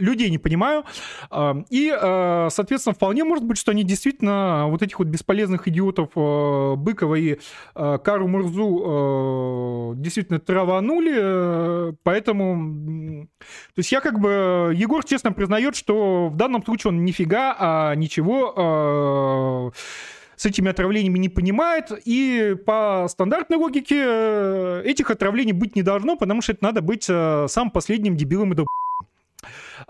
[0.00, 0.84] людей не понимаю.
[1.70, 6.74] И, э, соответственно, вполне может быть, что они действительно вот этих вот бесполезных идиотов э,
[6.76, 7.38] Быкова и
[7.74, 13.26] э, Кару Мурзу действительно траванули, поэтому...
[13.40, 14.72] То есть я как бы...
[14.74, 19.72] Егор честно признает, что в данном случае он нифига, а ничего
[20.36, 26.40] с этими отравлениями не понимает, и по стандартной логике этих отравлений быть не должно, потому
[26.40, 28.64] что это надо быть самым последним дебилом и а,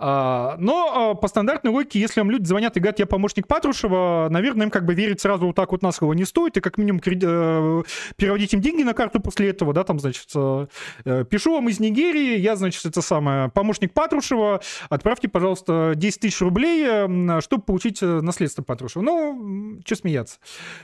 [0.00, 4.66] но а, по стандартной логике, если вам люди звонят и говорят, я помощник Патрушева, наверное,
[4.66, 7.02] им как бы верить сразу вот так вот на слово не стоит, и как минимум
[7.04, 7.82] э,
[8.16, 10.66] переводить им деньги на карту после этого, да, там, значит, э,
[11.04, 16.40] э, пишу вам из Нигерии, я, значит, это самое, помощник Патрушева, отправьте, пожалуйста, 10 тысяч
[16.40, 19.02] рублей, чтобы получить наследство Патрушева.
[19.02, 20.38] Ну, что смеяться.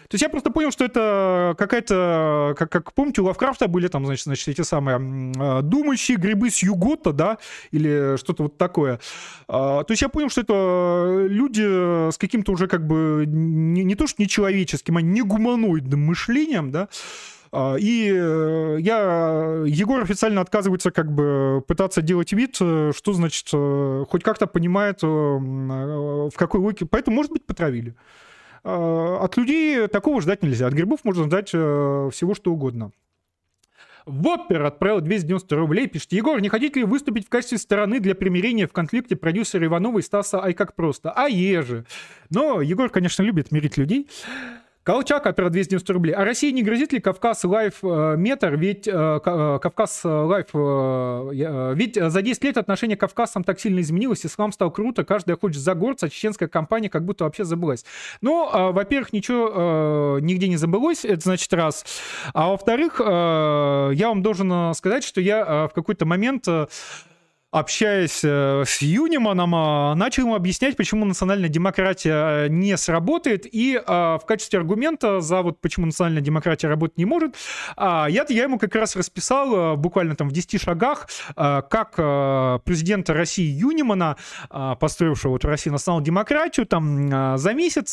[0.09, 4.05] То есть я просто понял, что это какая-то, как, как помните, у Лавкрафта были там,
[4.05, 7.38] значит, значит эти самые думающие грибы с Югота, да,
[7.70, 9.01] или что-то вот такое.
[9.49, 13.95] А, то есть я понял, что это люди с каким-то уже как бы не, не
[13.95, 16.89] то что нечеловеческим, а не гуманоидным мышлением, да,
[17.53, 23.49] а, и э, я, Егор официально отказывается как бы пытаться делать вид, э, что значит,
[23.53, 26.87] э, хоть как-то понимает, в какой логике.
[26.87, 27.95] Поэтому, может быть, потравили.
[28.62, 30.66] А, от людей такого ждать нельзя.
[30.66, 32.91] От грибов можно ждать всего, что угодно.
[34.07, 35.89] Воппер отправил 290 рублей.
[35.89, 39.99] Пишет, Егор, не хотите ли выступить в качестве стороны для примирения в конфликте продюсера Иванова
[39.99, 41.11] и Стаса Ай как просто?
[41.11, 41.85] А еже.
[42.31, 44.09] Но Егор, конечно, любит мирить людей.
[44.87, 46.15] Колчак отправил 290 рублей.
[46.15, 48.55] А России не грозит ли Кавказ Lives э, matter?
[48.55, 50.47] Ведь э, э, Кавказ Lives...
[50.55, 55.61] Ведь за 10 лет отношение к Кавказцам так сильно изменилось, ислам стал круто, каждый хочет
[55.61, 57.85] загорца, чеченская кампания как будто вообще забылась.
[58.21, 61.85] Ну, во-первых, ничего нигде не забылось, это значит раз.
[62.33, 66.47] А во-вторых, я вам должен сказать, что я в какой-то момент
[67.57, 74.19] общаясь э, с Юниманом, а, начал ему объяснять, почему национальная демократия не сработает, и а,
[74.19, 77.35] в качестве аргумента за вот почему национальная демократия работать не может,
[77.77, 81.97] а, я, я ему как раз расписал э, буквально там в 10 шагах, как
[82.65, 84.16] президента России Юнимана,
[84.81, 87.93] построившего вот в России национальную демократию, там за месяц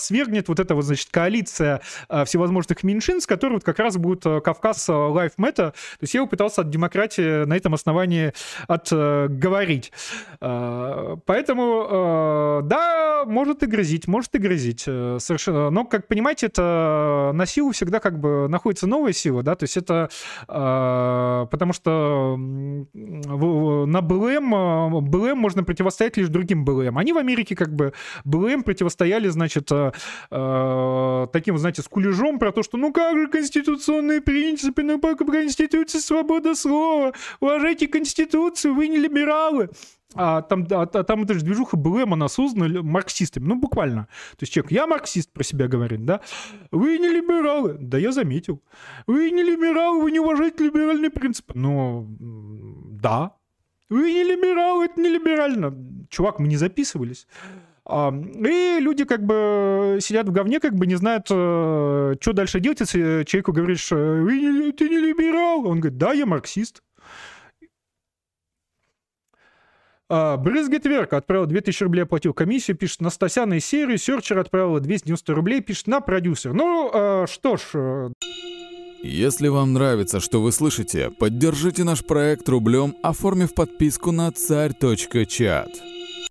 [0.00, 1.80] свергнет вот эта вот, значит, коалиция
[2.24, 6.62] всевозможных меньшинств, которые вот как раз будут Кавказ Life Matter, то есть я его пытался
[6.62, 8.32] от демократии на этом основании
[8.66, 9.92] от э, говорить.
[10.40, 14.80] Э, поэтому, э, да, может и грозить, может и грозить.
[14.82, 15.70] Совершенно.
[15.70, 19.76] Но, как понимаете, это на силу всегда как бы находится новая сила, да, то есть
[19.76, 20.08] это
[20.46, 26.98] потому что на БЛМ, БЛМ можно противостоять лишь другим БЛМ.
[26.98, 27.92] Они в Америке как бы
[28.24, 34.98] БЛМ противостояли, значит, таким, знаете, скулежом про то, что ну как же конституционные принципы, ну
[34.98, 39.70] по Конституции свобода слова, уважайте Конституцию, вы не либералы.
[40.14, 44.08] А там, а, там эта же движуха БЛМ, она создана марксистами, ну, буквально.
[44.32, 46.20] То есть человек, я марксист про себя говорит, да?
[46.72, 47.76] Вы не либералы.
[47.78, 48.60] Да, я заметил.
[49.06, 51.52] Вы не либералы, вы не уважаете либеральные принципы.
[51.56, 53.36] Ну, да.
[53.88, 55.76] Вы не либералы, это не либерально.
[56.08, 57.28] Чувак, мы не записывались.
[57.84, 62.80] А, и люди как бы сидят в говне, как бы не знают, что дальше делать,
[62.80, 65.66] если человеку говоришь, ты не либерал.
[65.66, 66.82] Он говорит, да, я марксист.
[70.12, 75.34] А, Брызгет Верка отправил 2000 рублей, оплатил комиссию, пишет, Настасяна из серии, Серчер отправила 290
[75.34, 76.52] рублей, пишет, на продюсер.
[76.52, 77.62] Ну, а, что ж...
[77.74, 78.10] Э,
[79.04, 85.68] Если вам нравится, что вы слышите, поддержите наш проект рублем, оформив подписку на царь.чат.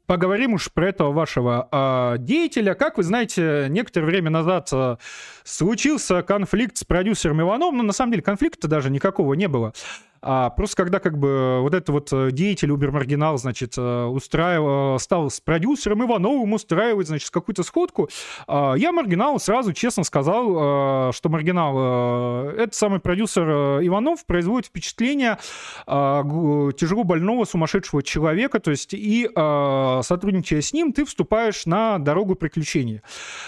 [0.09, 2.73] Поговорим уж про этого вашего э, деятеля.
[2.73, 4.97] Как вы знаете, некоторое время назад э,
[5.43, 7.77] случился конфликт с продюсером Ивановым.
[7.77, 9.71] Но на самом деле конфликта даже никакого не было.
[10.21, 14.95] А просто когда как бы вот этот вот э, деятель Uber Маргинал, значит, э, устраивал,
[14.95, 18.09] э, стал с продюсером Ивановым устраивать, значит, какую-то сходку,
[18.47, 23.47] а, я Маргиналу сразу честно сказал, что Маргинал, этот самый продюсер
[23.81, 25.37] Иванов производит впечатление
[25.85, 33.01] тяжело больного, сумасшедшего человека, то есть и сотрудничая с ним, ты вступаешь на дорогу приключений.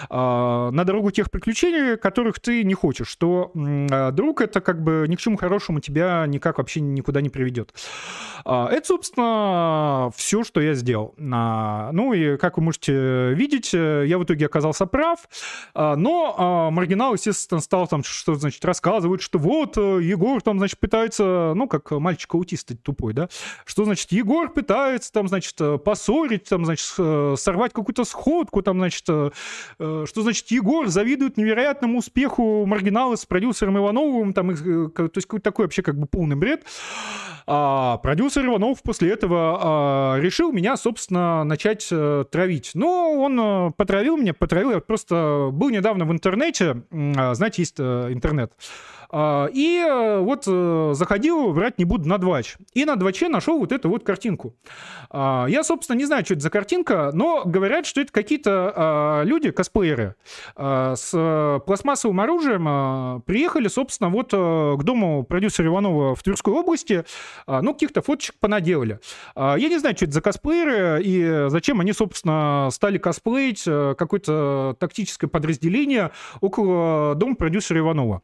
[0.10, 3.52] На дорогу тех приключений, которых ты не хочешь, что
[4.14, 7.74] друг это как бы ни к чему хорошему тебя никак вообще никуда не приведет.
[8.46, 11.16] А, это, собственно, все, что я сделал.
[11.32, 15.20] А, ну и, как вы можете видеть, э, я в итоге оказался прав,
[15.74, 20.80] а, но маргинал, естественно, стал там, что значит, рассказывать, что вот э, Егор там, значит,
[20.80, 23.30] пытается, ну, как мальчик-аутист тупой, да,
[23.66, 29.04] что, значит, Егор пытается там, значит, э, поссорить, там, значит, сорвать какую-то сходку, там, значит,
[29.04, 29.32] что,
[30.16, 35.82] значит, Егор завидует невероятному успеху маргинала с продюсером Ивановым, там, то есть какой-то такой вообще
[35.82, 36.51] как бы полный бред.
[37.48, 42.72] А продюсер Иванов после этого а, решил меня, собственно, начать а, травить.
[42.74, 44.72] Но он а, потравил меня, потравил.
[44.72, 46.84] Я просто был недавно в интернете.
[46.92, 48.54] А, знаете, есть а, интернет.
[49.12, 52.56] А, и э, вот э, заходил, врать не буду, на Двач.
[52.74, 54.56] И на Дваче нашел вот эту вот картинку.
[55.10, 59.24] А, я, собственно, не знаю, что это за картинка, но говорят, что это какие-то а,
[59.24, 60.16] люди, косплееры,
[60.56, 67.04] с пластмассовым оружием приехали, собственно, вот э, к дому продюсера Иванова в Тверской области,
[67.48, 69.00] ну, каких-то фоточек понаделали.
[69.36, 75.30] Я не знаю, что это за косплееры и зачем они, собственно, стали косплеить какое-то тактическое
[75.30, 78.22] подразделение около дома продюсера Иванова.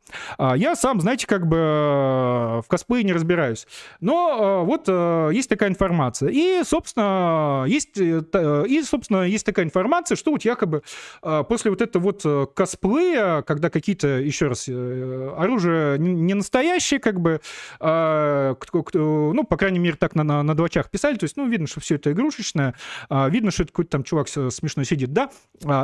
[0.56, 3.68] Я сам, знаете, как бы э, в косплее не разбираюсь.
[4.00, 6.30] Но э, вот э, есть такая информация.
[6.30, 10.84] И, собственно, есть, и, собственно, есть такая информация, что вот якобы
[11.22, 17.42] после вот этого вот косплея, когда какие-то, еще раз, оружие не настоящее, как бы,
[17.82, 21.80] ну, по крайней мере, так на, на, на двочах писали, то есть, ну, видно, что
[21.80, 22.76] все это игрушечное,
[23.10, 25.30] видно, что это какой-то там чувак смешно сидит, да.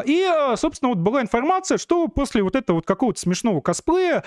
[0.06, 4.24] И, собственно, вот была информация, что после вот этого вот какого-то смешного косплея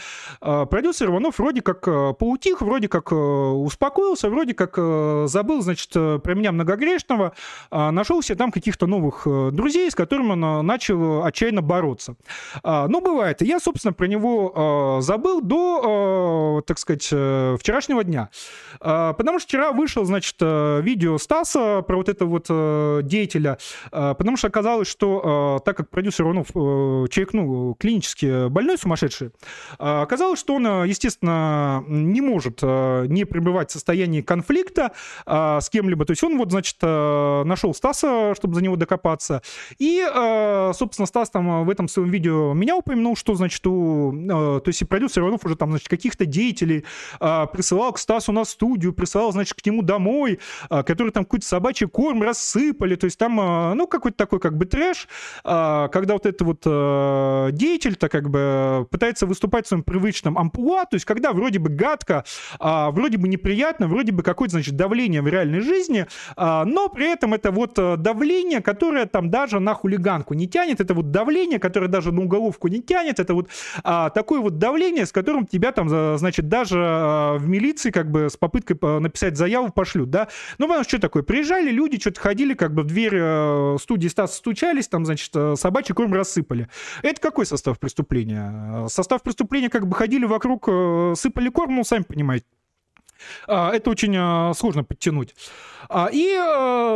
[0.65, 5.91] продюсер Иванов вроде как э, поутих, вроде как э, успокоился, вроде как э, забыл, значит,
[5.93, 7.33] про меня многогрешного,
[7.71, 12.17] а, нашел себе там каких-то новых друзей, с которыми он начал отчаянно бороться.
[12.63, 13.43] А, ну, бывает.
[13.43, 18.31] Я, собственно, про него забыл до, так сказать, вчерашнего дня.
[18.79, 23.59] Потому что вчера вышел, значит, видео Стаса про вот этого вот деятеля,
[23.91, 26.49] потому что оказалось, что так как продюсер Иванов
[27.11, 29.31] человек, ну, клинически больной, сумасшедший,
[29.79, 34.93] оказалось, что он, э, естественно, не может э, не пребывать в состоянии конфликта
[35.27, 36.05] э, с кем-либо.
[36.05, 39.43] То есть он вот, значит, нашел Стаса, чтобы за него докопаться.
[39.79, 40.05] И,
[40.75, 44.13] собственно, Стас там в этом своем видео меня упомянул, что, значит, у...
[44.13, 46.85] То есть и продюсер Иванов уже там, значит, каких-то деятелей
[47.19, 52.23] присылал к Стасу на студию, присылал, значит, к нему домой, который там какой-то собачий корм
[52.23, 52.95] рассыпали.
[52.95, 53.35] То есть там,
[53.77, 55.09] ну, какой-то такой как бы трэш,
[55.43, 56.61] когда вот этот вот
[57.55, 62.25] деятель-то как бы пытается выступать в своем привычном амплуа, то есть когда вроде бы гадко,
[62.59, 66.07] а, вроде бы неприятно, вроде бы какое-то, значит, давление в реальной жизни,
[66.37, 70.81] а, но при этом это вот э, давление, которое там даже на хулиганку не тянет,
[70.81, 73.49] это вот давление, которое даже на уголовку не тянет, это вот
[73.85, 75.89] а, такое вот давление, с которым тебя там,
[76.19, 80.29] значит, даже а, в милиции как бы с попыткой написать заяву пошлют, да.
[80.59, 81.23] Ну, потому что что такое?
[81.23, 85.55] Приезжали люди, что-то ходили, как бы в дверь э, студии Стаса стучались, там, значит, э,
[85.57, 86.69] собачий корм рассыпали.
[87.03, 88.87] Это какой состав преступления?
[88.89, 92.47] Состав преступления как бы ходили вокруг, э, сыпали корм, ну, сами понимаете.
[93.47, 95.35] А, это очень а, сложно подтянуть.
[95.89, 96.35] А, и,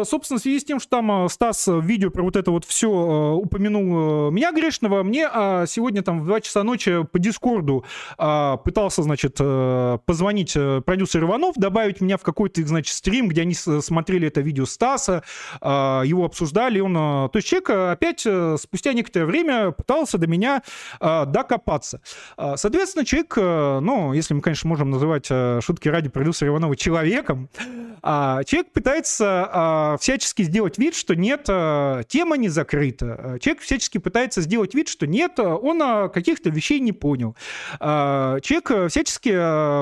[0.04, 2.88] собственно, в связи с тем, что там Стас в видео про вот это вот все
[2.88, 5.28] упомянул меня грешного, мне
[5.68, 7.84] сегодня там в 2 часа ночи по Дискорду
[8.16, 14.40] пытался, значит, позвонить продюсер Иванов, добавить меня в какой-то, значит, стрим, где они смотрели это
[14.40, 15.22] видео Стаса,
[15.62, 16.94] его обсуждали, он...
[16.94, 18.26] То есть человек опять
[18.60, 20.62] спустя некоторое время пытался до меня
[21.00, 22.00] докопаться.
[22.36, 25.26] Соответственно, человек, ну, если мы, конечно, можем называть
[25.62, 27.48] шутки ради продюсера Иванова человеком,
[28.02, 33.38] А, человек пытается а, всячески сделать вид, что нет, а, тема не закрыта.
[33.40, 37.36] Человек всячески пытается сделать вид, что нет, он каких-то вещей не понял.
[37.78, 39.30] Человек всячески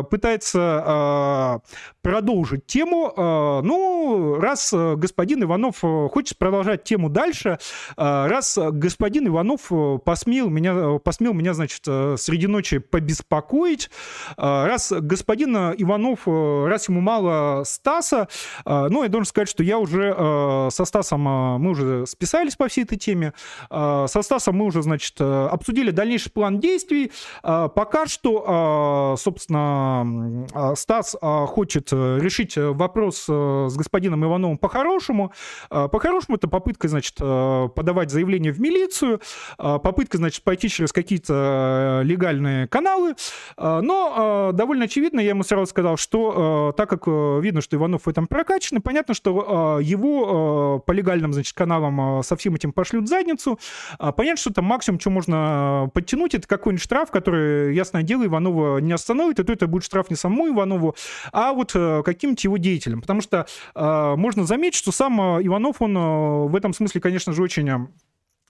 [0.09, 1.60] пытается
[2.02, 3.12] продолжить тему.
[3.16, 5.80] Ну, раз господин Иванов
[6.12, 7.59] хочет продолжать тему дальше,
[7.96, 9.70] раз господин Иванов
[10.05, 13.90] посмел меня, посмел меня, значит, среди ночи побеспокоить,
[14.36, 18.28] раз господин Иванов, раз ему мало Стаса,
[18.65, 22.97] ну, я должен сказать, что я уже со Стасом, мы уже списались по всей этой
[22.97, 23.32] теме,
[23.70, 27.12] со Стасом мы уже, значит, обсудили дальнейший план действий.
[27.43, 30.47] Пока что, собственно,
[30.77, 35.32] Стас хочет решить вопрос с господином Ивановым по-хорошему.
[35.69, 39.20] По-хорошему это попытка, значит, подавать заявление в милицию,
[39.57, 43.15] попытка, значит, пойти через какие-то легальные каналы.
[43.59, 48.26] Но довольно очевидно, я ему сразу сказал, что так как видно, что Иванов в этом
[48.26, 53.59] прокачан, понятно, что его по легальным, значит, каналам со всем этим пошлют задницу.
[53.98, 58.93] Понятно, что там максимум, что можно подтянуть, это какой-нибудь штраф, который, ясное дело, Иванова не
[58.93, 60.94] остановит, и то это будет штраф не самому Иванову,
[61.32, 63.01] а вот каким-то его деятелям.
[63.01, 67.89] Потому что можно заметить, что сам Иванов, он в этом смысле, конечно же, очень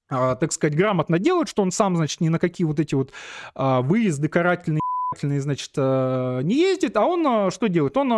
[0.08, 3.12] так сказать, грамотно делает, что он сам, значит, ни на какие вот эти вот
[3.54, 4.80] выезды карательные
[5.22, 7.96] значит, э, не ездит, а он э, что делает?
[7.96, 8.12] Он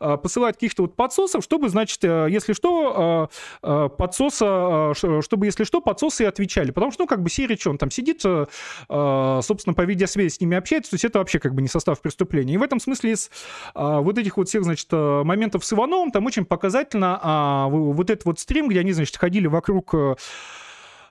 [0.00, 3.30] э, посылает каких-то вот подсосов, чтобы, значит, если что,
[3.60, 6.70] подсоса, чтобы, если что, подсосы отвечали.
[6.70, 10.90] Потому что, ну, как бы Сирич, он там сидит, собственно, по видеосвязи с ними общается,
[10.90, 12.54] то есть это вообще как бы не состав преступления.
[12.54, 13.30] И в этом смысле из
[13.74, 18.38] вот этих вот всех, значит, моментов с Ивановым там очень показательно а, вот этот вот
[18.38, 19.94] стрим, где они, значит, ходили вокруг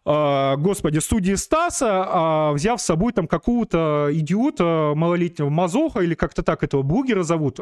[0.08, 6.64] господи, студии Стаса, а, взяв с собой там какого-то идиота малолетнего Мазоха, или как-то так
[6.64, 7.60] этого блогера зовут.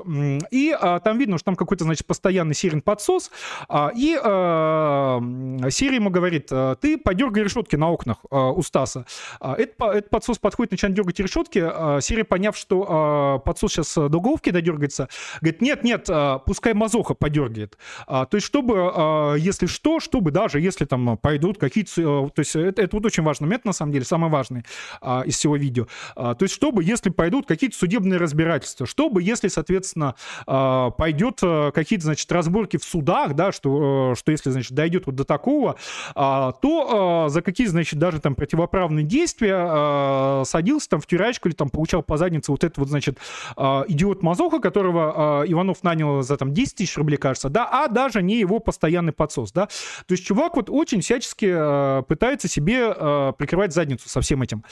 [0.51, 3.31] И а, там видно, что там какой-то, значит, постоянный Сирин подсос.
[3.95, 4.13] И
[5.72, 6.51] Сирия ему говорит,
[6.81, 9.05] ты подергай решетки на окнах у Стаса.
[9.41, 12.01] Этот, подсос подходит, начинает дергать решетки.
[12.01, 15.09] Сирия, поняв, что подсос сейчас до головки додергается,
[15.41, 16.09] говорит, нет, нет,
[16.45, 17.77] пускай Мазоха подергает.
[18.07, 22.95] То есть, чтобы, если что, чтобы даже если там пойдут какие-то то есть это, это
[22.95, 24.63] вот очень важный момент, на самом деле, самый важный
[25.01, 25.87] а, из всего видео.
[26.15, 31.71] А, то есть чтобы, если пойдут какие-то судебные разбирательства, чтобы, если, соответственно, а, пойдет а,
[31.71, 35.75] какие-то, значит, разборки в судах, да, что, а, что если, значит, дойдет вот до такого,
[36.13, 41.47] а, то а, за какие, значит, даже там противоправные действия а, садился там в тюрячку
[41.47, 43.17] или там получал по заднице вот этот вот, значит,
[43.55, 47.87] а, идиот Мазоха, которого а, Иванов нанял за там 10 тысяч рублей, кажется, да, а
[47.87, 49.67] даже не его постоянный подсос, да.
[50.07, 54.63] То есть чувак вот очень всячески а, пытается себе э, прикрывать задницу со всем этим.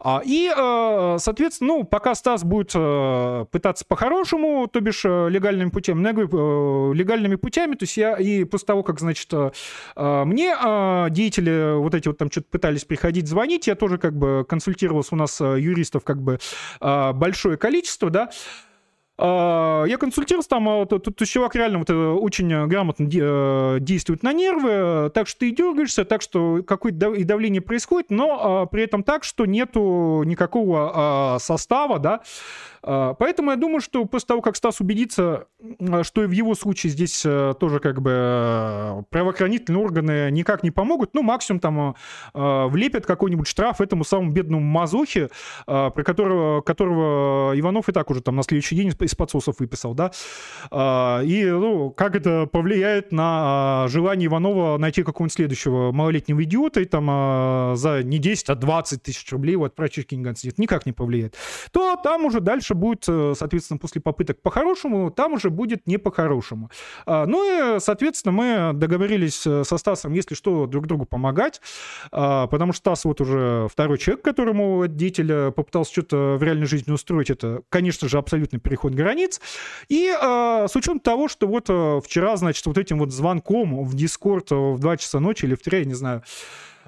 [0.00, 5.70] А, и, э, соответственно, ну, пока Стас будет э, пытаться по-хорошему, то бишь э, легальными
[5.70, 9.50] путями, я говорю, э, легальными путями, то есть я и после того, как, значит, э,
[9.96, 14.14] э мне э, деятели вот эти вот там что-то пытались приходить, звонить, я тоже как
[14.14, 16.38] бы консультировался, у нас э, юристов как бы
[16.80, 18.30] э, большое количество, да,
[19.20, 24.32] я консультировался там, а тут, чувак реально вот э, очень э, грамотно э, действует на
[24.32, 29.24] нервы, так что ты дергаешься, так что какое-то давление происходит, но а, при этом так,
[29.24, 32.20] что нету никакого состава, да,
[32.82, 35.46] а, поэтому я думаю, что после того, как Стас убедится,
[36.02, 41.22] что и в его случае здесь тоже как бы правоохранительные органы никак не помогут, ну,
[41.22, 41.94] максимум там
[42.32, 45.30] влепят какой-нибудь штраф этому самому бедному Мазохе,
[45.66, 50.12] про которого, которого Иванов и так уже там на следующий день из подсосов выписал, да,
[50.70, 56.84] а, и, ну, как это повлияет на желание Иванова найти какого-нибудь следующего малолетнего идиота и
[56.84, 61.36] там за не 10, а 20 тысяч рублей вот про Кинган сидит, никак не повлияет,
[61.72, 66.70] то там уже дальше будет, э, соответственно, после попыток по-хорошему, там уже будет не по-хорошему.
[67.06, 71.60] А, ну и, соответственно, мы договорились э, со Стасом, если что, друг другу помогать,
[72.12, 76.66] а, потому что Стас вот уже второй человек, которому деятель э, попытался что-то в реальной
[76.66, 79.40] жизни устроить, это, конечно же, абсолютный переход границ.
[79.88, 81.64] И а, с учетом того, что вот
[82.04, 85.78] вчера, значит, вот этим вот звонком в Дискорд в 2 часа ночи или в 3,
[85.80, 86.22] я не знаю,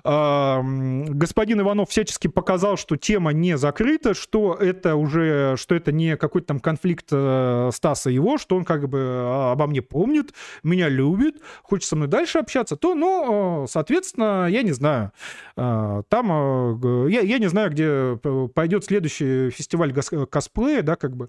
[0.05, 6.49] господин Иванов всячески показал, что тема не закрыта, что это уже, что это не какой-то
[6.49, 10.33] там конфликт э, Стаса его, что он как бы а, обо мне помнит,
[10.63, 15.13] меня любит, хочет со мной дальше общаться, то, ну, соответственно, я не знаю.
[15.55, 18.19] Там, я, я не знаю, где
[18.55, 21.29] пойдет следующий фестиваль косплея, да, как бы.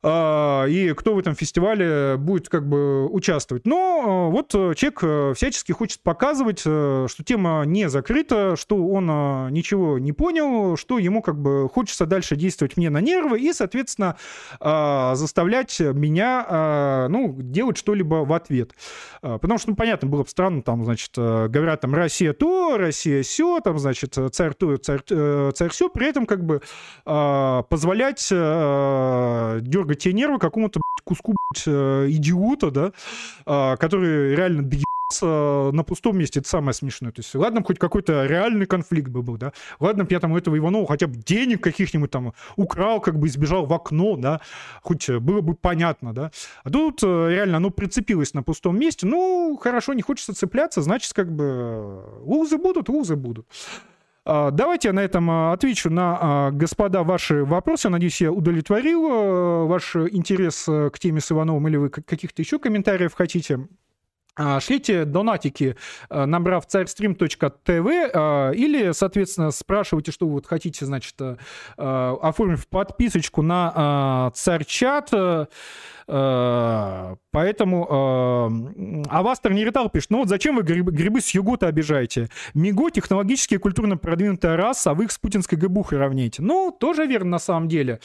[0.00, 3.66] А, и кто в этом фестивале будет как бы участвовать.
[3.66, 8.76] Но а, вот э, человек э, всячески хочет показывать, э, что тема не закрыта, что
[8.86, 9.06] он
[9.52, 14.16] ничего не понял, что ему как бы хочется дальше действовать мне на нервы и, соответственно,
[14.60, 18.72] заставлять меня, ну, делать что-либо в ответ.
[19.20, 23.60] Потому что, ну, понятно, было бы странно, там, значит, говорят, там, Россия то, Россия все,
[23.60, 26.60] там, значит, царь то, царь, царь все, при этом как бы
[27.04, 31.34] позволять дергать дергать тебе нервы какому-то куску
[31.66, 32.92] э, идиота, да,
[33.46, 37.12] а, который реально доебался на пустом месте, это самое смешное.
[37.12, 40.58] То есть, ладно, хоть какой-то реальный конфликт бы был, да, ладно, я там у этого
[40.58, 44.40] Иванова хотя бы денег каких-нибудь там украл, как бы избежал в окно, да,
[44.82, 46.30] хоть было бы понятно, да.
[46.62, 51.14] А тут э, реально оно прицепилось на пустом месте, ну, хорошо, не хочется цепляться, значит,
[51.14, 53.46] как бы лузы будут, лузы будут.
[54.30, 57.88] А, давайте я на этом а, отвечу на, а, господа, ваши вопросы.
[57.88, 63.66] Надеюсь, я удовлетворил ваш интерес к теме с Ивановым или вы каких-то еще комментариев хотите.
[64.60, 65.76] Шлите донатики,
[66.10, 67.28] набрав царьстрим.тв
[68.56, 71.16] или, соответственно, спрашивайте, что вы вот хотите, значит,
[71.76, 75.10] оформив подписочку на царь-чат.
[76.10, 81.66] Э, поэтому э, Авастер не летал, пишет, ну вот зачем вы грибы, грибы с Югота
[81.66, 82.28] обижаете?
[82.54, 86.42] Миго технологически и культурно продвинутая раса, а вы их с путинской гыбухой равняете.
[86.42, 88.00] Ну, тоже верно на самом деле.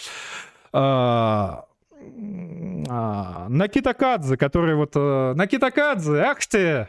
[2.89, 4.95] Э, на Китакадзе, который вот...
[4.95, 6.87] На Китакадзе, ах ты!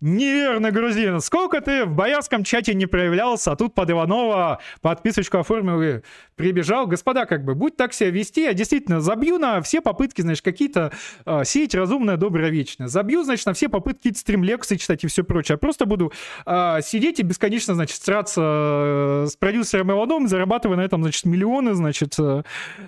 [0.00, 1.20] Неверно, грузин.
[1.20, 6.00] Сколько ты в боярском чате не проявлялся, а тут под Иванова подписочку оформил и
[6.36, 6.86] прибежал.
[6.86, 10.90] Господа, как бы, будь так себя вести, я действительно забью на все попытки, значит, какие-то
[11.26, 12.88] э, сеять разумное, доброе, вечное.
[12.88, 15.54] Забью, значит, на все попытки стримлекции читать и все прочее.
[15.54, 16.14] Я просто буду
[16.46, 21.74] э, сидеть и бесконечно, значит, сраться э, с продюсером Ивановым, зарабатывая на этом, значит, миллионы,
[21.74, 22.42] значит, э,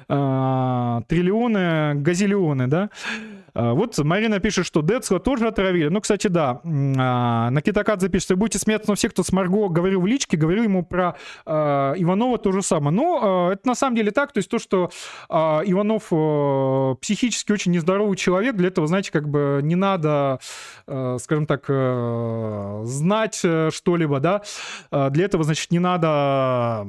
[0.09, 2.89] э, триллионы, газиллионы, да.
[3.55, 5.89] А, вот Марина пишет, что Децла тоже отравили.
[5.89, 6.61] Ну, кстати, да.
[6.65, 10.37] А, на Китакадзе пишет, что будете смеяться, но все, кто с Марго говорил в личке,
[10.37, 11.17] говорил ему про
[11.47, 11.53] э,
[11.97, 12.95] Иванова то же самое.
[12.95, 14.33] Но э, это на самом деле так.
[14.33, 14.91] То есть то, что
[15.29, 20.41] Иванов э, психически очень нездоровый человек, для этого, знаете, как бы не надо,
[20.87, 24.43] э, скажем так, э, знать что-либо, да.
[24.91, 26.87] Для этого, значит, не надо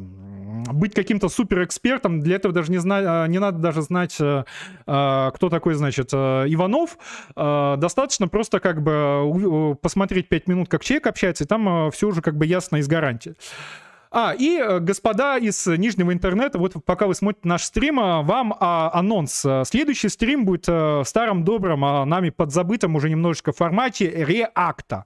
[0.72, 2.19] быть каким-то суперэкспертом.
[2.19, 3.27] Для этого даже не, зна...
[3.27, 4.44] не надо даже знать, э,
[4.85, 6.98] кто такой, значит, Иванов,
[7.35, 12.07] э, достаточно просто как бы посмотреть 5 минут, как человек общается, и там э, все
[12.07, 13.35] уже как бы ясно из гарантии.
[14.15, 18.91] А, и, э, господа из нижнего интернета, вот пока вы смотрите наш стрим, вам а,
[18.94, 19.44] анонс.
[19.64, 25.06] Следующий стрим будет в старом добром, а, нами подзабытом уже немножечко формате реакта.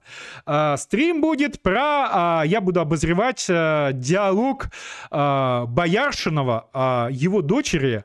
[0.76, 2.42] Стрим будет про...
[2.44, 4.66] Я буду обозревать диалог
[5.10, 8.04] Бояршинова, его дочери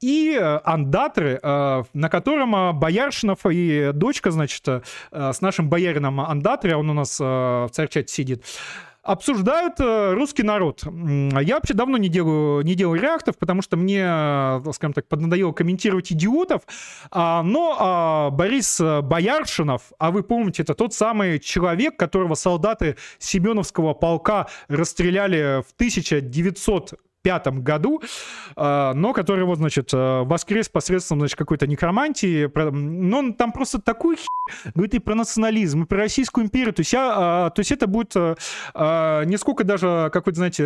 [0.00, 4.66] и Андатры, на котором Бояршинов и дочка, значит,
[5.12, 8.44] с нашим боярином Андатрой, он у нас в царчате сидит,
[9.02, 10.82] обсуждают э, русский народ.
[10.84, 15.52] Я вообще давно не делаю, не делаю реактов, потому что мне, э, скажем так, поднадоело
[15.52, 16.62] комментировать идиотов.
[17.10, 23.94] А, но а, Борис Бояршинов, а вы помните, это тот самый человек, которого солдаты Семеновского
[23.94, 28.00] полка расстреляли в 1900 пятом году,
[28.56, 33.80] а, но который вот, значит, э, воскрес посредством, значит, какой-то некромантии, но он там просто
[33.80, 34.26] такой хи...
[34.74, 37.86] говорит и про национализм, и про Российскую империю, то есть, я, а, то есть это
[37.86, 38.36] будет э,
[38.74, 40.64] а, не сколько даже какой-то, знаете,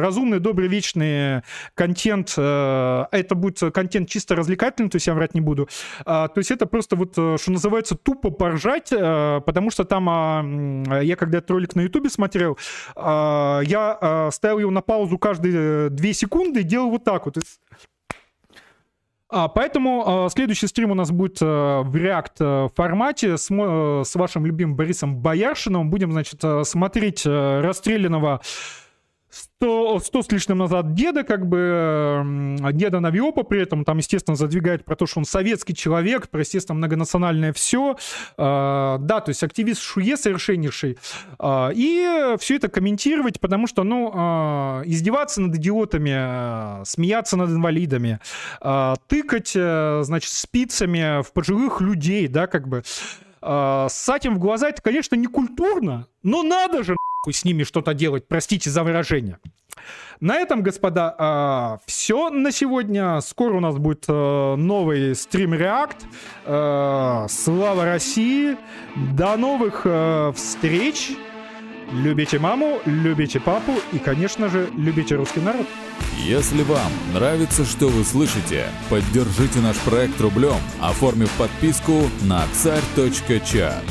[0.00, 1.42] разумный, добрый, вечный
[1.74, 5.68] контент, э, это будет контент чисто развлекательный, то есть я врать не буду,
[6.04, 11.50] то есть это просто вот, что называется, тупо поржать, потому что там, я когда этот
[11.52, 12.58] ролик на ютубе смотрел,
[12.96, 17.38] я ставил его на паузу каждый 2 секунды и делал вот так вот.
[19.30, 24.02] А, поэтому э, следующий стрим у нас будет э, в React э, формате с, э,
[24.04, 25.90] с вашим любимым Борисом Бояршиным.
[25.90, 28.42] Будем, значит, э, смотреть э, расстрелянного
[29.34, 34.84] 100, 100 с лишним назад деда, как бы, деда Навиопа при этом, там, естественно, задвигает
[34.84, 37.96] про то, что он советский человек, про, естественно, многонациональное все.
[38.38, 40.98] А, да, то есть активист Шуе совершеннейший.
[41.38, 48.20] А, и все это комментировать, потому что, ну, а, издеваться над идиотами, смеяться над инвалидами,
[49.08, 52.82] тыкать, э, значит, спицами в пожилых людей, да, как бы,
[53.44, 56.96] с этим в глаза это, конечно, не культурно, но надо же,
[57.30, 59.38] с ними что-то делать, простите за выражение.
[60.20, 63.20] На этом, господа, а, все на сегодня.
[63.20, 65.54] Скоро у нас будет э, новый стрим.
[65.54, 68.56] Э, слава России!
[69.16, 71.12] До новых э, встреч!
[71.92, 75.66] Любите маму, любите папу и, конечно же, любите русский народ.
[76.18, 83.84] Если вам нравится, что вы слышите, поддержите наш проект рублем, оформив подписку на царь.чат.